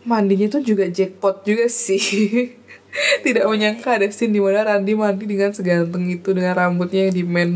Mandinya 0.03 0.47
tuh 0.51 0.61
juga 0.63 0.87
jackpot 0.87 1.47
juga 1.47 1.67
sih. 1.71 1.99
Tidak 3.25 3.45
menyangka 3.49 3.97
ada 3.97 4.07
scene 4.13 4.37
di 4.37 4.41
mana 4.43 4.61
Randi 4.61 4.93
mandi 4.93 5.25
dengan 5.25 5.49
seganteng 5.49 6.05
itu 6.11 6.29
dengan 6.35 6.53
rambutnya 6.53 7.09
yang 7.09 7.13
di 7.15 7.23
men 7.25 7.51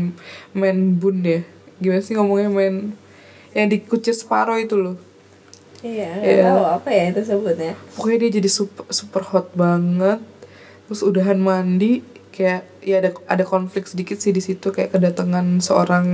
men 0.56 0.98
bun 0.98 1.22
ya. 1.22 1.46
Gimana 1.78 2.02
sih 2.02 2.18
ngomongnya 2.18 2.50
men 2.50 2.98
yang 3.54 3.70
dikucir 3.70 4.12
separuh 4.16 4.58
itu 4.58 4.74
loh. 4.74 4.96
iya 5.78 6.10
Iya. 6.18 6.58
tahu 6.58 6.66
apa 6.66 6.88
ya 6.90 7.14
itu 7.14 7.22
sebutnya 7.22 7.78
Pokoknya 7.94 8.26
dia 8.26 8.42
jadi 8.42 8.50
super 8.50 8.84
super 8.90 9.22
hot 9.22 9.54
banget. 9.54 10.18
Terus 10.90 11.06
udahan 11.06 11.38
mandi 11.38 12.02
kayak 12.34 12.66
ya 12.82 12.98
ada 13.02 13.10
ada 13.30 13.44
konflik 13.46 13.86
sedikit 13.86 14.18
sih 14.18 14.30
di 14.30 14.38
situ 14.38 14.70
kayak 14.70 14.94
kedatangan 14.94 15.58
seorang 15.58 16.06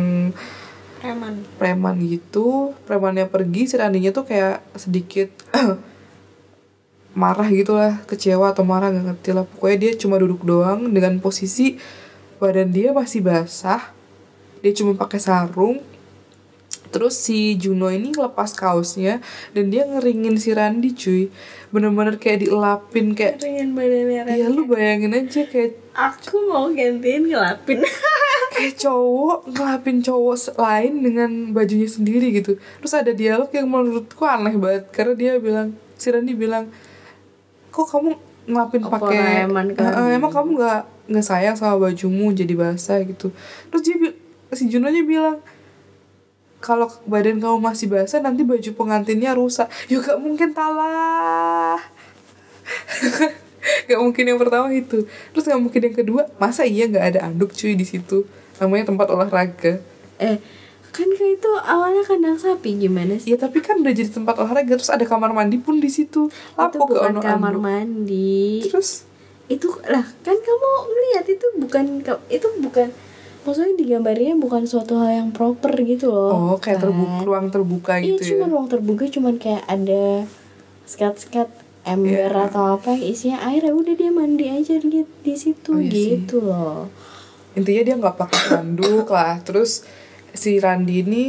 preman 1.05 1.45
preman 1.61 2.01
gitu 2.01 2.72
premannya 2.89 3.28
pergi 3.28 3.68
si 3.68 3.76
Randinya 3.76 4.09
tuh 4.09 4.24
kayak 4.24 4.64
sedikit 4.72 5.28
marah 7.14 7.46
gitu 7.46 7.78
lah 7.78 8.02
kecewa 8.10 8.50
atau 8.50 8.66
marah 8.66 8.90
nggak 8.90 9.06
ngerti 9.14 9.30
lah. 9.32 9.46
Pokoknya 9.46 9.78
dia 9.88 9.92
cuma 9.94 10.18
duduk 10.18 10.42
doang 10.42 10.90
dengan 10.90 11.22
posisi 11.22 11.78
badan 12.42 12.74
dia 12.74 12.90
masih 12.90 13.22
basah. 13.22 13.94
Dia 14.60 14.74
cuma 14.74 14.98
pakai 14.98 15.22
sarung. 15.22 15.80
Terus 16.90 17.18
si 17.18 17.58
Juno 17.58 17.90
ini 17.90 18.14
lepas 18.14 18.54
kaosnya 18.54 19.18
dan 19.50 19.66
dia 19.66 19.82
ngeringin 19.82 20.38
si 20.38 20.54
Randi 20.54 20.94
cuy. 20.94 21.26
Bener-bener 21.74 22.22
kayak 22.22 22.46
dielapin 22.46 23.18
kayak 23.18 23.42
pengen 23.42 23.74
badannya 23.74 24.30
ya 24.30 24.46
lu 24.46 24.70
bayangin 24.70 25.10
aja 25.10 25.42
kayak 25.42 25.74
aku 25.94 26.50
mau 26.50 26.70
gantiin 26.70 27.30
ngelapin. 27.30 27.82
Kayak 28.54 28.86
cowok 28.86 29.50
ngelapin 29.50 29.98
cowok 29.98 30.54
lain 30.54 31.02
dengan 31.02 31.30
bajunya 31.50 31.90
sendiri 31.90 32.30
gitu. 32.38 32.54
Terus 32.54 32.94
ada 32.94 33.10
dialog 33.10 33.50
yang 33.50 33.66
menurutku 33.66 34.22
aneh 34.22 34.54
banget 34.54 34.94
karena 34.94 35.14
dia 35.18 35.32
bilang 35.42 35.74
si 35.98 36.14
Randy 36.14 36.38
bilang 36.38 36.70
kok 37.75 37.91
kamu 37.91 38.14
ngelapin 38.47 38.83
pakai 38.87 39.18
kan? 39.75 39.91
"Eh, 40.07 40.14
emang 40.14 40.31
kamu 40.31 40.55
nggak 40.55 40.81
nggak 41.11 41.25
sayang 41.27 41.57
sama 41.59 41.91
bajumu 41.91 42.31
jadi 42.31 42.55
basah 42.55 43.03
gitu. 43.03 43.35
Terus 43.75 43.83
dia 43.83 43.97
si 44.55 44.70
Junonya 44.70 45.03
bilang 45.03 45.43
kalau 46.62 46.89
badan 47.05 47.43
kamu 47.43 47.59
masih 47.61 47.91
basah 47.91 48.22
nanti 48.22 48.47
baju 48.47 48.70
pengantinnya 48.79 49.35
rusak. 49.37 49.68
Ya 49.91 50.01
gak 50.01 50.16
mungkin 50.22 50.55
talah. 50.57 51.77
Gak 53.89 54.01
mungkin 54.01 54.25
yang 54.29 54.37
pertama 54.41 54.68
itu. 54.72 55.09
Terus 55.33 55.45
gak 55.49 55.61
mungkin 55.61 55.81
yang 55.89 55.97
kedua 55.97 56.29
masa 56.37 56.68
iya 56.68 56.85
nggak 56.85 57.16
ada 57.16 57.20
anduk 57.29 57.53
cuy 57.57 57.72
di 57.72 57.85
situ? 57.85 58.29
Namanya 58.61 58.93
tempat 58.93 59.09
olahraga. 59.09 59.81
Eh 60.20 60.37
kan 60.95 61.11
kayak 61.11 61.36
itu 61.36 61.51
awalnya 61.61 62.01
kandang 62.01 62.38
sapi 62.38 62.78
gimana 62.78 63.18
sih? 63.18 63.28
Ya 63.28 63.36
tapi 63.36 63.59
kan 63.59 63.82
udah 63.82 63.90
jadi 63.90 64.07
tempat 64.09 64.38
olahraga 64.38 64.72
terus 64.72 64.88
ada 64.88 65.03
kamar 65.03 65.34
mandi 65.34 65.59
pun 65.59 65.76
di 65.76 65.90
situ. 65.90 66.30
Itu 66.30 66.55
Lapo 66.55 66.86
ke 66.86 66.95
bukan 66.95 67.11
ono 67.11 67.20
kamar 67.20 67.55
mandi. 67.59 68.62
Terus? 68.62 69.03
Itu 69.45 69.74
lah 69.84 70.07
kan 70.22 70.36
kamu 70.36 70.68
melihat 70.88 71.26
itu 71.28 71.47
bukan 71.59 71.84
itu 72.28 72.47
bukan 72.61 72.88
maksudnya 73.42 73.74
digambarnya 73.76 74.32
bukan 74.34 74.64
suatu 74.64 74.97
hal 74.97 75.11
yang 75.12 75.30
proper 75.30 75.74
gitu 75.76 76.09
loh. 76.09 76.30
Oh 76.30 76.57
kayak 76.57 76.78
kan? 76.78 76.88
terbuka 76.88 77.18
ruang 77.20 77.47
terbuka 77.51 77.92
iya 77.99 78.14
gitu 78.14 78.22
cuma 78.32 78.47
ya 78.47 78.53
ruang 78.55 78.66
terbuka 78.68 79.05
cuman 79.07 79.34
kayak 79.36 79.64
ada 79.66 80.24
skat-skat 80.84 81.49
ember 81.84 82.30
Iya. 82.30 82.49
atau 82.49 82.64
apa 82.72 82.97
isinya 82.97 83.45
air 83.45 83.61
ya 83.62 83.72
udah 83.72 83.92
dia 83.92 84.09
mandi 84.09 84.49
aja 84.49 84.78
di, 84.78 85.05
di 85.05 85.34
situ 85.34 85.70
Oh, 85.70 85.80
iya 85.80 85.92
sih. 85.92 86.09
gitu 86.16 86.40
loh. 86.40 86.88
Intinya 87.53 87.82
dia 87.82 87.95
nggak 87.95 88.16
pakai 88.16 88.42
handuk 88.51 89.05
lah 89.07 89.36
terus 89.40 89.84
si 90.35 90.59
Randi 90.59 91.01
ini 91.01 91.24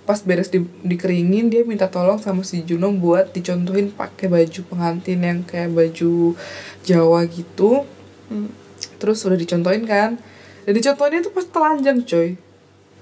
pas 0.00 0.18
beres 0.18 0.48
di, 0.48 0.58
dikeringin 0.82 1.48
dia 1.48 1.62
minta 1.62 1.86
tolong 1.86 2.18
sama 2.18 2.42
si 2.42 2.60
Juno 2.60 2.90
buat 2.90 3.30
dicontohin 3.30 3.90
pakai 3.90 4.26
baju 4.26 4.60
pengantin 4.66 5.20
yang 5.20 5.40
kayak 5.42 5.70
baju 5.70 6.34
Jawa 6.82 7.24
gitu 7.24 7.86
Hmm. 8.26 8.46
terus 8.96 9.22
udah 9.22 9.34
dicontohin 9.34 9.82
kan 9.84 10.14
dan 10.62 10.72
dicontohinnya 10.72 11.18
tuh 11.20 11.32
pas 11.32 11.42
telanjang 11.44 11.98
coy 12.00 12.38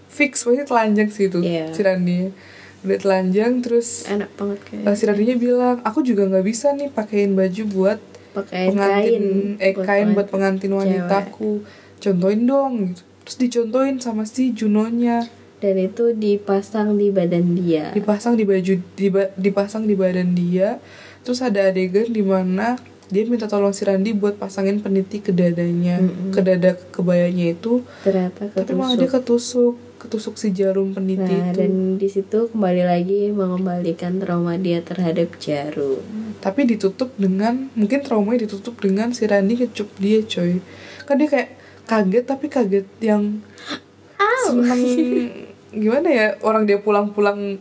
fix 0.09 0.41
pasti 0.41 0.65
telanjang 0.65 1.09
sih 1.09 1.29
itu 1.29 1.39
Iya. 1.39 1.69
si 1.69 1.81
Randi 1.81 2.33
udah 2.81 2.97
telanjang 2.97 3.61
terus 3.61 4.07
enak 4.07 4.33
banget 4.33 4.59
kayak 4.63 4.85
eh, 4.85 4.95
si 4.95 5.05
Randinya 5.05 5.37
bilang 5.37 5.77
aku 5.83 6.01
juga 6.01 6.25
nggak 6.25 6.41
bisa 6.43 6.73
nih 6.73 6.89
pakein 6.89 7.35
baju 7.35 7.63
buat 7.67 7.99
pakai 8.31 8.69
pengantin 8.69 9.23
kain 9.53 9.61
eh 9.61 9.73
kain 9.75 10.09
buat 10.13 10.29
pengantin 10.29 10.71
cewek. 10.71 10.81
wanitaku 10.81 11.53
contohin 11.99 12.43
dong 12.45 12.73
gitu. 12.89 13.03
terus 13.21 13.37
dicontohin 13.39 13.97
sama 13.99 14.25
si 14.25 14.49
Junonya 14.51 15.29
dan 15.59 15.75
itu 15.75 16.15
dipasang 16.15 16.95
di 16.95 17.11
badan 17.11 17.59
dia. 17.59 17.91
Dipasang 17.91 18.39
di 18.39 18.47
baju 18.47 18.75
di 18.95 19.09
ba- 19.09 19.33
dipasang 19.35 19.85
di 19.85 19.95
badan 19.95 20.33
dia. 20.33 20.79
Terus 21.23 21.43
ada 21.43 21.67
adegan 21.67 22.09
di 22.09 22.23
mana 22.23 22.79
dia 23.09 23.25
minta 23.25 23.49
tolong 23.49 23.73
si 23.73 23.83
Randi 23.83 24.13
buat 24.13 24.37
pasangin 24.37 24.79
peniti 24.79 25.19
ke 25.19 25.33
dadanya 25.33 25.99
Mm-mm. 25.99 26.31
ke 26.31 26.41
dada 26.41 26.77
kebayanya 26.93 27.57
itu. 27.57 27.83
Ternyata 28.05 28.53
tapi 28.53 28.73
malah 28.73 28.95
dia 28.95 29.09
ketusuk 29.09 29.75
ketusuk 29.99 29.99
ketusuk 29.99 30.35
si 30.39 30.55
jarum 30.55 30.95
peniti 30.95 31.27
nah 31.27 31.51
itu. 31.51 31.59
dan 31.59 31.73
di 31.99 32.07
situ 32.07 32.47
kembali 32.49 32.87
lagi 32.87 33.35
mengembalikan 33.35 34.23
trauma 34.23 34.55
dia 34.55 34.79
terhadap 34.79 35.35
jarum. 35.43 35.99
Tapi 36.39 36.71
ditutup 36.71 37.11
dengan 37.19 37.67
mungkin 37.75 38.07
traumanya 38.07 38.47
ditutup 38.47 38.79
dengan 38.79 39.11
si 39.11 39.27
Randi 39.27 39.59
kecup 39.59 39.91
dia 39.99 40.23
coy. 40.23 40.63
Kan 41.03 41.19
dia 41.19 41.27
kayak 41.27 41.51
kaget 41.89 42.25
tapi 42.29 42.47
kaget 42.47 42.87
yang 43.01 43.41
seneng 44.47 44.83
gimana 45.75 46.09
ya 46.09 46.27
orang 46.41 46.65
dia 46.65 46.81
pulang-pulang 46.81 47.61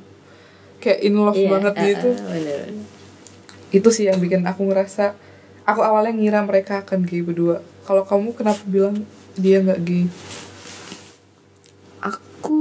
kayak 0.80 1.00
in 1.04 1.16
love 1.20 1.36
Iya, 1.36 1.50
banget 1.52 1.74
ah, 1.76 1.84
gitu. 1.84 2.10
ah, 2.16 2.32
bener. 2.32 2.66
itu 3.68 3.90
sih 3.92 4.08
yang 4.08 4.24
bikin 4.24 4.48
aku 4.48 4.64
ngerasa 4.64 5.12
aku 5.68 5.84
awalnya 5.84 6.16
ngira 6.16 6.40
mereka 6.48 6.88
akan 6.88 7.04
gay 7.04 7.20
berdua. 7.20 7.60
Kalau 7.84 8.08
kamu 8.08 8.32
kenapa 8.32 8.64
bilang 8.64 9.04
dia 9.36 9.60
nggak 9.60 9.80
gay? 9.84 10.06
Aku 12.00 12.60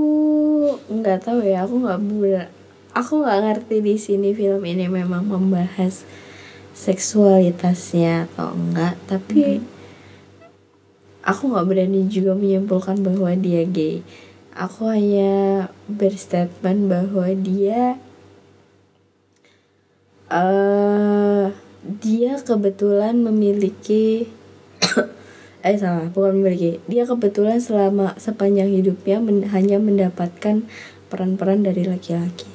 nggak 0.91 1.23
tahu 1.23 1.47
ya 1.47 1.63
aku 1.63 1.79
nggak 1.87 2.01
ber 2.03 2.51
aku 2.97 3.23
nggak 3.23 3.39
ngerti 3.45 3.77
di 3.85 3.95
sini 4.01 4.35
film 4.35 4.65
ini 4.67 4.89
memang 4.91 5.29
membahas 5.29 6.03
seksualitasnya 6.75 8.27
atau 8.33 8.57
enggak 8.57 8.97
tapi 9.07 9.61
aku 11.23 11.43
nggak 11.53 11.67
berani 11.69 12.09
juga 12.09 12.33
menyimpulkan 12.35 13.03
bahwa 13.05 13.31
dia 13.39 13.63
gay 13.69 14.01
aku 14.57 14.89
hanya 14.89 15.69
berstatement 15.87 16.89
bahwa 16.89 17.29
dia 17.37 18.01
eh 20.27 21.47
dia 21.87 22.33
kebetulan 22.43 23.23
memiliki 23.23 24.27
eh 25.67 25.77
salah 25.79 26.11
bukan 26.11 26.41
memiliki. 26.43 26.83
Dia 26.91 27.07
kebetulan 27.07 27.63
selama 27.63 28.17
sepanjang 28.19 28.73
hidupnya 28.73 29.23
men- 29.23 29.47
hanya 29.55 29.79
mendapatkan 29.79 30.67
peran-peran 31.13 31.63
dari 31.63 31.87
laki-laki. 31.87 32.51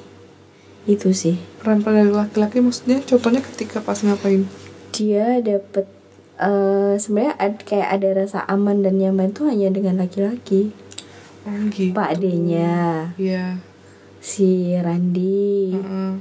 Itu 0.84 1.16
sih. 1.16 1.40
Peran-peran 1.62 2.10
dari 2.10 2.12
laki-laki 2.12 2.60
maksudnya 2.60 3.00
contohnya 3.06 3.40
ketika 3.40 3.80
pas 3.80 4.02
ngapain? 4.04 4.44
Dia 4.92 5.40
dapet 5.40 5.88
eh 6.36 6.98
sebenarnya 6.98 7.34
ad- 7.40 7.64
kayak 7.64 7.88
ada 7.88 8.08
rasa 8.12 8.44
aman 8.50 8.82
dan 8.84 9.00
nyaman 9.00 9.32
tuh 9.32 9.48
hanya 9.48 9.72
dengan 9.72 10.02
laki-laki 10.02 10.74
gitu 11.68 11.92
pak 11.92 12.08
adenya 12.12 13.10
iya 13.16 13.58
si 14.18 14.74
Randi 14.74 15.74
Heeh. 15.74 16.12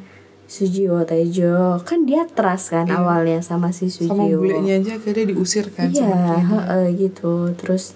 Sujiwo 0.45 0.99
Tejo 1.03 1.80
kan 1.82 2.03
dia 2.03 2.28
trust 2.28 2.69
kan 2.69 2.84
Iya. 2.84 2.97
awalnya 2.97 3.39
sama 3.39 3.69
si 3.69 3.88
sama 3.88 4.19
Sujiwo 4.19 4.41
bulenya 4.41 4.78
aja 4.78 4.91
akhirnya 4.95 5.32
diusir 5.32 5.69
kan 5.69 5.88
iya 5.88 6.03
sama 6.03 6.36
Kina. 6.36 6.43
heeh, 6.43 6.86
gitu 6.97 7.55
terus 7.55 7.95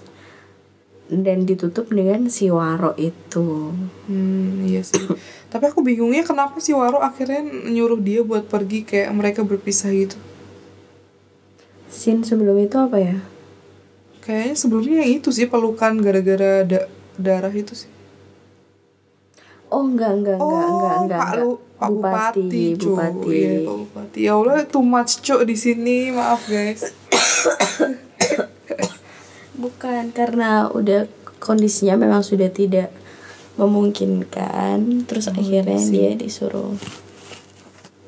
dan 1.06 1.44
ditutup 1.44 1.86
dengan 1.86 2.26
si 2.26 2.48
Waro 2.48 2.96
itu 2.96 3.70
Hmm, 4.06 4.64
iya 4.64 4.80
sih. 4.80 4.98
Tapi 5.46 5.64
aku 5.64 5.78
bingungnya 5.80 6.22
kenapa 6.22 6.58
sih 6.58 6.72
Waro 6.72 6.98
akhirnya 6.98 7.38
nyuruh 7.44 7.98
dia 7.98 8.22
buat 8.22 8.46
pergi 8.46 8.82
kayak 8.82 9.10
mereka 9.10 9.40
berpisah 9.42 9.90
gitu. 9.90 10.18
scene 11.86 12.22
sebelum 12.22 12.58
itu 12.58 12.76
apa 12.76 12.98
ya 12.98 13.16
Kayaknya 14.20 14.56
sebelumnya 14.56 14.96
yang 15.00 15.12
itu 15.14 15.30
sih 15.30 15.46
pelukan 15.46 15.94
gara-gara 15.96 16.66
da- 16.66 16.88
darah 17.16 17.50
itu 17.50 17.74
sih. 17.74 17.90
oh 19.66 19.82
enggak 19.82 20.14
enggak 20.14 20.36
enggak 20.36 20.64
enggak 20.64 20.94
enggak, 20.96 21.18
Pak, 21.18 21.26
enggak. 21.26 21.42
Lu, 21.42 21.50
Pak 21.76 21.88
Bupati. 21.90 22.58
Bupati. 22.76 23.34
Iya, 23.34 23.52
Pak 23.60 23.76
Bupati. 23.76 24.18
Ya 24.20 24.32
Allah, 24.32 24.62
too 24.64 24.80
much 24.80 25.12
cuk 25.20 25.42
di 25.42 25.54
sini. 25.54 25.96
Maaf, 26.10 26.46
guys. 26.46 26.86
bukan 29.56 30.12
karena 30.12 30.68
udah 30.68 31.08
kondisinya 31.38 31.96
memang 31.96 32.20
sudah 32.20 32.48
tidak 32.48 32.92
memungkinkan 33.56 35.08
terus 35.08 35.26
akhirnya 35.26 35.80
dia 35.80 36.12
disuruh 36.12 36.76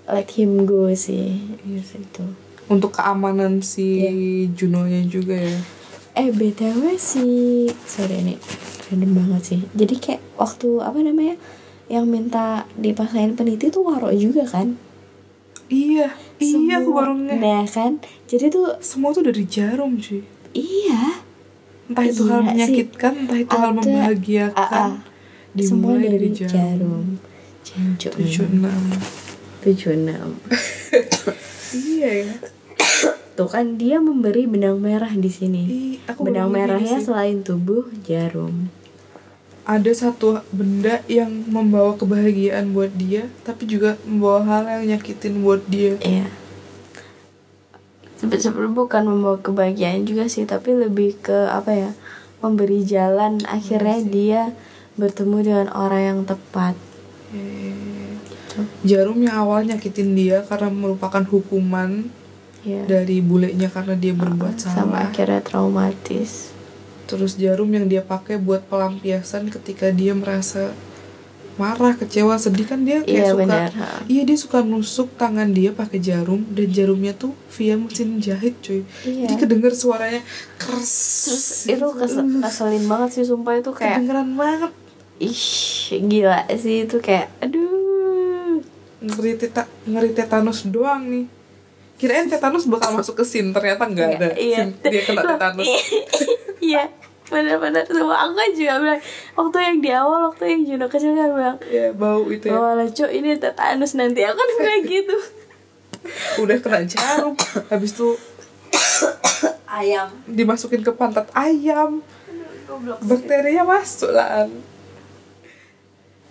let 0.06 0.28
him 0.30 0.64
go 0.64 0.88
sih 0.90 1.40
Iya 1.64 1.80
sih. 1.82 2.00
itu 2.00 2.24
Untuk 2.68 2.92
keamanan 2.92 3.64
si 3.64 4.04
Iya. 4.04 4.12
Junonya 4.52 5.00
juga 5.02 5.32
ya. 5.34 5.56
eh 6.14 6.28
btw 6.28 6.94
si 6.94 7.24
sorry 7.82 8.20
ini 8.20 8.36
random 8.88 9.12
banget 9.14 9.42
sih 9.44 9.60
jadi 9.72 9.94
kayak 9.94 10.22
waktu 10.34 10.68
apa 10.78 10.98
namanya 10.98 11.36
yang 11.86 12.04
minta 12.04 12.46
dipasangin 12.74 13.32
peniti 13.32 13.68
tuh 13.68 13.82
waro 13.82 14.08
juga 14.10 14.44
kan 14.44 14.76
Iya, 15.68 16.08
iya 16.38 16.74
aku 16.74 16.88
Semua- 16.88 16.96
baru 16.96 17.14
nge. 17.18 17.36
nah 17.36 17.62
kan 17.62 17.92
jadi 18.24 18.48
tuh 18.48 18.80
Semua 18.80 19.12
tuh 19.12 19.20
dari 19.22 19.44
jarum, 19.44 19.96
cuy. 19.96 20.24
iya 20.50 21.20
Entah 21.86 22.04
itu 22.04 22.22
hal 22.22 22.40
Iya 22.40 22.40
sih. 22.40 22.48
menyakitkan, 22.50 23.12
entah 23.18 23.38
itu 23.38 23.52
hal 23.54 23.64
Ada- 23.66 23.76
membahagiakan. 23.78 24.56
Ah, 24.56 24.92
ah. 24.92 24.92
semua 25.58 25.92
dari, 25.94 26.08
dari 26.10 26.28
jarum. 26.32 27.16
jarum 27.60 28.16
Tujuh 28.16 28.44
enam. 28.46 28.82
tujuh 29.58 29.90
enam 29.94 30.28
Iya 31.70 32.10
ya. 32.22 32.32
tuh 33.34 33.46
kan 33.46 33.76
dia 33.76 33.98
memberi 33.98 34.44
benang 34.44 34.78
merah 34.78 35.10
di 35.10 35.28
sini 35.28 35.62
Ih, 35.62 35.96
aku 36.04 36.24
benang 36.24 36.48
merahnya 36.48 36.96
sih. 36.96 37.06
selain 37.06 37.40
tubuh 37.40 37.86
jarum 38.02 38.72
ada 39.68 39.92
satu 39.92 40.40
benda 40.48 41.04
yang 41.12 41.28
membawa 41.44 41.92
kebahagiaan 41.92 42.72
buat 42.72 42.88
dia, 42.96 43.28
tapi 43.44 43.68
juga 43.68 44.00
membawa 44.08 44.40
hal 44.48 44.62
yang 44.80 44.96
nyakitin 44.96 45.44
buat 45.44 45.60
dia. 45.68 46.00
Iya. 46.00 46.32
Sebenarnya 48.16 48.72
bukan 48.72 49.04
membawa 49.04 49.36
kebahagiaan 49.38 50.08
juga 50.08 50.26
sih, 50.26 50.48
tapi 50.48 50.72
lebih 50.72 51.20
ke 51.20 51.52
apa 51.52 51.70
ya? 51.70 51.90
Memberi 52.40 52.80
jalan 52.82 53.44
akhirnya 53.44 53.98
dia 54.02 54.42
bertemu 54.96 55.36
dengan 55.44 55.68
orang 55.76 56.02
yang 56.02 56.20
tepat. 56.24 56.74
Gitu. 57.30 58.58
Jarum 58.88 59.20
yang 59.20 59.36
awal 59.36 59.68
nyakitin 59.68 60.16
dia 60.16 60.42
karena 60.48 60.72
merupakan 60.72 61.22
hukuman 61.28 62.08
Ya. 62.66 62.82
dari 62.84 63.22
bulenya 63.22 63.70
karena 63.70 63.94
dia 63.94 64.10
berbuat 64.12 64.58
Sama 64.58 64.74
salah. 64.98 65.06
akhirnya 65.08 65.38
traumatis. 65.46 66.50
Terus 67.08 67.34
jarum 67.34 67.72
yang 67.72 67.88
dia 67.88 68.04
pakai 68.04 68.36
buat 68.36 68.68
pelampiasan 68.68 69.48
ketika 69.48 69.88
dia 69.88 70.12
merasa 70.12 70.76
marah 71.56 71.96
kecewa 71.96 72.38
sedih 72.38 72.70
kan 72.70 72.86
dia 72.86 73.02
kayak 73.02 73.10
Iya, 73.10 73.34
suka 73.34 73.40
benar, 73.42 73.70
ha. 73.74 73.90
iya 74.06 74.22
dia 74.22 74.38
suka 74.38 74.58
nusuk 74.62 75.08
tangan 75.18 75.50
dia 75.50 75.74
pakai 75.74 75.98
jarum 75.98 76.46
dan 76.54 76.70
jarumnya 76.70 77.10
tuh 77.10 77.34
via 77.50 77.74
mesin 77.74 78.22
jahit 78.22 78.54
cuy. 78.62 78.86
Iya. 79.02 79.26
jadi 79.26 79.34
kedenger 79.42 79.74
suaranya 79.74 80.22
keras 80.54 80.92
terus 81.26 81.66
itu 81.66 81.88
kesel, 81.98 82.30
keselin 82.38 82.84
banget 82.86 83.10
sih 83.10 83.24
sumpah 83.26 83.58
itu 83.58 83.74
kayak 83.74 83.98
kedengeran 83.98 84.38
banget. 84.38 84.72
Ih 85.18 85.42
gila 86.06 86.46
sih 86.54 86.86
itu 86.86 86.96
kayak 87.02 87.26
aduh. 87.42 88.62
Ngeri 89.02 89.34
teta 89.34 89.66
ngeri 89.82 90.14
tetanus 90.14 90.62
doang 90.62 91.10
nih 91.10 91.26
kirain 91.98 92.30
tetanus 92.30 92.70
bakal 92.70 92.94
masuk 92.94 93.18
ke 93.18 93.24
sin 93.26 93.50
ternyata 93.50 93.90
nggak 93.90 94.08
ada 94.22 94.30
iya. 94.38 94.70
Sin, 94.70 94.78
dia 94.86 95.02
kena 95.02 95.22
tetanus. 95.34 95.66
iya. 96.70 96.86
Benar-benar. 97.28 97.84
Semua 97.84 98.24
aku 98.24 98.32
kan 98.40 98.50
juga 98.56 98.74
bilang 98.80 99.00
waktu 99.36 99.58
yang 99.60 99.76
di 99.84 99.90
awal 99.92 100.32
waktu 100.32 100.44
yang 100.48 100.60
Juno 100.64 100.86
kecil 100.88 101.12
kan 101.12 101.28
bilang 101.28 101.58
ya 101.68 101.92
bau 101.92 102.24
itu 102.32 102.48
ya. 102.48 102.56
Oh 102.56 102.72
cok 102.72 103.10
ini 103.12 103.36
tetanus 103.36 103.92
nanti 104.00 104.24
aku 104.24 104.32
kan 104.32 104.48
bilang 104.56 104.82
gitu. 104.88 105.16
Udah 106.40 106.56
kena 106.56 106.88
jarum 106.88 107.36
habis 107.68 107.92
itu 107.92 108.16
ayam. 109.68 110.08
dimasukin 110.24 110.80
ke 110.80 110.92
pantat 110.96 111.28
ayam. 111.36 112.00
Bakterinya 113.04 113.68
masuk 113.68 114.08
lah. 114.08 114.48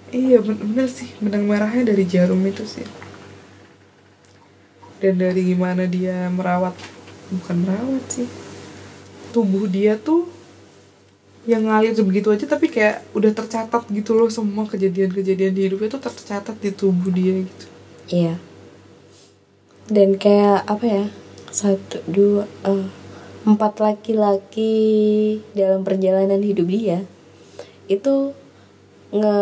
Iya 0.10 0.42
bener-bener 0.42 0.90
sih. 0.90 1.14
Benang 1.22 1.46
merahnya 1.46 1.94
dari 1.94 2.10
jarum 2.10 2.42
itu 2.42 2.66
sih 2.66 3.07
dan 4.98 5.14
dari 5.18 5.54
gimana 5.54 5.86
dia 5.86 6.30
merawat 6.30 6.74
bukan 7.34 7.56
merawat 7.64 8.06
sih 8.10 8.30
tubuh 9.32 9.70
dia 9.70 10.00
tuh 10.00 10.26
yang 11.48 11.64
ngalir 11.64 11.96
begitu 12.04 12.28
aja 12.34 12.44
tapi 12.44 12.68
kayak 12.68 13.08
udah 13.16 13.32
tercatat 13.32 13.88
gitu 13.88 14.12
loh 14.18 14.28
semua 14.28 14.68
kejadian-kejadian 14.68 15.56
di 15.56 15.62
hidupnya 15.72 15.96
tuh 15.96 16.04
tercatat 16.04 16.56
di 16.60 16.76
tubuh 16.76 17.08
dia 17.08 17.40
gitu 17.40 17.68
Iya. 18.08 18.40
Dan 19.92 20.16
kayak 20.16 20.64
apa 20.68 20.86
ya? 20.88 21.06
Satu, 21.52 22.00
dua, 22.08 22.48
eh, 22.64 22.88
empat 23.48 23.80
laki-laki 23.80 24.76
dalam 25.56 25.88
perjalanan 25.88 26.44
hidup 26.44 26.68
dia 26.68 27.08
itu 27.88 28.36
nge 29.12 29.40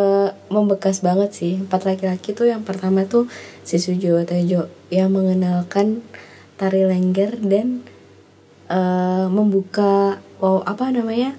membekas 0.54 1.02
banget 1.02 1.34
sih. 1.34 1.54
Empat 1.62 1.86
laki-laki 1.86 2.34
tuh 2.34 2.50
yang 2.50 2.62
pertama 2.62 3.06
tuh 3.06 3.26
Sujowo 3.66 4.22
Tejo 4.24 4.70
yang 4.94 5.12
mengenalkan 5.12 6.06
tari 6.56 6.86
lengger 6.86 7.42
dan 7.42 7.82
eh, 8.70 9.26
membuka 9.28 10.22
wow 10.38 10.62
apa 10.64 10.94
namanya 10.94 11.34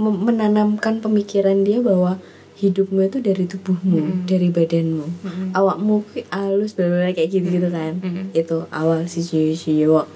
menanamkan 0.00 1.04
pemikiran 1.04 1.66
dia 1.66 1.84
bahwa 1.84 2.16
hidupmu 2.58 3.06
itu 3.06 3.22
dari 3.22 3.46
tubuhmu, 3.46 4.26
dari 4.26 4.50
badanmu, 4.50 5.06
awakmu 5.54 6.02
ki 6.10 6.26
halus 6.26 6.74
bener 6.74 7.14
kayak 7.14 7.30
gitu 7.30 7.46
gitu 7.54 7.68
kan. 7.70 8.02
Mm-mm. 8.02 8.34
Itu 8.34 8.66
awal 8.74 9.06
si 9.06 9.22
Sujowo. 9.22 10.10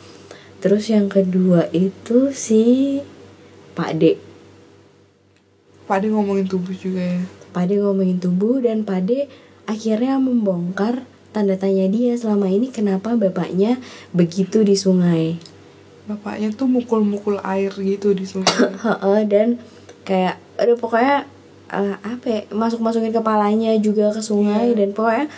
Terus 0.63 0.91
yang 0.91 1.11
kedua 1.11 1.71
itu 1.75 2.31
si 2.35 2.99
Pak 3.75 3.91
D. 3.99 4.19
Pak 5.87 5.99
Ade 6.01 6.09
ngomongin 6.09 6.47
tubuh 6.47 6.73
juga 6.73 7.03
ya 7.03 7.21
Pak 7.53 7.69
D 7.69 7.77
ngomongin 7.83 8.17
tubuh 8.17 8.65
dan 8.65 8.87
Pak 8.87 9.01
D 9.05 9.29
akhirnya 9.69 10.17
membongkar 10.17 11.05
tanda 11.33 11.57
tanya 11.57 11.89
dia 11.89 12.13
selama 12.15 12.47
ini 12.53 12.69
kenapa 12.69 13.17
bapaknya 13.17 13.81
begitu 14.13 14.63
di 14.63 14.77
sungai. 14.77 15.41
bapaknya 16.03 16.51
tuh 16.51 16.67
mukul-mukul 16.67 17.39
air 17.47 17.71
gitu 17.79 18.11
di 18.13 18.27
sungai. 18.27 18.75
Heeh, 18.85 19.21
dan 19.31 19.63
kayak 20.03 20.37
aduh 20.59 20.75
pokoknya 20.75 21.31
eh, 21.71 21.97
apa 22.03 22.27
ya, 22.27 22.41
masuk-masukin 22.51 23.15
kepalanya 23.15 23.73
juga 23.79 24.11
ke 24.11 24.19
sungai 24.19 24.75
dan 24.75 24.91
pokoknya 24.93 25.31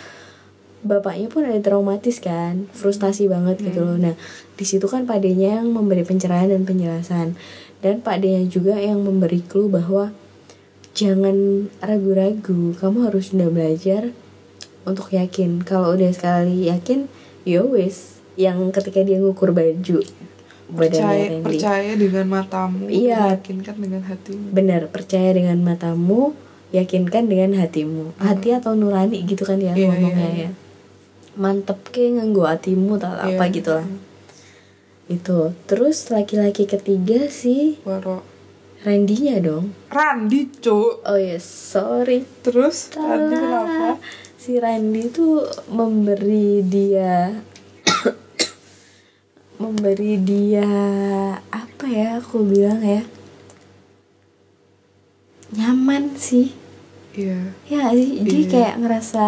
bapaknya 0.85 1.27
pun 1.29 1.45
ada 1.45 1.57
traumatis 1.61 2.21
kan 2.21 2.69
frustasi 2.73 3.25
banget 3.29 3.61
gitu 3.61 3.85
loh. 3.85 3.97
Nah 3.97 4.17
di 4.57 4.65
situ 4.65 4.85
kan 4.85 5.05
padenya 5.05 5.61
yang 5.61 5.69
memberi 5.73 6.05
pencerahan 6.05 6.49
dan 6.49 6.65
penjelasan. 6.65 7.37
Dan 7.85 8.01
padenya 8.01 8.41
juga 8.49 8.81
yang 8.81 9.05
memberi 9.05 9.45
clue 9.45 9.69
bahwa 9.69 10.09
jangan 10.97 11.67
ragu-ragu 11.83 12.73
kamu 12.79 13.11
harus 13.11 13.35
udah 13.35 13.49
belajar 13.51 14.15
untuk 14.85 15.09
yakin 15.09 15.61
kalau 15.61 15.93
udah 15.93 16.09
sekali 16.09 16.65
yakin 16.65 17.09
ya 17.41 17.61
wis 17.61 18.21
yang 18.35 18.69
ketika 18.69 19.01
dia 19.01 19.17
ngukur 19.17 19.49
baju 19.49 20.01
percaya 20.67 21.29
Randy. 21.29 21.45
percaya 21.45 21.91
dengan 21.93 22.25
matamu 22.27 22.85
Iya. 22.85 23.37
yakinkan 23.37 23.75
dengan 23.77 24.01
hatimu 24.01 24.45
Benar, 24.49 24.81
percaya 24.89 25.29
dengan 25.29 25.61
matamu, 25.61 26.33
yakinkan 26.71 27.29
dengan 27.29 27.53
hatimu. 27.55 28.17
Hati 28.17 28.49
atau 28.51 28.73
nurani 28.73 29.21
gitu 29.23 29.41
kan 29.41 29.57
ya 29.57 29.71
Iya, 29.71 29.93
ngomongnya 29.93 30.27
iya, 30.27 30.43
ya. 30.45 30.51
Mantep 31.35 31.79
ke 31.89 32.09
nganggo 32.09 32.43
hatimu 32.43 32.97
atau 32.97 33.13
Iya. 33.13 33.37
apa 33.37 33.43
gitu 33.49 33.71
lah. 33.71 33.87
Itu. 35.05 35.53
Terus 35.65 36.09
laki-laki 36.09 36.65
ketiga 36.65 37.29
sih 37.29 37.77
Waro 37.85 38.25
Randinya 38.81 39.37
dong. 39.39 39.73
Randi 39.89 40.49
cuk 40.59 41.01
Oh 41.03 41.17
ya, 41.17 41.37
sorry. 41.37 42.25
terus 42.41 42.89
Randi 42.91 43.33
Salah. 43.33 43.65
kenapa 43.65 43.89
Si 44.45 44.61
Randy 44.61 45.09
tuh 45.09 45.41
memberi 45.73 46.61
dia 46.61 47.33
memberi 49.61 50.21
dia 50.21 50.69
apa 51.49 51.85
ya 51.89 52.21
aku 52.21 52.45
bilang 52.45 52.77
ya? 52.85 53.01
Nyaman 55.49 56.13
sih. 56.13 56.53
Iya. 57.17 57.57
Ya 57.65 57.89
sih? 57.89 58.21
Jadi 58.21 58.37
Iya. 58.45 58.51
kayak 58.53 58.75
ngerasa 58.85 59.25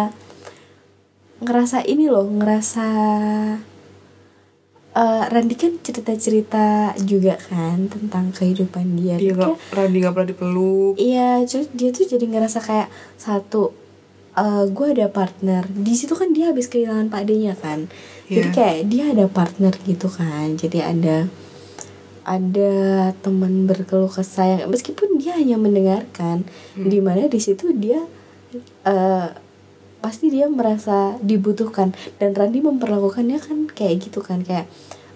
ngerasa 1.42 1.82
ini 1.82 2.06
loh 2.06 2.30
ngerasa 2.30 2.86
eh 4.94 5.24
Randy 5.34 5.54
kan 5.58 5.82
cerita-cerita 5.82 6.94
juga 7.02 7.34
kan 7.42 7.90
tentang 7.90 8.30
kehidupan 8.30 8.94
dia. 8.94 9.18
Nggak 9.18 9.58
Randi 9.74 9.96
nggak 9.98 10.14
pernah 10.14 10.30
dipeluk. 10.30 10.94
Iya, 10.94 11.42
terus 11.42 11.66
dia 11.74 11.90
tuh 11.90 12.06
jadi 12.06 12.22
ngerasa 12.22 12.62
kayak 12.62 12.86
satu, 13.14 13.74
eh 14.38 14.64
gue 14.70 14.86
ada 14.94 15.06
partner. 15.10 15.66
Di 15.66 15.94
situ 15.94 16.14
kan 16.14 16.30
dia 16.30 16.50
habis 16.50 16.70
kehilangan 16.70 17.10
Pak 17.10 17.22
D-nya 17.26 17.58
kan. 17.58 17.90
Jadi 18.30 18.48
Iya. 18.48 18.54
kayak 18.54 18.78
dia 18.86 19.04
ada 19.10 19.24
partner 19.26 19.72
gitu 19.82 20.06
kan. 20.06 20.54
Jadi 20.54 20.78
ada 20.78 21.26
ada 22.28 22.72
teman 23.24 23.64
berkeluh 23.64 24.12
kesah 24.12 24.44
yang 24.44 24.60
meskipun 24.68 25.16
dia 25.16 25.32
hanya 25.32 25.56
mendengarkan, 25.56 26.44
di 26.76 27.00
mana 27.00 27.24
di 27.24 27.40
situ 27.40 27.72
dia 27.72 28.04
eh 28.84 29.28
pasti 29.98 30.30
dia 30.30 30.46
merasa 30.46 31.18
dibutuhkan 31.18 31.90
dan 32.20 32.30
Randy 32.30 32.62
memperlakukannya 32.62 33.40
kan 33.42 33.58
kayak 33.66 34.06
gitu 34.06 34.22
kan 34.22 34.44
kayak 34.46 34.68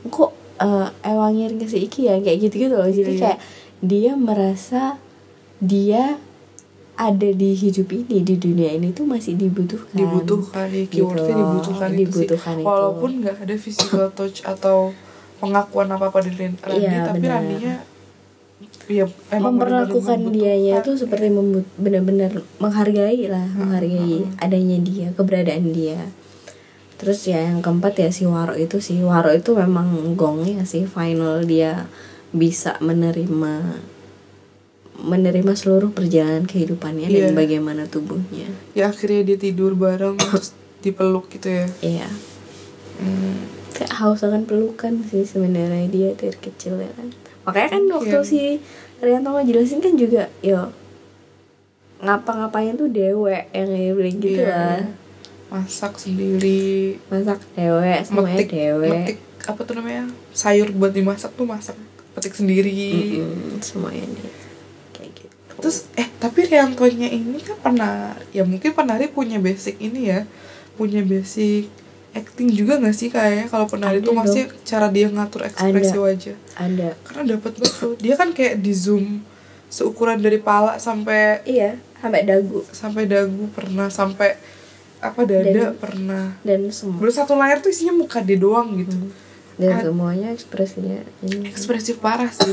kok 0.09 0.35
eh 0.59 0.89
ewangir 1.07 1.55
ke 1.55 1.71
si 1.71 1.87
iki 1.87 2.11
ya 2.11 2.19
kayak 2.19 2.49
gitu 2.49 2.67
gitu 2.67 2.75
loh 2.75 2.89
jadi 2.89 3.07
Iya, 3.07 3.13
iya. 3.13 3.23
kayak 3.23 3.39
dia 3.79 4.13
merasa 4.19 4.83
dia 5.63 6.19
ada 6.95 7.29
di 7.29 7.51
hidup 7.53 7.89
ini 7.91 8.21
di 8.21 8.37
dunia 8.37 8.71
ini 8.71 8.91
tuh 8.91 9.05
masih 9.05 9.35
dibutuhkan. 9.35 9.97
Dibutuhkan 9.97 10.69
ya 10.69 10.85
keywordnya 10.85 11.25
Gitu. 11.25 11.41
dibutuhkan, 11.41 11.91
dibutuhkan 11.91 11.91
itu 11.91 12.19
itu. 12.23 12.37
sih 12.37 12.63
walaupun 12.63 13.11
nggak 13.21 13.37
ada 13.39 13.55
physical 13.57 14.07
touch 14.11 14.39
atau 14.43 14.93
pengakuan 15.39 15.89
apa 15.89 16.07
apa 16.07 16.19
dari 16.21 16.37
Ran- 16.39 16.61
Randi 16.61 16.85
Iya, 16.85 17.01
tapi 17.03 17.19
benar. 17.19 17.33
Randinya 17.39 17.75
ya 18.85 19.05
emang 19.29 19.57
memperlakukan 19.57 20.19
dianya 20.31 20.75
tuh 20.81 20.95
seperti 20.95 21.33
benar-benar 21.77 22.31
menghargai 22.57 23.27
lah 23.27 23.47
menghargai 23.53 24.27
adanya 24.39 24.79
dia 24.79 25.09
keberadaan 25.13 25.73
dia. 25.73 25.99
Terus 26.95 27.25
ya 27.25 27.43
yang 27.43 27.59
keempat 27.59 27.99
ya 27.99 28.09
si 28.09 28.23
Waro 28.25 28.55
itu 28.55 28.79
sih. 28.79 29.01
Waro 29.01 29.31
itu 29.31 29.57
memang 29.57 29.91
gongnya 30.15 30.63
sih 30.63 30.85
final 30.85 31.43
dia 31.43 31.91
bisa 32.31 32.79
menerima 32.79 33.83
menerima 35.03 35.53
seluruh 35.53 35.91
perjalanan 35.91 36.47
kehidupannya 36.47 37.07
dan 37.07 37.31
Iya. 37.31 37.37
bagaimana 37.37 37.85
tubuhnya. 37.85 38.47
Ya 38.73 38.87
akhirnya 38.87 39.23
dia 39.25 39.37
tidur 39.37 39.75
bareng 39.75 40.15
terus 40.17 40.55
dipeluk 40.79 41.27
gitu 41.29 41.51
ya. 41.51 41.67
Iya. 41.83 42.09
Hmm, 42.97 43.51
kayak 43.73 43.93
haus 43.99 44.23
akan 44.23 44.47
pelukan 44.47 45.03
sih 45.05 45.23
sebenarnya 45.23 45.87
dia 45.87 46.11
dari 46.15 46.35
kecil 46.37 46.79
ya 46.79 46.91
kan. 46.95 47.11
Makanya 47.43 47.69
kan 47.69 47.83
waktu 47.93 48.17
Iya. 48.17 48.23
si 48.25 48.41
Rianto 48.99 49.35
ngejelasin 49.35 49.83
kan 49.83 49.95
juga 49.95 50.31
yo 50.39 50.71
ngapa-ngapain 51.99 52.75
tuh 52.75 52.87
dewe 52.87 53.47
yang 53.51 53.69
bilang 53.93 54.19
gitu 54.19 54.43
Iya. 54.43 54.51
lah. 54.51 54.83
Masak 55.53 55.99
sendiri. 55.99 56.99
Masak 57.07 57.43
dewe 57.53 57.93
semuanya 58.03 58.39
metik 58.39 58.51
dewe. 58.51 58.89
metik 58.89 59.19
apa 59.43 59.61
tuh 59.63 59.75
namanya 59.75 60.07
sayur 60.31 60.71
buat 60.71 60.95
dimasak 60.95 61.35
tuh 61.35 61.43
masak 61.45 61.75
petik 62.15 62.35
sendiri. 62.35 63.19
Mm-mm, 63.19 63.59
semuanya 63.59 64.07
dia. 64.07 64.23
kayak 64.23 64.31
gitu 64.31 64.52
terus 65.63 65.87
eh 65.95 66.11
tapi 66.17 66.43
Riantonya 66.43 67.07
ini 67.09 67.39
kan 67.39 67.55
pernah 67.57 67.95
ya 68.31 68.43
mungkin 68.43 68.75
penari 68.75 69.07
punya 69.07 69.39
basic 69.39 69.79
ini 69.79 70.11
ya 70.11 70.27
punya 70.75 71.01
basic 71.01 71.71
acting 72.13 72.51
juga 72.51 72.77
gak 72.77 72.93
sih 72.93 73.09
kayaknya 73.09 73.47
kalau 73.47 73.65
penari 73.65 73.99
itu 73.99 74.11
masih 74.13 74.51
cara 74.63 74.91
dia 74.91 75.09
ngatur 75.09 75.47
ekspresi 75.47 75.95
Ada. 75.95 76.03
wajah. 76.03 76.37
ada. 76.59 76.89
Karena 77.01 77.23
dapat 77.33 77.53
banget 77.57 77.97
dia 77.97 78.15
kan 78.15 78.29
kayak 78.31 78.59
di 78.59 78.73
zoom 78.73 79.25
seukuran 79.67 80.19
dari 80.19 80.37
pala 80.37 80.77
sampai 80.77 81.41
iya 81.47 81.81
sampai 81.97 82.27
dagu. 82.27 82.61
sampai 82.69 83.07
dagu 83.07 83.49
pernah 83.49 83.89
sampai 83.89 84.37
apa 85.01 85.25
dada 85.25 85.73
Dan- 85.73 85.79
pernah. 85.79 86.37
dan 86.43 86.69
semua. 86.69 87.01
Baru 87.01 87.11
satu 87.11 87.33
layar 87.33 87.59
tuh 87.59 87.71
isinya 87.71 87.97
muka 87.97 88.21
dia 88.21 88.37
doang 88.37 88.77
gitu. 88.77 88.93
Dan 89.57 89.73
Ad- 89.73 89.85
semuanya 89.85 90.29
ekspresinya 90.31 91.01
ini. 91.23 91.49
ekspresif 91.49 91.97
parah 91.97 92.29
sih 92.29 92.53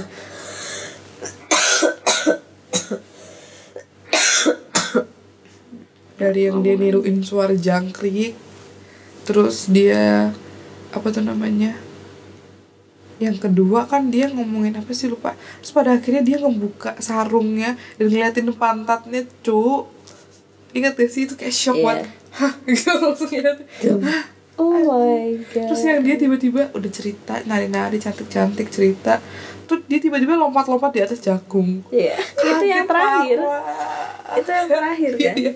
dari 6.20 6.52
yang 6.52 6.60
dia 6.60 6.76
niruin 6.76 7.24
suara 7.24 7.56
jangkrik 7.56 8.36
terus 9.24 9.70
dia 9.70 10.34
apa 10.90 11.08
tuh 11.14 11.22
namanya? 11.22 11.78
Yang 13.20 13.46
kedua 13.46 13.84
kan 13.86 14.10
dia 14.10 14.32
ngomongin 14.32 14.80
apa 14.80 14.90
sih 14.96 15.06
lupa. 15.12 15.36
Terus 15.62 15.72
pada 15.76 15.96
akhirnya 16.00 16.24
dia 16.24 16.38
ngebuka 16.40 16.98
sarungnya 16.98 17.76
dan 18.00 18.10
ngeliatin 18.10 18.50
pantatnya 18.56 19.28
cu. 19.44 19.86
Ingat 20.74 20.96
gak 20.98 21.12
sih? 21.12 21.28
Itu 21.28 21.36
kayak 21.36 21.54
shock 21.54 21.78
Iya. 21.78 21.86
banget. 21.86 22.08
Hah 22.40 22.54
gitu 22.64 22.90
langsung 22.96 23.30
lihat 23.34 23.58
oh 24.60 24.76
my 24.84 25.39
god. 25.55 25.66
terus 25.72 25.82
yang 25.88 26.03
dia 26.03 26.16
tiba-tiba 26.20 26.70
udah 26.76 26.91
cerita 26.91 27.39
nari-nari 27.47 27.97
cantik-cantik 27.97 28.68
cerita. 28.68 29.24
Tuh 29.70 29.86
dia 29.86 30.01
tiba-tiba 30.01 30.34
lompat-lompat 30.34 30.91
di 30.97 31.01
atas 31.05 31.22
jagung. 31.22 31.86
Iya, 31.93 32.18
itu 32.20 32.66
yang 32.66 32.89
terakhir. 32.89 33.38
parah. 33.38 34.38
itu 34.38 34.49
yang 34.49 34.68
terakhir 34.70 35.12
kan? 35.14 35.22
iya, 35.22 35.32
iya. 35.38 35.51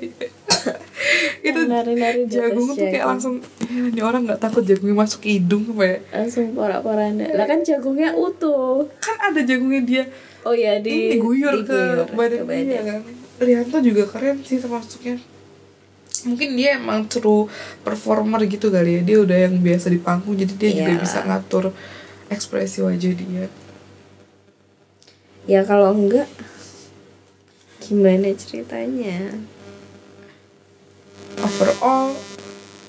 itu 1.49 1.59
nari-nari 1.65 2.21
jagung 2.29 2.73
tuh 2.73 2.87
kayak 2.87 3.05
langsung 3.09 3.41
"Eh, 3.67 3.89
ini 3.91 4.01
orang 4.05 4.23
nggak 4.29 4.39
takut 4.41 4.63
jagungnya 4.63 4.97
masuk 4.97 5.19
ke 5.25 5.41
hidung 5.41 5.65
apa 5.73 5.83
ya? 5.83 5.97
Langsung 6.13 6.45
porak-poranda 6.53 7.25
lah 7.33 7.45
kan 7.49 7.59
jagungnya 7.65 8.13
utuh. 8.13 8.85
Kan 9.01 9.17
ada 9.19 9.41
jagungnya 9.41 9.81
dia 9.81 10.03
oh 10.45 10.53
ya 10.53 10.77
di 10.77 10.91
ini 10.91 11.17
diguyur 11.17 11.65
ke 11.65 11.79
diguyur 12.07 12.45
badan. 12.45 12.45
dia 12.69 12.81
kan? 12.85 12.99
Rianto 13.41 13.77
juga 13.81 14.03
keren 14.07 14.39
sih 14.45 14.61
termasuknya 14.61 15.17
mungkin 16.23 16.55
dia 16.55 16.79
emang 16.79 17.05
true 17.07 17.47
performer 17.83 18.43
gitu 18.47 18.71
kali 18.71 18.99
ya. 18.99 19.01
Dia 19.03 19.17
udah 19.23 19.37
yang 19.47 19.59
biasa 19.59 19.91
di 19.91 19.99
panggung 19.99 20.35
jadi 20.35 20.53
dia 20.55 20.69
juga 20.73 20.91
Iya. 20.95 21.01
bisa 21.01 21.17
ngatur 21.23 21.71
ekspresi 22.27 22.81
wajah 22.81 23.13
dia. 23.13 23.45
Ya 25.43 25.61
kalau 25.67 25.91
enggak 25.91 26.27
gimana 27.83 28.31
ceritanya? 28.31 29.35
Overall 31.43 32.15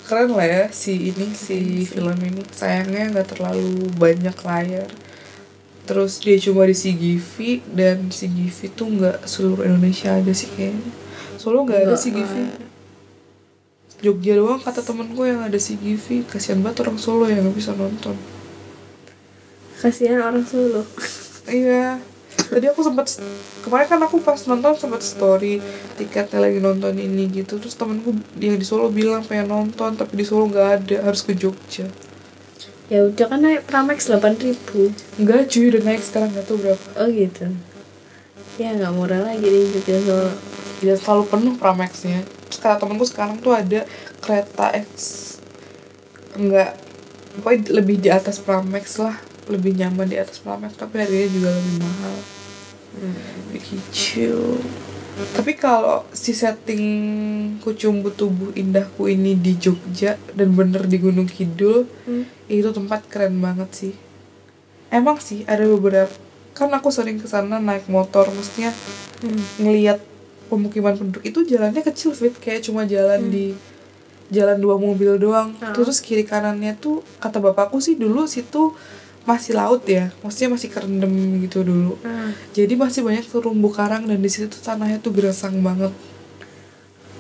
keren 0.05 0.37
lah 0.37 0.47
ya 0.47 0.65
si 0.71 1.11
ini 1.11 1.35
si 1.35 1.83
film 1.83 2.15
ini. 2.23 2.47
Sayangnya 2.55 3.11
nggak 3.11 3.35
terlalu 3.35 3.91
banyak 3.99 4.37
layar. 4.47 4.87
Terus 5.85 6.17
dia 6.23 6.39
cuma 6.41 6.65
di 6.65 6.73
CGV 6.73 7.61
dan 7.75 8.09
CGV 8.09 8.59
tuh 8.73 8.89
nggak 8.89 9.27
seluruh 9.29 9.67
Indonesia 9.67 10.17
ada 10.17 10.33
sih 10.33 10.49
kayaknya. 10.55 10.93
Solo 11.37 11.67
nggak 11.67 11.91
ada 11.91 11.97
CGV 11.99 12.35
Jogja 14.05 14.37
doang 14.37 14.61
kata 14.61 14.85
temenku 14.85 15.25
yang 15.25 15.41
ada 15.41 15.57
CGV 15.57 16.29
kasihan 16.29 16.61
banget 16.61 16.85
orang 16.85 17.01
Solo 17.01 17.25
yang 17.25 17.41
nggak 17.41 17.57
bisa 17.57 17.73
nonton. 17.73 18.13
Kasihan 19.81 20.21
orang 20.21 20.45
Solo. 20.45 20.85
Iya. 21.49 21.97
Tadi 22.35 22.67
aku 22.69 22.85
sempat 22.85 23.09
kemarin 23.65 23.89
kan 23.89 24.01
aku 24.05 24.21
pas 24.21 24.37
nonton 24.45 24.77
sempat 24.77 25.01
story 25.01 25.65
tiketnya 25.97 26.45
lagi 26.45 26.61
nonton 26.61 26.93
ini 27.01 27.33
gitu. 27.33 27.57
Terus 27.57 27.73
temenku 27.73 28.13
yang 28.37 28.61
di 28.61 28.67
Solo 28.69 28.93
bilang 28.93 29.25
pengen 29.25 29.49
nonton 29.49 29.97
tapi 29.97 30.21
di 30.21 30.25
Solo 30.29 30.53
nggak 30.53 30.69
ada 30.85 30.97
harus 31.09 31.25
ke 31.25 31.33
Jogja. 31.33 31.89
Ya 32.93 33.09
udah 33.09 33.33
kan 33.33 33.41
naik 33.41 33.65
Pramex 33.65 34.13
8000 34.13 35.17
enggak 35.17 35.49
cuy 35.49 35.65
udah 35.73 35.83
naik 35.89 36.05
sekarang 36.05 36.29
nggak 36.37 36.45
tahu 36.45 36.61
berapa. 36.61 36.87
Oh 37.01 37.09
gitu. 37.09 37.49
Ya 38.61 38.77
nggak 38.77 38.93
murah 38.93 39.25
lagi 39.25 39.49
di 39.49 39.65
Jogja 39.73 39.97
Solo. 40.05 40.33
Tidak 40.85 40.97
selalu 41.01 41.23
penuh 41.33 41.55
Pramexnya. 41.57 42.21
terus 42.21 42.34
kata 42.59 42.83
temenku 42.83 43.07
sekarang 43.07 43.39
tuh 43.41 43.55
ada 43.55 43.87
kereta 44.21 44.75
X. 44.75 44.89
Enggak 46.35 46.79
pokoknya 47.39 47.75
lebih 47.75 47.97
di 47.99 48.09
atas 48.11 48.39
Pramex 48.43 48.99
lah. 48.99 49.17
Lebih 49.51 49.77
nyaman 49.77 50.09
di 50.09 50.17
atas 50.17 50.41
Pramex 50.41 50.75
tapi 50.79 51.03
harganya 51.03 51.29
juga 51.29 51.51
lebih 51.53 51.75
mahal. 51.83 52.15
Begitu 53.51 54.61
tapi 55.15 55.55
kalau 55.55 56.03
si 56.11 56.35
setting 56.35 56.83
kucumbu 57.63 58.11
tubuh 58.11 58.51
indahku 58.59 59.07
ini 59.07 59.39
di 59.39 59.55
Jogja 59.55 60.19
dan 60.35 60.59
bener 60.59 60.91
di 60.91 60.99
Gunung 60.99 61.31
Kidul 61.31 61.87
Hmm. 62.03 62.27
itu 62.51 62.69
tempat 62.75 63.07
keren 63.07 63.39
banget 63.39 63.71
sih. 63.71 63.95
Emang 64.91 65.23
sih 65.23 65.47
ada 65.47 65.63
beberapa 65.71 66.11
kan 66.55 66.71
aku 66.71 66.91
sering 66.91 67.19
ke 67.19 67.27
sana 67.27 67.59
naik 67.59 67.87
motor 67.91 68.31
maksudnya 68.31 68.71
ngelihat 69.59 69.99
pemukiman 70.51 70.95
penduduk 70.97 71.23
itu 71.25 71.45
jalannya 71.47 71.83
kecil 71.83 72.13
fit. 72.13 72.35
Kayak 72.39 72.67
cuma 72.69 72.85
jalan 72.85 73.29
di 73.29 73.55
jalan 74.33 74.59
dua 74.61 74.77
mobil 74.81 75.17
doang. 75.21 75.53
Ah. 75.61 75.77
terus 75.77 76.01
kiri 76.01 76.25
kanannya 76.25 76.77
tuh 76.81 77.05
kata 77.21 77.39
bapakku 77.41 77.79
sih 77.79 77.95
dulu 77.95 78.25
situ 78.25 78.73
masih 79.25 79.57
laut 79.57 79.85
ya. 79.89 80.13
Maksudnya 80.21 80.57
masih 80.57 80.69
kerendam 80.73 81.13
gitu 81.45 81.65
dulu. 81.65 81.97
Ah. 82.05 82.33
jadi 82.53 82.75
masih 82.77 83.05
banyak 83.05 83.25
terumbu 83.29 83.69
karang 83.73 84.05
dan 84.05 84.21
di 84.21 84.31
situ 84.33 84.49
tuh 84.49 84.61
tanahnya 84.61 85.01
tuh 85.01 85.13
gersang 85.13 85.61
banget. 85.61 85.93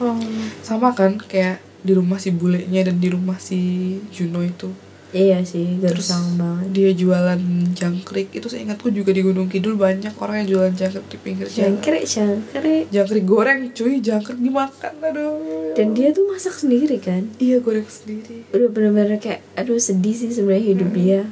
Oh. 0.02 0.18
Sama 0.66 0.92
kan 0.92 1.20
kayak 1.20 1.62
di 1.84 1.92
rumah 1.92 2.16
si 2.16 2.32
bulenya 2.32 2.88
dan 2.88 2.96
di 2.96 3.12
rumah 3.12 3.36
si 3.36 3.60
Juno 4.08 4.40
itu 4.40 4.72
iya 5.14 5.38
sih 5.46 5.78
gersang 5.78 6.34
banget. 6.34 6.74
dia 6.74 6.90
jualan 6.90 7.38
jangkrik. 7.70 8.34
Itu 8.34 8.50
seingatku 8.50 8.90
juga 8.90 9.14
di 9.14 9.22
Gunung 9.22 9.46
Kidul 9.46 9.78
banyak 9.78 10.10
orang 10.18 10.42
yang 10.42 10.48
jualan 10.50 10.74
jangkrik 10.74 11.06
di 11.06 11.18
pinggir 11.22 11.46
jalan. 11.46 11.78
Jangkrik 11.78 12.04
jangkrik. 12.04 12.84
Jangkrik 12.90 13.24
goreng 13.24 13.70
cuy. 13.70 14.02
Jangkrik 14.02 14.42
dimakan 14.42 14.94
aduh. 14.98 15.72
Dan 15.78 15.94
dia 15.94 16.10
tuh 16.10 16.26
masak 16.26 16.58
sendiri 16.58 16.98
kan? 16.98 17.30
Iya 17.38 17.62
goreng 17.62 17.86
sendiri. 17.86 18.50
Udah 18.50 18.68
bener-bener 18.74 19.22
kayak 19.22 19.46
aduh 19.54 19.78
sedih 19.78 20.18
sih 20.18 20.34
sebenarnya 20.34 20.74
hidup 20.74 20.90
dia. 20.90 21.22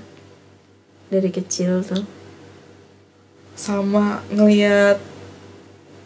Dari 1.10 1.30
kecil 1.34 1.82
tuh. 1.82 2.06
Sama 3.58 4.22
ngeliat 4.30 5.02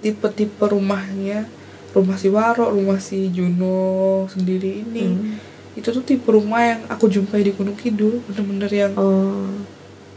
tipe-tipe 0.00 0.64
rumahnya. 0.64 1.44
Rumah 1.92 2.16
si 2.20 2.28
Waro 2.28 2.72
rumah 2.72 3.00
si 3.00 3.28
Juno 3.32 4.24
sendiri 4.32 4.84
ini. 4.84 5.06
Hmm. 5.12 5.45
Itu 5.76 5.88
tuh 5.92 6.00
tipe 6.00 6.24
rumah 6.32 6.64
yang 6.64 6.80
aku 6.88 7.06
jumpai 7.12 7.44
di 7.44 7.52
Gunung 7.52 7.76
Kidul 7.76 8.24
bener-bener 8.24 8.70
yang 8.72 8.92
oh. 8.96 9.52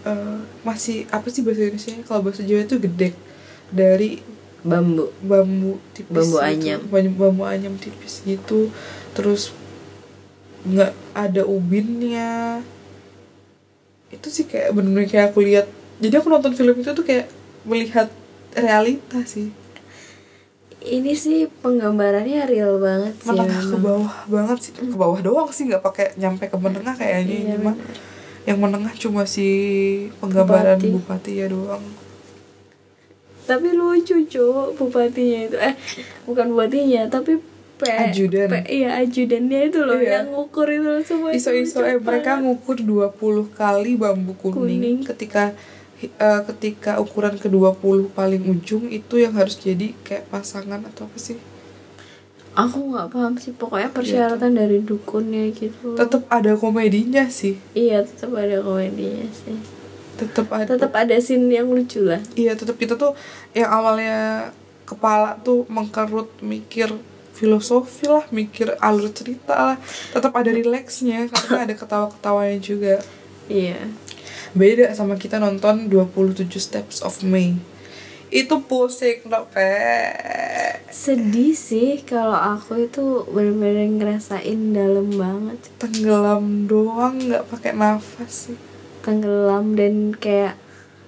eh, 0.07 0.39
masih 0.63 1.03
apa 1.11 1.27
sih 1.27 1.43
bahasa 1.43 1.67
Indonesia? 1.67 1.99
Kalau 2.07 2.23
bahasa 2.23 2.41
Jawa 2.47 2.63
itu 2.63 2.79
gede. 2.79 3.11
Dari 3.69 4.23
bambu. 4.63 5.11
Bambu 5.19 5.83
tipis 5.91 6.15
Bambu 6.15 6.39
gitu. 6.39 6.47
anyam. 6.47 6.79
bambu, 6.87 7.15
bambu 7.19 7.43
anyam 7.43 7.75
tipis 7.75 8.23
gitu. 8.23 8.71
Terus 9.11 9.51
nggak 10.63 10.95
ada 11.11 11.43
ubinnya. 11.43 12.63
Itu 14.09 14.31
sih 14.31 14.47
kayak 14.47 14.71
bener-bener 14.71 15.11
kayak 15.11 15.35
aku 15.35 15.43
lihat. 15.43 15.67
Jadi 15.99 16.15
aku 16.15 16.31
nonton 16.31 16.55
film 16.55 16.79
itu 16.79 16.95
tuh 16.95 17.03
kayak 17.03 17.27
melihat 17.67 18.07
realita 18.55 19.19
sih 19.27 19.51
ini 20.81 21.11
sih 21.11 21.39
penggambarannya 21.57 22.45
real 22.45 22.77
banget 22.77 23.13
sih 23.17 23.29
menengah 23.29 23.59
ke 23.59 23.67
memang. 23.69 23.83
bawah 23.83 24.13
banget 24.27 24.57
sih 24.61 24.71
ke 24.73 24.95
bawah 24.95 25.19
doang 25.19 25.49
sih 25.49 25.63
nggak 25.65 25.81
pakai 25.81 26.15
nyampe 26.15 26.45
ke 26.45 26.55
menengah 26.55 26.93
kayaknya 26.93 27.35
Iya, 27.35 27.43
ini 27.49 27.55
mah 27.59 27.75
yang 28.43 28.57
menengah 28.57 28.93
cuma 28.93 29.23
si 29.23 29.47
penggambaran 30.17 30.77
Bupati. 30.77 30.95
bupati 30.95 31.31
ya 31.35 31.47
doang 31.47 31.83
tapi 33.41 33.67
lucu 33.71 34.15
cu 34.23 34.45
bupatinya 34.73 35.39
itu 35.43 35.57
eh 35.57 35.73
bukan 36.23 36.45
bupatinya 36.49 37.07
tapi 37.07 37.41
P, 37.75 37.87
Ajudan. 37.87 38.51
P, 38.51 38.55
iya 38.75 38.99
ajudannya 38.99 39.59
itu 39.65 39.79
loh 39.81 39.95
Iya. 39.95 40.21
yang 40.21 40.25
ngukur 40.29 40.67
itu 40.67 40.83
loh 40.85 40.99
semua 41.01 41.31
iso-iso 41.31 41.79
eh 41.81 41.95
mereka 41.97 42.35
ngukur 42.37 42.75
20 42.75 43.15
kali 43.49 43.95
bambu 43.95 44.35
kuning, 44.35 44.53
Kuning. 44.53 44.97
ketika 45.01 45.55
eh, 46.07 46.41
ketika 46.47 46.95
ukuran 47.03 47.35
ke-20 47.35 48.15
paling 48.15 48.43
ujung 48.47 48.87
itu 48.87 49.19
yang 49.19 49.35
harus 49.35 49.59
jadi 49.59 49.91
kayak 50.07 50.31
pasangan 50.31 50.79
atau 50.87 51.11
apa 51.11 51.19
sih? 51.19 51.35
Aku 52.55 52.91
nggak 52.91 53.11
paham 53.13 53.35
sih 53.39 53.53
pokoknya 53.55 53.91
persyaratan 53.91 54.55
dari 54.55 54.79
dukunnya 54.79 55.51
gitu. 55.51 55.95
Tetap 55.99 56.27
ada 56.31 56.55
komedinya 56.55 57.27
sih. 57.27 57.59
Iya 57.75 58.03
tetap 58.03 58.35
ada 58.35 58.59
komedinya 58.63 59.27
sih. 59.31 59.55
Tetap 60.19 60.47
ada. 60.51 60.67
Tetap 60.75 60.91
ada 60.95 61.15
scene 61.19 61.51
yang 61.51 61.71
lucu 61.71 62.03
lah. 62.03 62.19
Iya 62.35 62.55
tetap 62.55 62.75
kita 62.75 62.99
tuh 62.99 63.15
yang 63.55 63.69
awalnya 63.69 64.51
kepala 64.83 65.37
tuh 65.39 65.69
mengkerut 65.69 66.27
mikir 66.41 66.89
filosofi 67.31 68.09
lah 68.09 68.27
mikir 68.33 68.75
alur 68.83 69.11
cerita 69.13 69.75
lah. 69.75 69.77
Tetap 70.11 70.35
ada 70.35 70.51
rileksnya 70.51 71.31
karena 71.31 71.69
ada 71.69 71.73
ketawa-ketawanya 71.77 72.59
juga. 72.59 72.95
Iya 73.47 74.08
beda 74.53 74.91
sama 74.97 75.19
kita 75.19 75.37
nonton 75.37 75.89
27 75.91 76.49
Steps 76.57 77.05
of 77.05 77.21
May. 77.21 77.57
Itu 78.29 78.61
pusing 78.61 79.25
no 79.25 79.49
pe. 79.49 79.73
Sedih 80.89 81.57
sih 81.57 82.01
kalau 82.05 82.37
aku 82.37 82.85
itu 82.85 83.25
bener-bener 83.29 83.89
ngerasain 83.89 84.73
dalam 84.73 85.09
banget. 85.13 85.59
Tenggelam 85.81 86.69
doang 86.69 87.17
nggak 87.17 87.49
pakai 87.49 87.73
nafas 87.73 88.53
sih. 88.53 88.57
Tenggelam 89.01 89.73
dan 89.73 90.13
kayak 90.13 90.57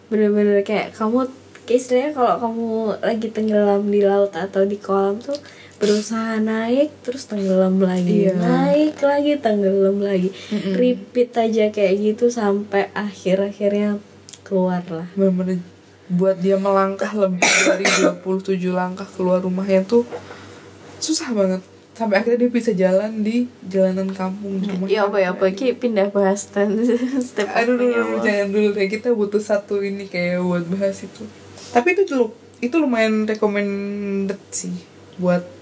bener-bener 0.10 0.66
kayak 0.66 0.98
kamu 0.98 1.30
kayak 1.70 1.78
istilahnya 1.78 2.12
kalau 2.18 2.34
kamu 2.42 2.68
lagi 3.00 3.28
tenggelam 3.30 3.84
di 3.88 4.02
laut 4.02 4.34
atau 4.34 4.66
di 4.66 4.82
kolam 4.82 5.22
tuh 5.22 5.38
berusaha 5.82 6.38
naik 6.38 6.93
terus 7.01 7.25
tenggelam 7.25 7.82
lagi. 7.82 8.29
Iya. 8.29 8.38
naik 8.38 9.01
lagi 9.01 9.34
tenggelam 9.41 9.97
lagi. 9.97 10.29
Repeat 10.53 11.34
aja 11.41 11.73
kayak 11.73 11.93
gitu 11.97 12.29
sampai 12.29 12.93
akhir 12.93 13.41
akhirnya 13.41 13.97
keluar 14.45 14.86
lah. 14.86 15.09
Bener-bener 15.17 15.65
buat 16.11 16.38
dia 16.38 16.61
melangkah 16.61 17.09
lebih 17.17 17.49
dari 17.65 17.88
27 17.88 18.61
langkah 18.69 19.09
keluar 19.17 19.41
rumahnya 19.41 19.82
tuh 19.82 20.05
susah 21.01 21.34
banget. 21.34 21.65
Sampai 21.97 22.21
akhirnya 22.21 22.45
dia 22.45 22.51
bisa 22.53 22.71
jalan 22.77 23.25
di 23.25 23.49
jalanan 23.65 24.13
kampung 24.13 24.61
di 24.61 24.69
rumah. 24.69 24.86
Ya 24.86 25.09
apa 25.09 25.17
ya? 25.17 25.34
Apa? 25.34 25.49
Ki 25.49 25.73
pindah 25.73 26.13
bahas 26.13 26.45
dan 26.53 26.77
step 27.25 27.49
aduh 27.49 27.73
ya, 27.82 28.05
dulu 28.05 28.15
jangan 28.21 28.47
dulu 28.53 28.67
deh. 28.77 28.86
Kita 28.86 29.09
butuh 29.17 29.41
satu 29.41 29.82
ini 29.82 30.05
kayak 30.05 30.45
buat 30.45 30.63
bahas 30.69 31.01
itu. 31.01 31.25
Tapi 31.73 31.97
itu 31.97 32.05
dulu. 32.05 32.38
Itu 32.61 32.77
lumayan 32.77 33.25
recommended 33.25 34.38
sih 34.53 34.77
buat 35.17 35.61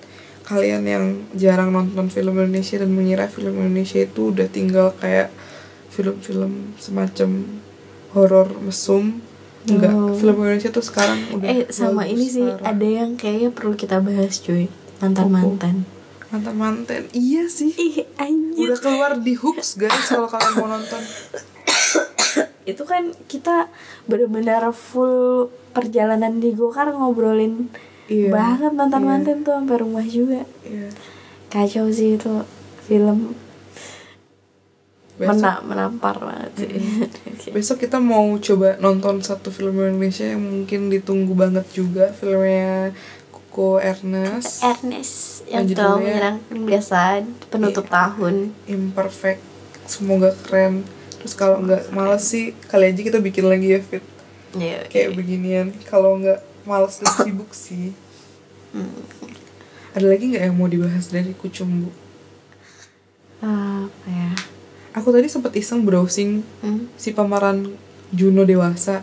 kalian 0.50 0.82
yang 0.82 1.06
jarang 1.38 1.70
nonton 1.70 2.10
film 2.10 2.34
Indonesia 2.34 2.82
dan 2.82 2.90
mengira 2.90 3.30
film 3.30 3.54
Indonesia 3.62 4.02
itu 4.02 4.34
udah 4.34 4.50
tinggal 4.50 4.98
kayak 4.98 5.30
film-film 5.94 6.74
semacam 6.82 7.30
horor 8.18 8.50
mesum. 8.66 9.22
Enggak 9.70 9.94
Oh. 9.94 10.18
film 10.18 10.42
Indonesia 10.42 10.74
tuh 10.74 10.82
sekarang 10.82 11.20
udah 11.36 11.46
eh 11.46 11.62
sama 11.70 12.10
ini 12.10 12.26
sih 12.26 12.42
parah. 12.42 12.74
ada 12.74 12.88
yang 12.88 13.14
kayaknya 13.14 13.54
perlu 13.54 13.78
kita 13.78 14.02
bahas 14.02 14.42
cuy. 14.42 14.66
Mantan 14.98 15.30
mantan. 15.30 15.76
Mantan 16.34 16.56
mantan. 16.58 17.02
Iya 17.14 17.46
sih. 17.46 17.70
Ih 17.78 18.10
anjir. 18.18 18.74
Udah 18.74 18.78
keluar 18.82 19.12
di 19.22 19.38
hooks 19.38 19.78
guys 19.78 20.10
kalau 20.10 20.26
kalian 20.26 20.54
mau 20.58 20.70
nonton. 20.72 21.04
Itu 22.72 22.90
kan 22.90 23.14
kita 23.30 23.70
benar-benar 24.10 24.66
full 24.74 25.50
perjalanan 25.74 26.42
di 26.42 26.58
Gokar 26.58 26.90
ngobrolin 26.90 27.70
Iya, 28.10 28.28
banget 28.28 28.72
mantan 28.74 29.04
mantan 29.04 29.38
tuh 29.40 29.54
sampai 29.54 29.78
rumah 29.78 30.04
juga. 30.04 30.42
Iya. 30.64 30.90
kacau 31.48 31.90
sih 31.90 32.14
itu 32.14 32.30
film. 32.84 33.34
Besok- 35.16 35.36
mena 35.36 35.54
menampar 35.62 36.16
banget 36.18 36.52
sih. 36.58 36.72
Besok 37.56 37.78
kita 37.82 38.00
mau 38.00 38.24
coba 38.40 38.78
nonton 38.78 39.20
satu 39.20 39.50
film 39.50 39.76
Indonesia 39.76 40.24
yang 40.24 40.40
mungkin 40.40 40.88
ditunggu 40.88 41.34
banget 41.34 41.68
juga 41.70 42.10
filmnya 42.10 42.96
Koko 43.30 43.78
Ernest. 43.78 44.64
Ernest 44.64 45.44
yang 45.46 45.66
terlalu 45.66 45.68
judulnya- 45.68 46.00
menyenangkan 46.00 46.58
biasa 46.64 46.98
penutup 47.48 47.86
Iya. 47.86 47.92
tahun. 47.92 48.36
Imperfect 48.66 49.42
semoga 49.84 50.32
keren. 50.40 50.88
Terus 51.18 51.34
kalau 51.34 51.60
nggak 51.60 51.92
males 51.92 52.24
sih 52.24 52.56
kali 52.66 52.88
aja 52.88 53.02
kita 53.04 53.20
bikin 53.20 53.44
lagi 53.44 53.68
ya 53.70 53.82
fit. 53.82 54.06
Ya 54.56 54.80
oke. 54.80 54.88
kayak 54.88 55.10
beginian. 55.14 55.68
Kalau 55.84 56.16
nggak 56.16 56.40
males 56.64 57.00
dan 57.00 57.12
sibuk 57.20 57.52
sih. 57.52 57.92
Hmm. 58.70 59.02
ada 59.90 60.06
lagi 60.06 60.30
nggak 60.30 60.46
yang 60.46 60.54
mau 60.54 60.70
dibahas 60.70 61.10
dari 61.10 61.34
Kucumbu 61.34 61.90
apa 63.40 64.06
ya? 64.06 64.32
Aku 64.94 65.10
tadi 65.10 65.26
sempat 65.26 65.56
iseng 65.56 65.82
browsing 65.82 66.44
Hmm? 66.60 66.92
si 66.94 67.10
pemeran 67.10 67.74
Juno 68.12 68.44
dewasa. 68.44 69.02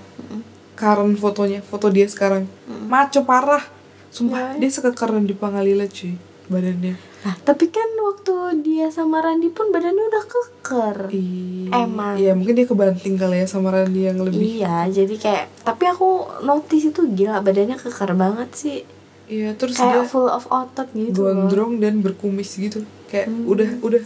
Karen 0.76 1.16
fotonya 1.16 1.64
foto 1.64 1.88
dia 1.88 2.04
sekarang. 2.04 2.44
Maco 2.86 3.24
parah. 3.24 3.64
Sumpah 4.12 4.54
Ya. 4.56 4.60
dia 4.60 4.70
sekekeren 4.70 5.24
di 5.24 5.32
Pangalila 5.32 5.84
cuy 5.84 6.16
badannya 6.46 6.94
Nah, 7.26 7.34
tapi 7.42 7.66
kan 7.68 7.90
waktu 7.98 8.34
dia 8.62 8.86
sama 8.88 9.18
Randi 9.18 9.50
pun 9.50 9.68
badannya 9.68 9.98
udah 10.06 10.24
keker. 10.24 10.96
Ih, 11.10 11.66
Emang. 11.68 12.14
Iya 12.14 12.32
mungkin 12.32 12.54
dia 12.54 12.64
kebanting 12.64 13.18
kali 13.18 13.42
ya 13.42 13.46
sama 13.46 13.68
Randy 13.68 14.06
yang 14.06 14.22
lebih 14.22 14.62
Iya, 14.62 14.86
jadi 14.86 15.14
kayak 15.16 15.44
tapi 15.60 15.84
aku 15.84 16.06
notice 16.40 16.86
itu 16.86 17.02
gila 17.10 17.42
badannya 17.42 17.74
keker 17.74 18.14
banget 18.14 18.50
sih. 18.52 18.78
Iya 19.26 19.52
terus 19.52 19.74
Kayak 19.74 19.90
dia 19.90 20.02
full 20.06 20.30
of 20.30 20.46
otot 20.46 20.86
gitu 20.92 21.18
loh. 21.18 21.34
gondrong 21.34 21.82
dan 21.82 21.98
berkumis 21.98 22.54
gitu 22.54 22.86
kayak 23.06 23.26
udah 23.42 23.82
udah 23.82 24.02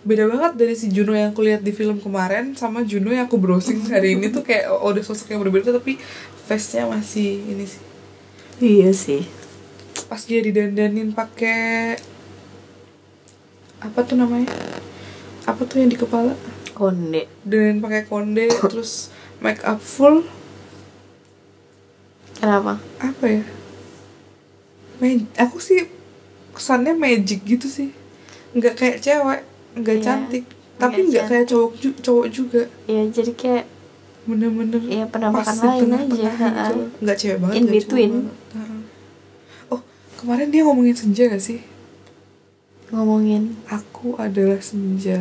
beda 0.00 0.24
banget 0.24 0.52
dari 0.54 0.72
si 0.72 0.88
Juno 0.88 1.12
yang 1.12 1.32
aku 1.32 1.40
lihat 1.42 1.60
di 1.60 1.68
film 1.68 1.96
kemarin 1.96 2.52
sama 2.52 2.80
Juno 2.80 3.08
yang 3.08 3.24
aku 3.24 3.36
browsing 3.36 3.84
hari 3.92 4.16
ini 4.16 4.28
tuh 4.28 4.40
kayak 4.40 4.68
oh, 4.70 4.88
udah 4.88 5.00
sosok 5.00 5.28
yang 5.28 5.40
berbeda 5.40 5.68
tapi 5.68 6.00
face-nya 6.42 6.84
masih 6.86 7.40
ini 7.42 7.64
sih 7.64 7.82
Iya 8.56 8.90
sih. 8.90 9.28
pas 10.06 10.20
dia 10.22 10.40
didandanin 10.40 11.12
pakai 11.12 11.96
apa 13.84 14.00
tuh 14.00 14.16
namanya? 14.16 14.48
Apa 15.44 15.62
tuh 15.62 15.78
yang 15.78 15.88
di 15.88 15.96
kepala? 15.96 16.32
Konde. 16.72 17.30
dan 17.44 17.78
pakai 17.78 18.02
konde 18.02 18.50
terus 18.64 19.12
make 19.38 19.62
up 19.62 19.78
full. 19.78 20.24
Kenapa? 22.34 22.82
apa 22.98 23.24
ya? 23.24 23.44
Mag- 24.96 25.30
aku 25.38 25.58
sih 25.58 25.86
kesannya 26.50 26.92
magic 26.92 27.44
gitu 27.44 27.66
sih. 27.66 27.94
Nggak 28.52 28.74
kayak 28.74 28.98
cewek 28.98 29.40
nggak 29.74 29.96
Iya, 29.96 30.02
cantik. 30.02 30.44
tapi 30.74 31.06
nggak 31.06 31.24
kayak 31.26 31.46
cowok 31.46 31.70
ju- 31.76 31.98
cowok 32.00 32.26
juga. 32.28 32.62
Ya 32.84 33.06
jadi 33.06 33.32
kayak 33.32 33.64
bener-bener 34.24 34.80
Iya, 34.82 35.04
penampakan 35.06 35.52
lain 35.54 35.90
aja, 35.92 36.30
gitu 36.32 36.80
nggak 36.98 37.16
cewek 37.16 37.38
banget 37.38 37.54
In 37.54 37.64
between. 37.68 38.12
banget. 38.50 38.74
Oh 39.68 39.80
kemarin 40.16 40.48
dia 40.48 40.64
ngomongin 40.64 40.96
senja 40.96 41.28
gak 41.28 41.38
sih 41.38 41.60
ngomongin. 42.94 43.58
aku 43.66 44.14
adalah 44.16 44.62
senja 44.62 45.18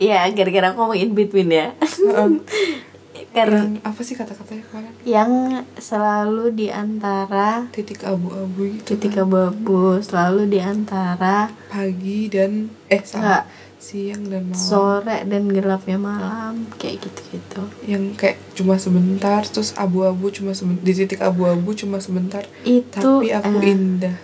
Iya, 0.00 0.32
gara-gara 0.32 0.72
aku 0.72 0.80
ngomongin 0.80 1.12
between 1.12 1.52
ya. 1.52 1.76
Ha-ha. 1.76 2.24
Karena 3.30 3.62
yang 3.62 3.78
apa 3.86 4.00
sih 4.02 4.18
kata-katanya 4.18 4.62
kemarin 4.66 4.92
yang 5.06 5.30
selalu 5.78 6.50
di 6.50 6.66
antara 6.66 7.70
titik 7.70 8.02
abu-abu 8.02 8.74
gitu 8.74 8.98
titik 8.98 9.14
kan. 9.14 9.22
abu-abu 9.22 10.02
selalu 10.02 10.50
di 10.50 10.58
antara 10.58 11.46
pagi 11.70 12.26
dan 12.26 12.74
eh 12.90 12.98
salah 13.06 13.46
siang 13.78 14.26
dan 14.26 14.50
malam 14.50 14.58
sore 14.58 15.18
dan 15.30 15.46
gelapnya 15.46 15.96
malam 15.96 16.66
kayak 16.74 17.06
gitu-gitu. 17.06 17.62
yang 17.86 18.18
kayak 18.18 18.36
cuma 18.58 18.76
sebentar 18.82 19.46
terus 19.46 19.72
abu-abu 19.78 20.34
cuma 20.34 20.50
sebentar 20.50 20.82
di 20.82 20.92
titik 20.92 21.22
abu-abu 21.22 21.70
cuma 21.72 22.02
sebentar 22.02 22.42
Itu 22.66 23.22
tapi 23.22 23.30
aku 23.30 23.56
eh, 23.62 23.72
indah 23.72 24.16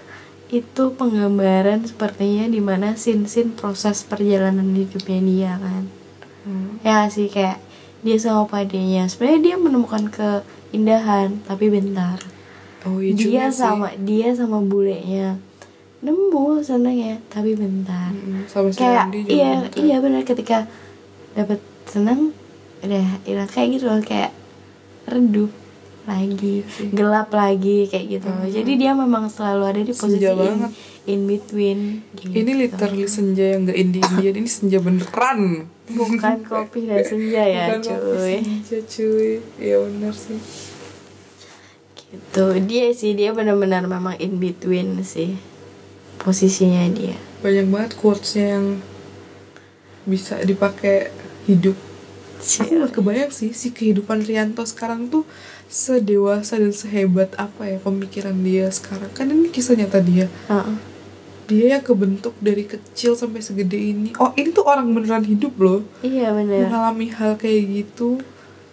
itu 0.47 0.94
penggambaran 0.94 1.82
sepertinya 1.82 2.47
di 2.47 2.61
mana 2.61 2.94
sin-sin 2.94 3.51
proses 3.51 4.03
perjalanan 4.03 4.70
hidupnya 4.72 5.20
dia 5.20 5.53
kan 5.59 5.84
Hmm. 6.47 6.78
ya 6.80 7.11
sih 7.11 7.26
kayak 7.26 7.59
dia 8.01 8.14
sama 8.14 8.47
padanya 8.47 9.11
sebenarnya 9.11 9.40
dia 9.42 9.57
menemukan 9.59 10.07
keindahan 10.07 11.42
tapi 11.42 11.66
bentar 11.66 12.22
oh 12.86 13.03
iya 13.03 13.11
dia 13.11 13.44
sih. 13.51 13.66
sama 13.66 13.90
dia 13.99 14.30
sama 14.30 14.62
bulenya 14.62 15.42
nemu 15.99 16.62
senangnya 16.62 17.18
tapi 17.26 17.59
bentar 17.59 18.14
Mm-mm, 18.14 18.47
sama 18.47 18.70
kayak 18.70 19.11
juga 19.11 19.26
iya 19.26 19.51
bentar. 19.59 19.74
iya 19.82 19.97
benar 19.99 20.22
ketika 20.22 20.59
dapat 21.34 21.59
senang 21.82 22.30
udah 22.78 23.07
hilang 23.26 23.51
kayak 23.51 23.68
gitu 23.74 23.90
loh 23.90 23.99
kayak 23.99 24.30
redup 25.05 25.51
lagi 26.07 26.62
Iya 26.62 26.70
sih. 26.72 26.88
gelap 26.90 27.28
lagi 27.30 27.86
kayak 27.86 28.07
gitu. 28.12 28.28
Mhm. 28.28 28.48
jadi 28.48 28.72
dia 28.74 28.92
memang 28.92 29.26
selalu 29.26 29.62
ada 29.66 29.80
di 29.80 29.90
posisi 29.90 30.16
Senja 30.16 30.30
in, 30.30 30.38
banget. 30.38 30.70
in 31.04 31.20
between 31.24 31.78
gitu. 32.14 32.32
ini 32.32 32.52
literally 32.57 33.07
senja 33.07 33.44
yang 33.52 33.64
gak 33.64 33.76
indie 33.76 34.02
indian 34.02 34.34
ini 34.36 34.48
senja 34.48 34.78
beneran. 34.78 35.40
Bukan 35.86 36.36
kopi 36.42 36.80
dan 36.84 36.98
senja 37.00 37.42
ya 37.42 37.62
Bukan 37.68 37.80
kopi 37.84 37.94
cuy. 37.94 38.34
senja 38.40 38.78
cuy. 38.82 39.30
Iya 39.57 39.76
benar 39.80 40.14
sih. 40.14 40.40
Gitu. 42.07 42.44
Dia 42.64 42.86
sih 42.92 43.12
dia 43.12 43.30
benar-benar 43.30 43.84
memang 43.84 44.14
in 44.16 44.38
between 44.38 45.02
sih 45.02 45.34
posisinya 46.16 46.86
dia. 46.88 47.14
Banyak 47.38 47.66
banget 47.66 47.92
quotesnya 47.94 48.57
yang 48.57 48.66
bisa 50.04 50.38
dipakai 50.40 51.11
hidup. 51.44 51.74
Aku 52.36 52.72
gak 52.78 52.92
kebayang 52.92 53.30
sih 53.30 53.50
si 53.50 53.70
kehidupan 53.70 54.20
Rianto 54.20 54.62
sekarang 54.62 55.09
tuh 55.09 55.24
sedewasa 55.66 56.62
dan 56.62 56.70
sehebat 56.70 57.34
apa 57.36 57.66
ya 57.66 57.78
pemikiran 57.82 58.34
dia 58.40 58.70
sekarang. 58.70 59.10
Kan 59.12 59.30
ini 59.30 59.50
kisah 59.50 59.74
nyata 59.74 59.98
dia. 60.00 60.30
Heeh. 60.48 60.78
dia 61.46 61.78
yang 61.78 61.84
kebentuk 61.86 62.34
dari 62.42 62.66
kecil 62.66 63.14
sampai 63.14 63.38
segede 63.38 63.78
ini. 63.78 64.10
Oh 64.18 64.34
ini 64.34 64.50
tuh 64.50 64.66
orang 64.66 64.90
beneran 64.90 65.22
hidup 65.22 65.54
loh. 65.62 65.86
Iya 66.02 66.34
benar 66.34 66.66
mengalami 66.66 67.06
hal 67.14 67.38
kayak 67.38 67.62
gitu 67.70 68.18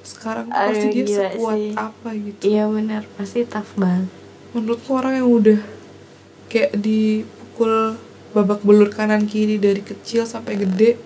sekarang 0.01 0.49
Aduh, 0.49 0.73
pasti 0.73 0.87
dia 0.89 1.05
sekuat 1.05 1.57
sih. 1.61 1.73
apa 1.77 2.09
gitu. 2.17 2.41
Iya 2.49 2.65
benar 2.73 3.05
pasti 3.13 3.45
tough 3.45 3.77
banget. 3.77 4.09
Menurutku 4.57 4.89
orang 4.97 5.21
yang 5.21 5.29
udah 5.29 5.61
kayak 6.49 6.73
dipukul 6.73 7.93
babak 8.33 8.65
belur 8.65 8.89
kanan 8.89 9.29
kiri 9.29 9.61
dari 9.61 9.85
kecil 9.85 10.25
sampai 10.25 10.57
gede 10.57 10.97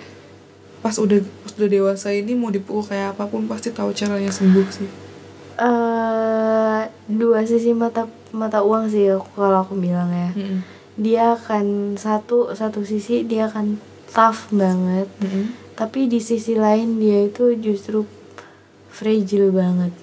pas 0.80 0.96
udah 0.96 1.20
pas 1.20 1.52
udah 1.52 1.68
dewasa 1.68 2.16
ini 2.16 2.32
mau 2.32 2.48
dipukul 2.48 2.88
kayak 2.88 3.20
apa 3.20 3.28
pun 3.28 3.44
pasti 3.52 3.76
tahu 3.76 3.92
caranya 3.92 4.32
sembuh 4.32 4.68
sih 4.72 4.88
eh 5.58 6.82
dua 7.10 7.40
sisi 7.50 7.74
mata 7.74 8.06
mata 8.30 8.62
uang 8.62 8.90
sih 8.94 9.10
aku 9.10 9.42
kalau 9.42 9.66
aku 9.66 9.74
bilang 9.78 10.10
ya. 10.14 10.30
Dia 10.98 11.24
akan 11.38 11.98
satu 11.98 12.54
satu 12.54 12.86
sisi 12.86 13.26
dia 13.26 13.50
akan 13.50 13.82
tough 14.14 14.50
banget. 14.54 15.10
Tapi 15.78 16.10
di 16.10 16.18
sisi 16.22 16.58
lain 16.58 16.98
dia 16.98 17.26
itu 17.26 17.54
justru 17.58 18.06
fragile 18.90 19.54
banget. 19.54 19.94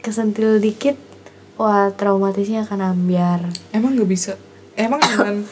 Kesentil 0.00 0.62
dikit 0.62 0.96
wah 1.60 1.92
traumatisnya 1.92 2.64
akan 2.64 2.94
ambiar. 2.94 3.50
Emang 3.74 3.94
nggak 3.98 4.10
bisa? 4.10 4.34
Emang 4.78 5.02
dengan 5.10 5.44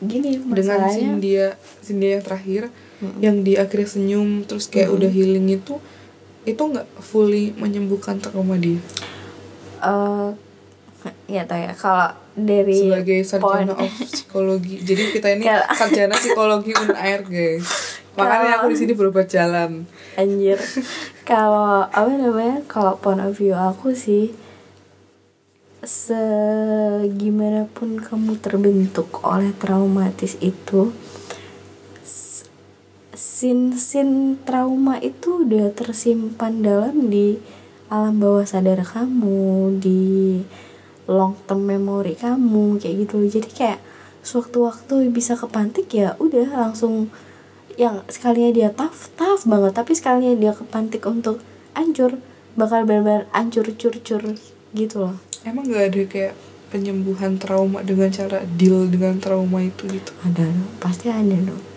gini 0.00 0.40
dengan 0.40 0.80
masalahnya 0.80 0.96
scene 0.96 1.20
dia 1.20 1.46
scene 1.84 2.00
dia 2.00 2.10
yang 2.16 2.24
terakhir 2.24 2.62
yang 3.20 3.40
di 3.40 3.56
akhirnya 3.56 3.88
senyum 3.88 4.44
terus 4.44 4.68
kayak 4.68 4.92
udah 4.92 5.08
healing 5.08 5.48
itu 5.48 5.80
itu 6.44 6.60
nggak 6.60 6.88
fully 7.00 7.52
menyembuhkan 7.56 8.20
trauma 8.20 8.56
dia? 8.56 8.80
Eh 9.80 10.28
ya 11.28 11.48
tau 11.48 11.56
ya 11.56 11.72
kalau 11.72 12.12
dari 12.36 12.76
sebagai 12.76 13.20
sarjana 13.24 13.72
point- 13.72 13.88
of 13.88 13.90
psikologi. 14.08 14.76
Jadi 14.84 15.02
kita 15.16 15.28
ini 15.32 15.44
sarjana 15.78 16.14
psikologi 16.16 16.72
unair 16.76 17.24
guys. 17.24 17.64
Makanya 18.16 18.60
aku 18.60 18.74
di 18.74 18.76
sini 18.76 18.92
berobat 18.92 19.30
jalan. 19.30 19.88
Anjir. 20.18 20.60
Kalau 21.24 21.86
apa 21.88 22.10
namanya 22.10 22.60
kalau 22.68 22.98
point 22.98 23.22
of 23.22 23.32
view 23.38 23.54
aku 23.56 23.96
sih 23.96 24.34
segimana 25.80 27.64
pun 27.72 27.96
kamu 27.96 28.36
terbentuk 28.36 29.24
oleh 29.24 29.56
traumatis 29.56 30.36
itu 30.44 30.92
sin-sin 33.40 34.36
trauma 34.44 35.00
itu 35.00 35.48
udah 35.48 35.72
tersimpan 35.72 36.60
dalam 36.60 37.08
di 37.08 37.40
alam 37.88 38.20
bawah 38.20 38.44
sadar 38.44 38.84
kamu 38.84 39.80
di 39.80 40.44
long 41.08 41.40
term 41.48 41.64
memory 41.64 42.20
kamu 42.20 42.76
kayak 42.76 43.08
gitu 43.08 43.16
loh. 43.16 43.30
Jadi 43.32 43.48
kayak 43.48 43.80
sewaktu-waktu 44.20 45.08
bisa 45.08 45.40
kepantik 45.40 45.88
ya 45.88 46.20
udah 46.20 46.52
langsung 46.52 47.08
yang 47.80 48.04
sekalinya 48.12 48.52
dia 48.52 48.68
tough 48.76 49.08
tough 49.16 49.48
banget. 49.48 49.72
Tapi 49.72 49.96
sekalinya 49.96 50.36
dia 50.36 50.52
kepantik 50.52 51.00
untuk 51.08 51.40
hancur 51.72 52.20
bakal 52.60 52.84
benar-benar 52.84 53.24
hancur 53.32 53.72
cur-cur 53.72 54.36
gitu 54.76 54.96
loh. 55.00 55.16
Emang 55.48 55.64
nggak 55.64 55.84
ada 55.88 56.02
kayak 56.04 56.34
penyembuhan 56.68 57.40
trauma 57.40 57.80
dengan 57.80 58.12
cara 58.12 58.44
deal 58.44 58.84
dengan 58.84 59.16
trauma 59.16 59.64
itu 59.64 59.88
gitu? 59.88 60.12
Ada 60.28 60.44
dong 60.44 60.76
pasti 60.76 61.08
ada 61.08 61.24
dong 61.40 61.69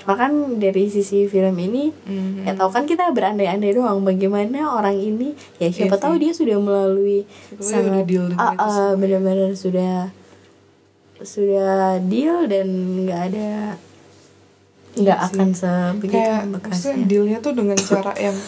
cuma 0.00 0.14
kan 0.14 0.28
dari 0.56 0.86
sisi 0.86 1.24
film 1.24 1.54
ini 1.54 1.88
Mhm. 2.02 2.42
ya 2.42 2.50
tahu 2.54 2.68
kan 2.68 2.84
kita 2.84 3.10
berandai-andai 3.10 3.70
doang 3.70 4.00
bagaimana 4.00 4.72
orang 4.72 4.94
ini 4.94 5.32
ya 5.56 5.68
siapa 5.68 5.92
Iya 5.92 6.00
tahu 6.00 6.12
sih. 6.14 6.18
dia 6.18 6.30
sudah 6.32 6.56
melalui 6.58 7.18
Siapa 7.52 7.60
sangat 7.60 8.04
ah, 8.34 8.54
semua. 8.66 8.96
benar-benar 8.96 9.50
sudah 9.52 9.92
sudah 11.20 11.96
deal 12.02 12.44
dan 12.44 12.66
nggak 13.02 13.20
ada 13.28 13.48
nggak 14.92 15.14
Iya 15.14 15.22
sih. 15.22 15.32
akan 15.36 15.48
sebegitu 15.52 16.10
kayak 16.10 16.38
maksudnya 16.48 17.04
dealnya 17.04 17.36
tuh 17.38 17.52
dengan 17.52 17.76
cara 17.78 18.10
yang 18.16 18.34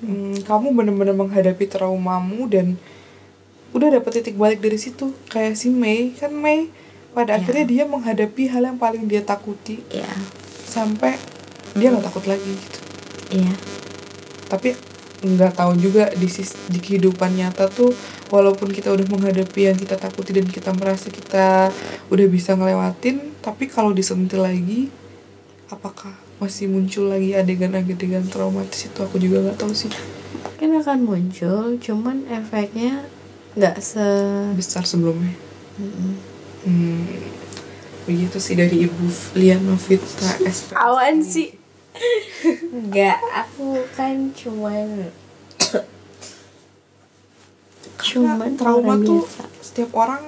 hmm, 0.00 0.34
kamu 0.42 0.66
bener-bener 0.72 1.12
menghadapi 1.12 1.64
traumamu 1.66 2.46
dan 2.46 2.66
udah 3.70 3.86
dapet 3.92 4.10
titik 4.16 4.34
balik 4.34 4.58
dari 4.58 4.74
situ 4.74 5.12
kayak 5.28 5.54
si 5.54 5.70
Mei 5.70 6.10
kan 6.12 6.32
Mei 6.32 6.66
pada 7.10 7.34
Ya. 7.34 7.42
akhirnya 7.42 7.64
dia 7.66 7.84
menghadapi 7.86 8.42
hal 8.50 8.62
yang 8.66 8.78
paling 8.78 9.06
dia 9.10 9.22
takuti. 9.24 9.82
Ya 9.90 10.10
sampai 10.70 11.18
dia 11.74 11.90
nggak 11.90 12.06
takut 12.06 12.24
lagi 12.30 12.46
gitu. 12.46 12.78
Iya. 13.34 13.54
Tapi 14.46 14.78
nggak 15.20 15.52
tahu 15.52 15.76
juga 15.76 16.08
di 16.16 16.30
sis 16.32 16.56
di 16.72 16.80
kehidupan 16.80 17.36
nyata 17.36 17.68
tuh 17.68 17.92
walaupun 18.32 18.72
kita 18.72 18.88
udah 18.88 19.04
menghadapi 19.04 19.68
yang 19.68 19.76
kita 19.76 20.00
takuti 20.00 20.32
dan 20.32 20.48
kita 20.48 20.72
merasa 20.72 21.12
kita 21.12 21.68
udah 22.08 22.26
bisa 22.32 22.56
ngelewatin 22.56 23.36
tapi 23.44 23.68
kalau 23.68 23.92
disentil 23.92 24.48
lagi 24.48 24.88
apakah 25.68 26.16
masih 26.40 26.72
muncul 26.72 27.12
lagi 27.12 27.36
adegan-adegan 27.36 28.24
traumatis 28.32 28.88
itu? 28.88 28.96
Aku 29.04 29.20
juga 29.20 29.44
nggak 29.44 29.60
tahu 29.60 29.76
sih. 29.76 29.92
Mungkin 30.56 30.80
akan 30.80 30.98
muncul 31.04 31.76
cuman 31.76 32.24
efeknya 32.32 33.04
nggak 33.60 33.76
se 33.76 34.06
besar 34.56 34.88
sebelumnya. 34.88 35.36
Mm-mm. 35.76 36.29
Hmm, 36.64 37.04
begitu 38.04 38.36
sih 38.42 38.54
dari 38.58 38.84
ibu 38.88 39.06
Liana 39.36 39.76
Fitra 39.76 40.40
SP 40.44 40.74
awan 40.76 41.22
sih? 41.22 41.54
Nggak 42.88 43.18
aku 43.34 43.84
kan 43.94 44.32
cuman 44.34 45.10
cuman 48.00 48.56
trauma 48.56 48.96
orang 48.96 49.00
tuh 49.04 49.20
biasa. 49.22 49.44
setiap 49.60 49.90
orang 49.92 50.22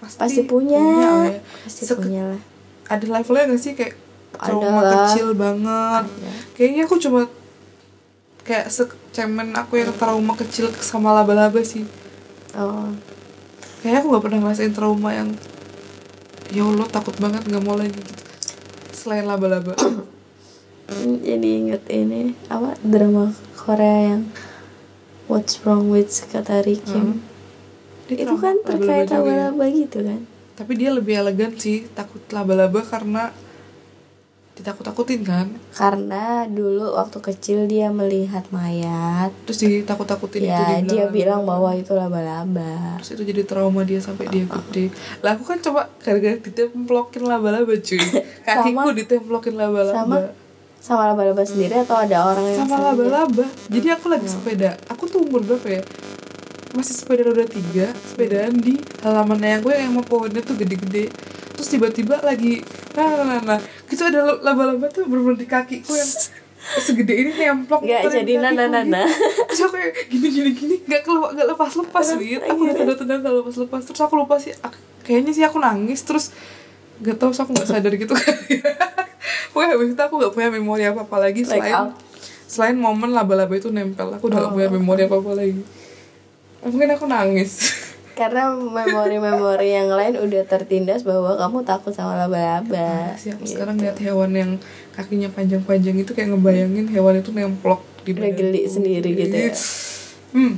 pasti, 0.00 0.20
pasti 0.22 0.40
punya, 0.46 0.80
lah 0.80 1.26
ya. 1.28 1.40
pasti 1.66 1.82
punya 1.92 2.22
lah. 2.32 2.40
ada 2.88 3.04
levelnya 3.04 3.44
gak 3.52 3.60
sih? 3.60 3.72
Kayak 3.76 3.94
trauma 4.38 4.80
Ada 4.80 4.86
lah. 4.86 4.94
kecil 5.10 5.28
banget. 5.36 6.04
Ada. 6.08 6.30
kayaknya 6.56 6.82
aku 6.88 6.96
cuma 6.96 7.20
kayak 8.46 8.66
secemen 8.72 9.52
aku 9.52 9.82
yang 9.82 9.92
trauma 9.92 10.32
kecil 10.38 10.72
sama 10.80 11.12
laba-laba 11.12 11.60
sih. 11.60 11.84
Oh 12.56 12.88
kayaknya 13.80 13.98
aku 14.04 14.08
gak 14.12 14.24
pernah 14.24 14.38
ngerasain 14.44 14.72
trauma 14.76 15.10
yang 15.16 15.28
ya 16.50 16.66
Allah 16.66 16.86
takut 16.90 17.16
banget 17.16 17.46
nggak 17.46 17.64
mau 17.64 17.78
lagi 17.78 17.96
gitu. 17.96 18.22
Selain 18.92 19.24
laba-laba. 19.24 19.74
Hmm, 20.90 21.22
jadi 21.28 21.48
inget 21.64 21.82
ini 21.88 22.34
apa 22.50 22.76
drama 22.82 23.32
Korea 23.54 24.14
yang 24.14 24.22
What's 25.30 25.62
Wrong 25.62 25.94
with 25.94 26.10
Sekretari 26.10 26.82
Kim 26.82 27.22
Dia 28.10 28.26
itu 28.26 28.34
kan 28.42 28.58
terkait 28.66 29.06
ya. 29.06 29.22
laba-laba 29.22 29.64
gitu 29.70 30.02
kan? 30.02 30.26
Tapi 30.58 30.72
dia 30.74 30.90
lebih 30.90 31.14
elegan 31.22 31.54
sih 31.54 31.86
takut 31.94 32.20
laba-laba 32.34 32.82
karena 32.82 33.30
ditakut-takutin 34.60 35.20
kan? 35.24 35.46
Karena 35.72 36.44
dulu 36.44 36.94
waktu 36.94 37.18
kecil 37.24 37.64
dia 37.64 37.88
melihat 37.88 38.44
mayat. 38.52 39.32
Terus 39.48 39.58
ditakut-takutin 39.64 40.46
itu 40.46 40.52
ya 40.52 40.78
dia 40.84 41.08
dibilang 41.08 41.12
bilang 41.12 41.42
bahwa 41.48 41.72
itu 41.72 41.96
laba-laba. 41.96 43.00
Terus 43.00 43.16
itu 43.16 43.22
jadi 43.32 43.42
trauma 43.48 43.82
dia 43.88 43.98
sampai 43.98 44.28
dia 44.28 44.44
gede. 44.44 44.92
Lah 45.24 45.34
aku 45.34 45.48
kan 45.48 45.58
coba 45.64 45.88
gara-gara 45.98 46.36
ditemplokin 46.36 47.24
laba-laba 47.24 47.72
cuy. 47.80 48.00
Kakiku 48.46 48.88
ditemplokin 48.92 49.54
laba-laba. 49.56 49.96
sama 49.96 50.16
sama 50.80 51.12
laba-laba 51.12 51.44
sendiri 51.44 51.80
atau 51.84 51.96
ada 51.96 52.24
orang 52.24 52.44
yang 52.44 52.68
sama 52.68 52.92
laba-laba. 52.92 53.44
Jadi 53.72 53.88
aku 53.88 54.12
lagi 54.12 54.28
sepeda. 54.28 54.76
Aku 54.92 55.08
tuh 55.08 55.24
umur 55.24 55.40
berapa 55.44 55.80
ya 55.80 55.82
masih 56.72 56.94
sepeda 56.94 57.22
roda 57.24 57.42
tiga 57.42 57.90
sepedaan 58.04 58.54
di 58.54 58.74
halaman 59.00 59.38
yang 59.38 59.60
gue 59.60 59.74
yang 59.74 59.90
mau 59.90 60.02
pohonnya 60.02 60.38
tuh 60.38 60.54
gede-gede 60.54 61.10
terus 61.50 61.68
tiba-tiba 61.68 62.20
lagi 62.20 62.62
nah 62.92 63.06
nah 63.06 63.24
nah, 63.26 63.40
nah. 63.48 63.58
gitu 63.84 64.02
ada 64.02 64.36
laba-laba 64.36 64.86
tuh 64.86 65.04
bener 65.04 65.34
di 65.34 65.44
kakiku 65.44 65.92
yang 65.92 66.10
segede 66.78 67.14
ini 67.16 67.30
nemplok 67.34 67.82
muterin 67.82 68.06
jadi 68.12 68.32
kakiku 68.32 68.44
nana-nana. 68.46 69.02
gitu. 69.02 69.42
terus 69.48 69.60
aku 69.62 69.74
kayak 69.74 69.92
gini 70.06 70.28
gini 70.30 70.50
gini 70.52 70.74
nggak 70.80 71.02
keluar 71.02 71.30
nggak 71.32 71.48
lepas 71.48 71.72
lepas 71.76 72.06
gitu 72.14 72.38
aku 72.40 72.60
udah 72.60 72.74
tanda 72.76 72.94
tanda 72.94 73.14
nggak 73.18 73.34
lepas 73.36 73.56
lepas 73.58 73.82
terus 73.82 74.00
aku 74.00 74.14
lupa 74.16 74.34
sih 74.36 74.52
ak- 74.56 74.78
kayaknya 75.02 75.32
sih 75.32 75.42
aku 75.42 75.58
nangis 75.58 76.00
terus 76.00 76.30
nggak 77.00 77.16
tahu 77.16 77.30
sih 77.30 77.42
aku 77.42 77.50
nggak 77.52 77.66
sadar 77.66 77.92
gitu 77.92 78.12
kan 78.12 78.36
pokoknya 79.50 79.70
habis 79.72 79.88
itu 79.88 80.00
aku 80.00 80.14
nggak 80.16 80.32
punya 80.32 80.48
memori 80.50 80.84
apa 80.84 81.02
apa 81.02 81.16
lagi 81.18 81.42
Like 81.42 81.50
selain 81.58 81.74
out. 81.74 81.90
selain 82.46 82.76
momen 82.76 83.10
laba-laba 83.10 83.50
itu 83.52 83.68
nempel 83.68 84.10
aku 84.12 84.28
udah 84.28 84.38
gak 84.40 84.48
Oh. 84.48 84.54
punya 84.54 84.68
memori 84.70 85.02
apa 85.02 85.16
apa 85.16 85.32
lagi 85.34 85.62
mungkin 86.62 86.88
aku 86.90 87.04
nangis 87.04 87.72
karena 88.12 88.52
memori-memori 88.52 89.72
yang 89.72 89.88
lain 89.88 90.14
udah 90.14 90.44
tertindas 90.44 91.00
bahwa 91.00 91.34
kamu 91.34 91.58
takut 91.62 91.88
sama 91.90 92.16
laba-laba 92.16 93.16
sih 93.16 93.30
aku 93.30 93.42
Gitu. 93.42 93.56
sekarang 93.56 93.76
lihat 93.76 93.96
hewan 93.96 94.30
yang 94.30 94.50
kakinya 94.92 95.28
panjang-panjang 95.28 95.96
itu 95.96 96.12
kayak 96.12 96.28
ngebayangin 96.30 96.84
hewan 96.86 97.16
itu 97.16 97.30
nemplok 97.30 97.80
di 98.02 98.12
Udah 98.12 98.20
badanku. 98.22 98.38
geli 98.38 98.60
sendiri 98.66 99.10
gitu 99.14 99.36
ya. 99.38 99.52
hmm 100.32 100.52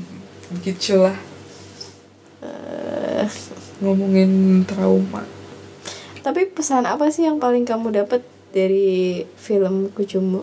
gitu 0.60 0.94
lah 1.00 1.16
Eh, 2.42 3.26
ngomongin 3.78 4.30
trauma 4.64 5.22
tapi 6.20 6.42
pesan 6.44 6.82
apa 6.84 7.06
sih 7.08 7.22
yang 7.22 7.38
paling 7.38 7.62
kamu 7.62 7.94
dapat 7.96 8.22
dari 8.50 9.22
film 9.36 9.86
Kucumu 9.88 10.42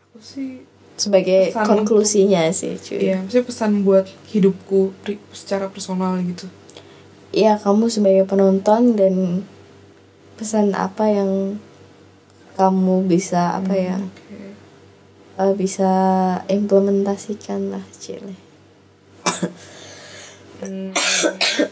aku 0.00 0.18
sih 0.18 0.62
sebagai 1.02 1.50
Pesan 1.50 1.66
konklusinya 1.66 2.46
sih 2.50 2.74
cuy. 2.76 3.02
Ya 3.04 3.18
maksudnya 3.18 3.42
pesan 3.42 3.82
buat 3.82 4.06
hidupku 4.28 4.94
pri- 5.00 5.18
secara 5.32 5.66
personal 5.66 6.14
gitu. 6.22 6.46
Iya 7.30 7.56
kamu 7.56 7.88
sebagai 7.88 8.22
penonton 8.22 8.94
dan 8.94 9.42
pesan 10.34 10.72
apa 10.72 11.08
yang 11.08 11.58
kamu 12.52 13.08
bisa 13.08 13.56
apa 13.56 13.72
ya 13.72 13.96
oke. 13.96 14.36
eh, 15.38 15.52
bisa 15.56 15.90
implementasikan 16.46 17.72
lah 17.72 17.84
Cile 17.94 18.36
Hmm, 20.60 20.94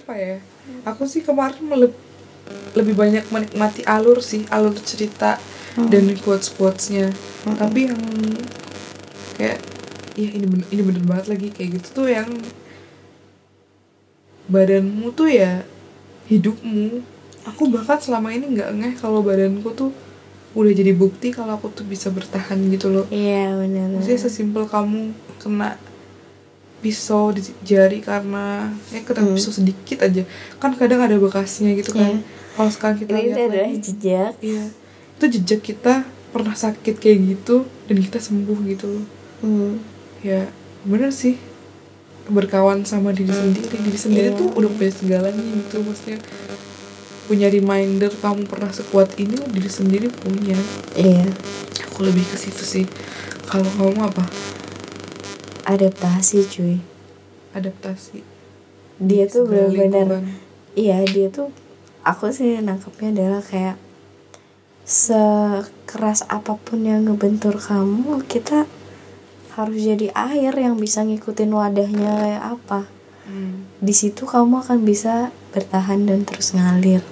apa 0.02 0.14
ya? 0.14 0.36
Aku 0.82 1.06
sih 1.06 1.20
kemarin 1.20 1.62
meleb- 1.62 1.94
lebih 2.74 2.96
banyak 2.96 3.22
menikmati 3.28 3.86
alur 3.86 4.18
sih 4.18 4.42
alur 4.48 4.74
cerita 4.74 5.38
dan 5.78 6.10
quotes 6.18 6.50
quotesnya 6.50 7.14
tapi 7.54 7.86
yang 7.86 8.00
kayak 9.40 9.56
ya 10.20 10.28
ini 10.28 10.44
bener, 10.44 10.66
ini 10.68 10.82
bener 10.84 11.02
banget 11.08 11.26
lagi 11.32 11.48
kayak 11.48 11.80
gitu 11.80 12.04
tuh 12.04 12.08
yang 12.12 12.28
badanmu 14.50 15.08
tuh 15.14 15.30
ya 15.30 15.64
hidupmu. 16.28 17.00
Aku 17.48 17.72
bahkan 17.72 17.96
selama 17.96 18.28
ini 18.30 18.52
nggak 18.52 18.70
ngeh 18.76 18.94
kalau 19.00 19.24
badanku 19.24 19.72
tuh 19.72 19.90
udah 20.52 20.72
jadi 20.74 20.92
bukti 20.92 21.32
kalau 21.32 21.56
aku 21.56 21.72
tuh 21.72 21.86
bisa 21.86 22.12
bertahan 22.12 22.58
gitu 22.68 22.92
loh. 22.92 23.06
Iya 23.08 23.54
benar 23.56 23.86
maksudnya 23.96 24.20
sesimpel 24.20 24.68
kamu 24.68 25.14
kena 25.40 25.78
pisau 26.80 27.30
di 27.30 27.40
jari 27.62 28.02
karena 28.02 28.68
ya 28.90 29.00
kena 29.00 29.24
Hmm. 29.24 29.36
pisau 29.38 29.54
sedikit 29.54 30.02
aja. 30.02 30.26
Kan 30.58 30.74
kadang 30.74 31.00
ada 31.00 31.16
bekasnya 31.16 31.72
gitu 31.72 31.96
kan. 31.96 32.20
Iya. 32.20 32.38
kalau 32.50 32.66
sekarang 32.68 32.96
kita 32.98 33.14
ini 33.14 33.20
itu 33.22 33.30
lihat 33.30 33.40
adalah 33.46 33.62
lagi 33.62 33.78
jejak. 33.80 34.32
iya 34.42 34.64
itu 35.16 35.24
jejak 35.38 35.60
kita 35.64 35.94
pernah 36.34 36.52
sakit 36.52 36.98
kayak 36.98 37.18
gitu 37.24 37.64
dan 37.86 37.96
kita 38.02 38.18
sembuh 38.18 38.58
gitu 38.66 38.86
loh 38.90 39.06
hmm. 39.40 39.80
ya 40.24 40.48
bener 40.86 41.10
sih. 41.12 41.36
Berkawan 42.30 42.86
sama 42.86 43.10
diri 43.10 43.32
sendiri. 43.32 43.66
Diri 43.74 43.98
sendiri 43.98 44.28
Iya. 44.30 44.38
tuh 44.38 44.48
udah 44.54 44.70
punya 44.70 44.92
segalanya 44.92 45.42
gitu 45.42 45.82
maksudnya. 45.82 46.18
Punya 47.26 47.46
reminder 47.50 48.10
kamu 48.10 48.46
pernah 48.46 48.70
sekuat 48.70 49.18
ini 49.18 49.38
diri 49.50 49.70
sendiri 49.70 50.06
punya. 50.10 50.58
Iya. 50.94 51.26
Aku 51.90 52.06
lebih 52.06 52.22
ke 52.22 52.36
situ 52.38 52.62
sih. 52.62 52.84
Kalau 53.50 53.66
kamu 53.66 54.06
apa? 54.06 54.24
Adaptasi 55.66 56.46
cuy. 56.46 56.78
Adaptasi. 57.56 58.22
Dia 59.00 59.26
tuh 59.26 59.48
benar-benar 59.48 60.22
iya 60.78 61.02
dia 61.02 61.30
tuh 61.30 61.50
aku 62.06 62.30
sih 62.30 62.62
nangkepnya 62.62 63.10
adalah 63.14 63.42
kayak 63.42 63.76
sekeras 64.86 66.26
apa 66.26 66.58
pun 66.58 66.82
yang 66.82 67.06
ngebentur 67.06 67.58
kamu 67.58 68.22
kita 68.26 68.66
harus 69.60 69.76
jadi 69.76 70.08
air 70.16 70.54
yang 70.56 70.80
bisa 70.80 71.04
ngikutin 71.04 71.52
wadahnya 71.52 72.10
kayak 72.16 72.42
apa. 72.56 72.80
Hmm, 73.28 73.68
di 73.78 73.92
situ 73.94 74.24
kamu 74.24 74.64
akan 74.64 74.82
bisa 74.82 75.30
bertahan 75.52 76.08
dan 76.08 76.24
terus 76.24 76.56
ngalir. 76.56 77.04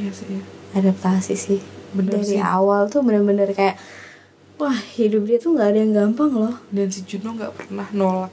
Iya 0.00 0.10
sih. 0.10 0.40
Adaptasi 0.72 1.34
sih. 1.36 1.60
Bener 1.92 2.22
dari 2.22 2.38
sih. 2.38 2.40
awal 2.40 2.88
tuh 2.88 3.04
bener-bener 3.04 3.50
kayak 3.52 3.76
wah 4.56 4.76
hidup 4.96 5.26
dia 5.28 5.38
tuh 5.38 5.54
nggak 5.54 5.68
ada 5.74 5.78
yang 5.78 5.92
gampang 5.92 6.32
loh. 6.32 6.56
Dan 6.72 6.88
si 6.88 7.04
Juno 7.04 7.36
nggak 7.36 7.52
pernah 7.52 7.86
nolak. 7.92 8.32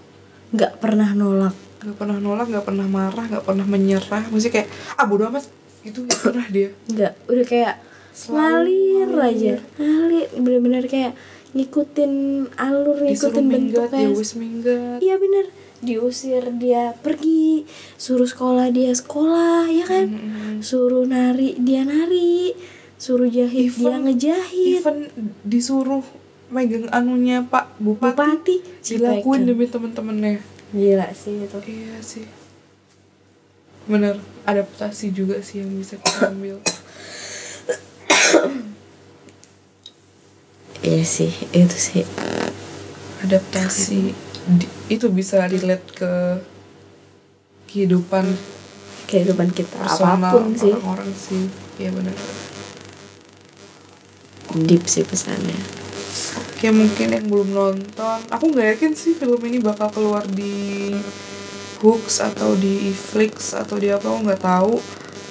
Nggak 0.55 0.73
pernah 0.79 1.09
nolak. 1.11 1.55
Nggak 1.83 1.95
pernah 1.99 2.17
nolak 2.17 2.47
nggak 2.49 2.65
pernah 2.65 2.87
marah 2.87 3.25
nggak 3.27 3.45
pernah 3.45 3.65
menyerah. 3.67 4.23
Maksudnya 4.31 4.53
kayak 4.63 4.69
ah 4.95 5.05
bodo 5.05 5.27
amat. 5.27 5.45
Itu 5.83 6.07
nggak 6.07 6.21
pernah 6.23 6.45
dia. 6.47 6.69
Nggak. 6.87 7.13
Udah 7.27 7.45
kayak 7.45 7.73
Selalu 8.17 8.41
ngalir 8.41 9.07
ngalir. 9.13 9.29
aja. 9.29 9.53
Ngalir. 9.77 10.27
Bener-bener 10.41 10.83
kayak 10.89 11.13
ngikutin 11.57 12.13
alur 12.53 13.01
ngikutin 13.01 13.45
bentuk 13.49 13.49
minggat 13.49 13.89
ya 13.89 14.13
kayak 14.13 15.01
iya 15.01 15.17
bener. 15.17 15.45
Diusir 15.77 16.41
dia 16.57 16.97
pergi 16.97 17.61
suruh 17.97 18.25
sekolah 18.25 18.69
dia 18.69 18.93
sekolah 18.93 19.69
ya 19.69 19.85
kan? 19.85 20.09
Mm-mm. 20.09 20.53
suruh 20.61 21.05
nari 21.05 21.57
dia 21.57 21.81
nari. 21.81 22.53
Suruh 22.97 23.29
jahit 23.29 23.73
dia 23.73 23.93
Even- 23.93 24.09
ngejahit. 24.09 24.81
even 24.81 24.97
disuruh 25.45 26.01
megang 26.49 26.89
anunya 26.89 27.45
Pak 27.45 27.77
Bupati, 27.77 28.17
bupati. 28.17 28.55
dilakuin 28.81 29.45
demi 29.45 29.69
temen-temennya. 29.69 30.41
Gila 30.73 31.05
sih 31.13 31.45
itu. 31.45 31.57
Iya 31.61 31.97
sih. 32.01 32.25
Bener 33.85 34.17
adaptasi 34.49 35.13
juga 35.13 35.37
sih 35.45 35.61
yang 35.61 35.77
bisa 35.77 36.01
kita 36.01 36.33
ambil 36.33 36.57
iya 40.81 41.03
sih 41.03 41.31
itu 41.51 41.77
sih. 41.77 42.03
Adaptasi 43.23 44.13
di- 44.47 44.71
itu 44.87 45.09
bisa 45.09 45.43
relate 45.45 45.87
ke 45.91 46.11
kehidupan 47.67 48.25
kehidupan 49.07 49.51
kita 49.51 49.71
personal 49.75 50.19
apa 50.19 50.29
pun 50.37 50.53
sih. 50.53 50.71
orang-orang 50.71 51.11
sih. 51.13 51.43
Iya 51.77 51.89
benar. 51.93 52.15
Deep 54.57 54.87
sih 54.87 55.03
pesannya. 55.03 55.57
Oke 56.57 56.73
mungkin 56.73 57.13
yang 57.13 57.29
belum 57.29 57.53
nonton 57.53 58.17
Aku 58.33 58.49
nggak 58.49 58.77
yakin 58.77 58.97
sih 58.97 59.13
film 59.13 59.37
ini 59.45 59.61
bakal 59.61 59.93
keluar 59.93 60.25
di 60.25 60.89
Hooks 61.77 62.25
atau 62.25 62.57
di 62.57 62.89
Flix 62.89 63.53
atau 63.53 63.77
di 63.77 63.93
apa 63.93 64.09
aku 64.09 64.25
nggak 64.25 64.41
tahu 64.41 64.73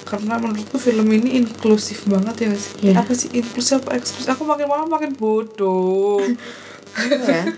karena 0.07 0.35
menurutku 0.35 0.77
film 0.77 1.03
ini 1.11 1.37
inklusif 1.37 2.07
banget 2.07 2.35
ya 2.37 2.45
nggak 2.47 2.61
sih 2.61 2.73
Iya. 2.81 2.93
apa 2.97 3.11
sih 3.11 3.29
inklusif 3.31 3.83
apa 3.83 3.91
eksklusif? 3.93 4.31
Aku 4.31 4.43
makin 4.43 4.65
malam 4.65 4.87
makin 4.87 5.11
bodoh. 5.13 6.23
Ya? 6.97 7.43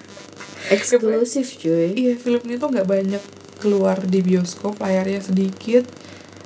Eksklusif 0.69 1.57
cuy. 1.57 1.93
Iya 1.93 2.13
film 2.15 2.41
ini 2.43 2.57
tuh 2.57 2.69
nggak 2.69 2.85
banyak 2.85 3.23
keluar 3.57 4.01
di 4.01 4.19
bioskop 4.19 4.77
layarnya 4.77 5.23
sedikit. 5.23 5.85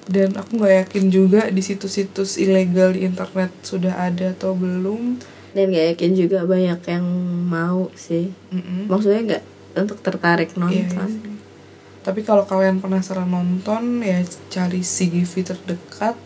Dan 0.03 0.35
aku 0.35 0.59
nggak 0.59 0.75
yakin 0.85 1.07
juga 1.07 1.47
di 1.47 1.59
situs-situs 1.59 2.35
ilegal 2.35 2.91
di 2.91 3.03
internet 3.03 3.55
sudah 3.63 3.95
ada 3.97 4.31
atau 4.31 4.51
belum. 4.53 5.15
Dan 5.53 5.69
gak 5.69 5.95
yakin 5.95 6.11
juga 6.13 6.43
banyak 6.43 6.81
yang 6.83 7.05
mau 7.45 7.87
sih. 7.93 8.33
Mm-mm. 8.49 8.89
maksudnya 8.89 9.21
nggak 9.23 9.43
untuk 9.75 10.01
tertarik 10.01 10.49
Iya, 10.49 10.57
iya. 10.57 10.81
nonton. 10.89 11.07
sih. 11.07 11.32
Tapi 12.03 12.21
kalau 12.21 12.43
kalian 12.43 12.83
penasaran 12.83 13.31
nonton 13.31 14.03
ya 14.03 14.19
cari 14.51 14.83
CGV 14.83 15.31
terdekat. 15.41 16.19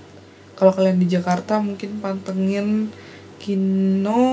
Kalau 0.58 0.74
kalian 0.74 0.98
di 0.98 1.06
Jakarta 1.06 1.62
mungkin 1.62 2.02
pantengin 2.02 2.90
Kino 3.38 4.26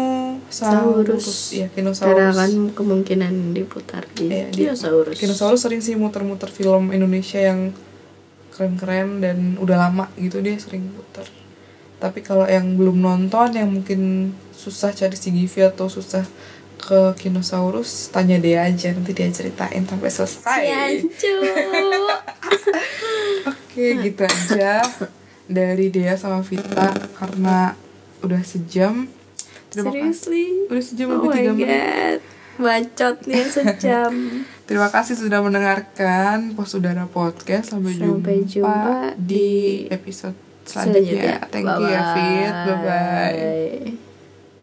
Saurus. 0.48 1.52
Ya, 1.52 1.68
karena 1.68 1.92
Kinosaurus. 1.92 2.34
kan 2.34 2.52
kemungkinan 2.72 3.52
diputar 3.52 4.08
di 4.16 4.32
dia- 4.32 4.48
dinosaurus 4.48 5.20
Kinosaurus 5.20 5.60
sering 5.60 5.84
sih 5.84 5.92
muter-muter 5.94 6.48
film 6.48 6.88
Indonesia 6.88 7.36
yang 7.36 7.76
keren-keren 8.50 9.20
dan 9.20 9.60
udah 9.60 9.76
lama 9.76 10.08
gitu 10.16 10.40
dia 10.40 10.56
sering 10.56 10.88
putar. 10.96 11.28
Tapi 12.00 12.24
kalau 12.24 12.48
yang 12.48 12.74
belum 12.80 12.96
nonton 13.00 13.52
yang 13.52 13.68
mungkin 13.68 14.32
susah 14.54 14.96
cari 14.96 15.14
CGV 15.14 15.74
atau 15.74 15.90
susah 15.90 16.24
ke 16.84 17.16
Kinosaurus 17.16 18.12
tanya 18.12 18.36
dia 18.36 18.68
aja 18.68 18.92
nanti 18.92 19.16
dia 19.16 19.24
ceritain 19.32 19.88
sampai 19.88 20.10
selesai. 20.12 20.62
Oke 23.50 23.86
gitu 24.04 24.22
aja 24.28 24.84
dari 25.48 25.88
Dea 25.88 26.14
sama 26.20 26.44
Vita 26.44 26.92
karena 27.16 27.72
udah 28.20 28.42
sejam. 28.44 29.08
Terima 29.72 29.90
kasih. 29.90 30.14
seriously 30.14 30.46
Udah 30.70 30.84
sejam 30.84 31.06
oh 31.10 31.14
lebih 31.18 31.28
tiga 31.34 31.52
menit. 31.56 31.66
god 31.66 32.20
bacotnya 32.54 33.42
sejam 33.56 34.12
Terima 34.64 34.88
kasih 34.88 35.18
sudah 35.18 35.44
mendengarkan 35.44 36.56
Posudara 36.56 37.04
Podcast. 37.04 37.76
Sampai, 37.76 38.00
Sampai 38.00 38.48
jumpa, 38.48 38.64
jumpa 38.64 39.12
di 39.20 39.84
episode 39.92 40.38
selanjutnya. 40.64 41.44
Thank 41.52 41.68
you 41.68 41.84
ya 41.84 42.02
Fit. 42.16 42.54
Bye 42.64 42.76
bye. 42.80 42.80
Bye-bye. 42.80 44.03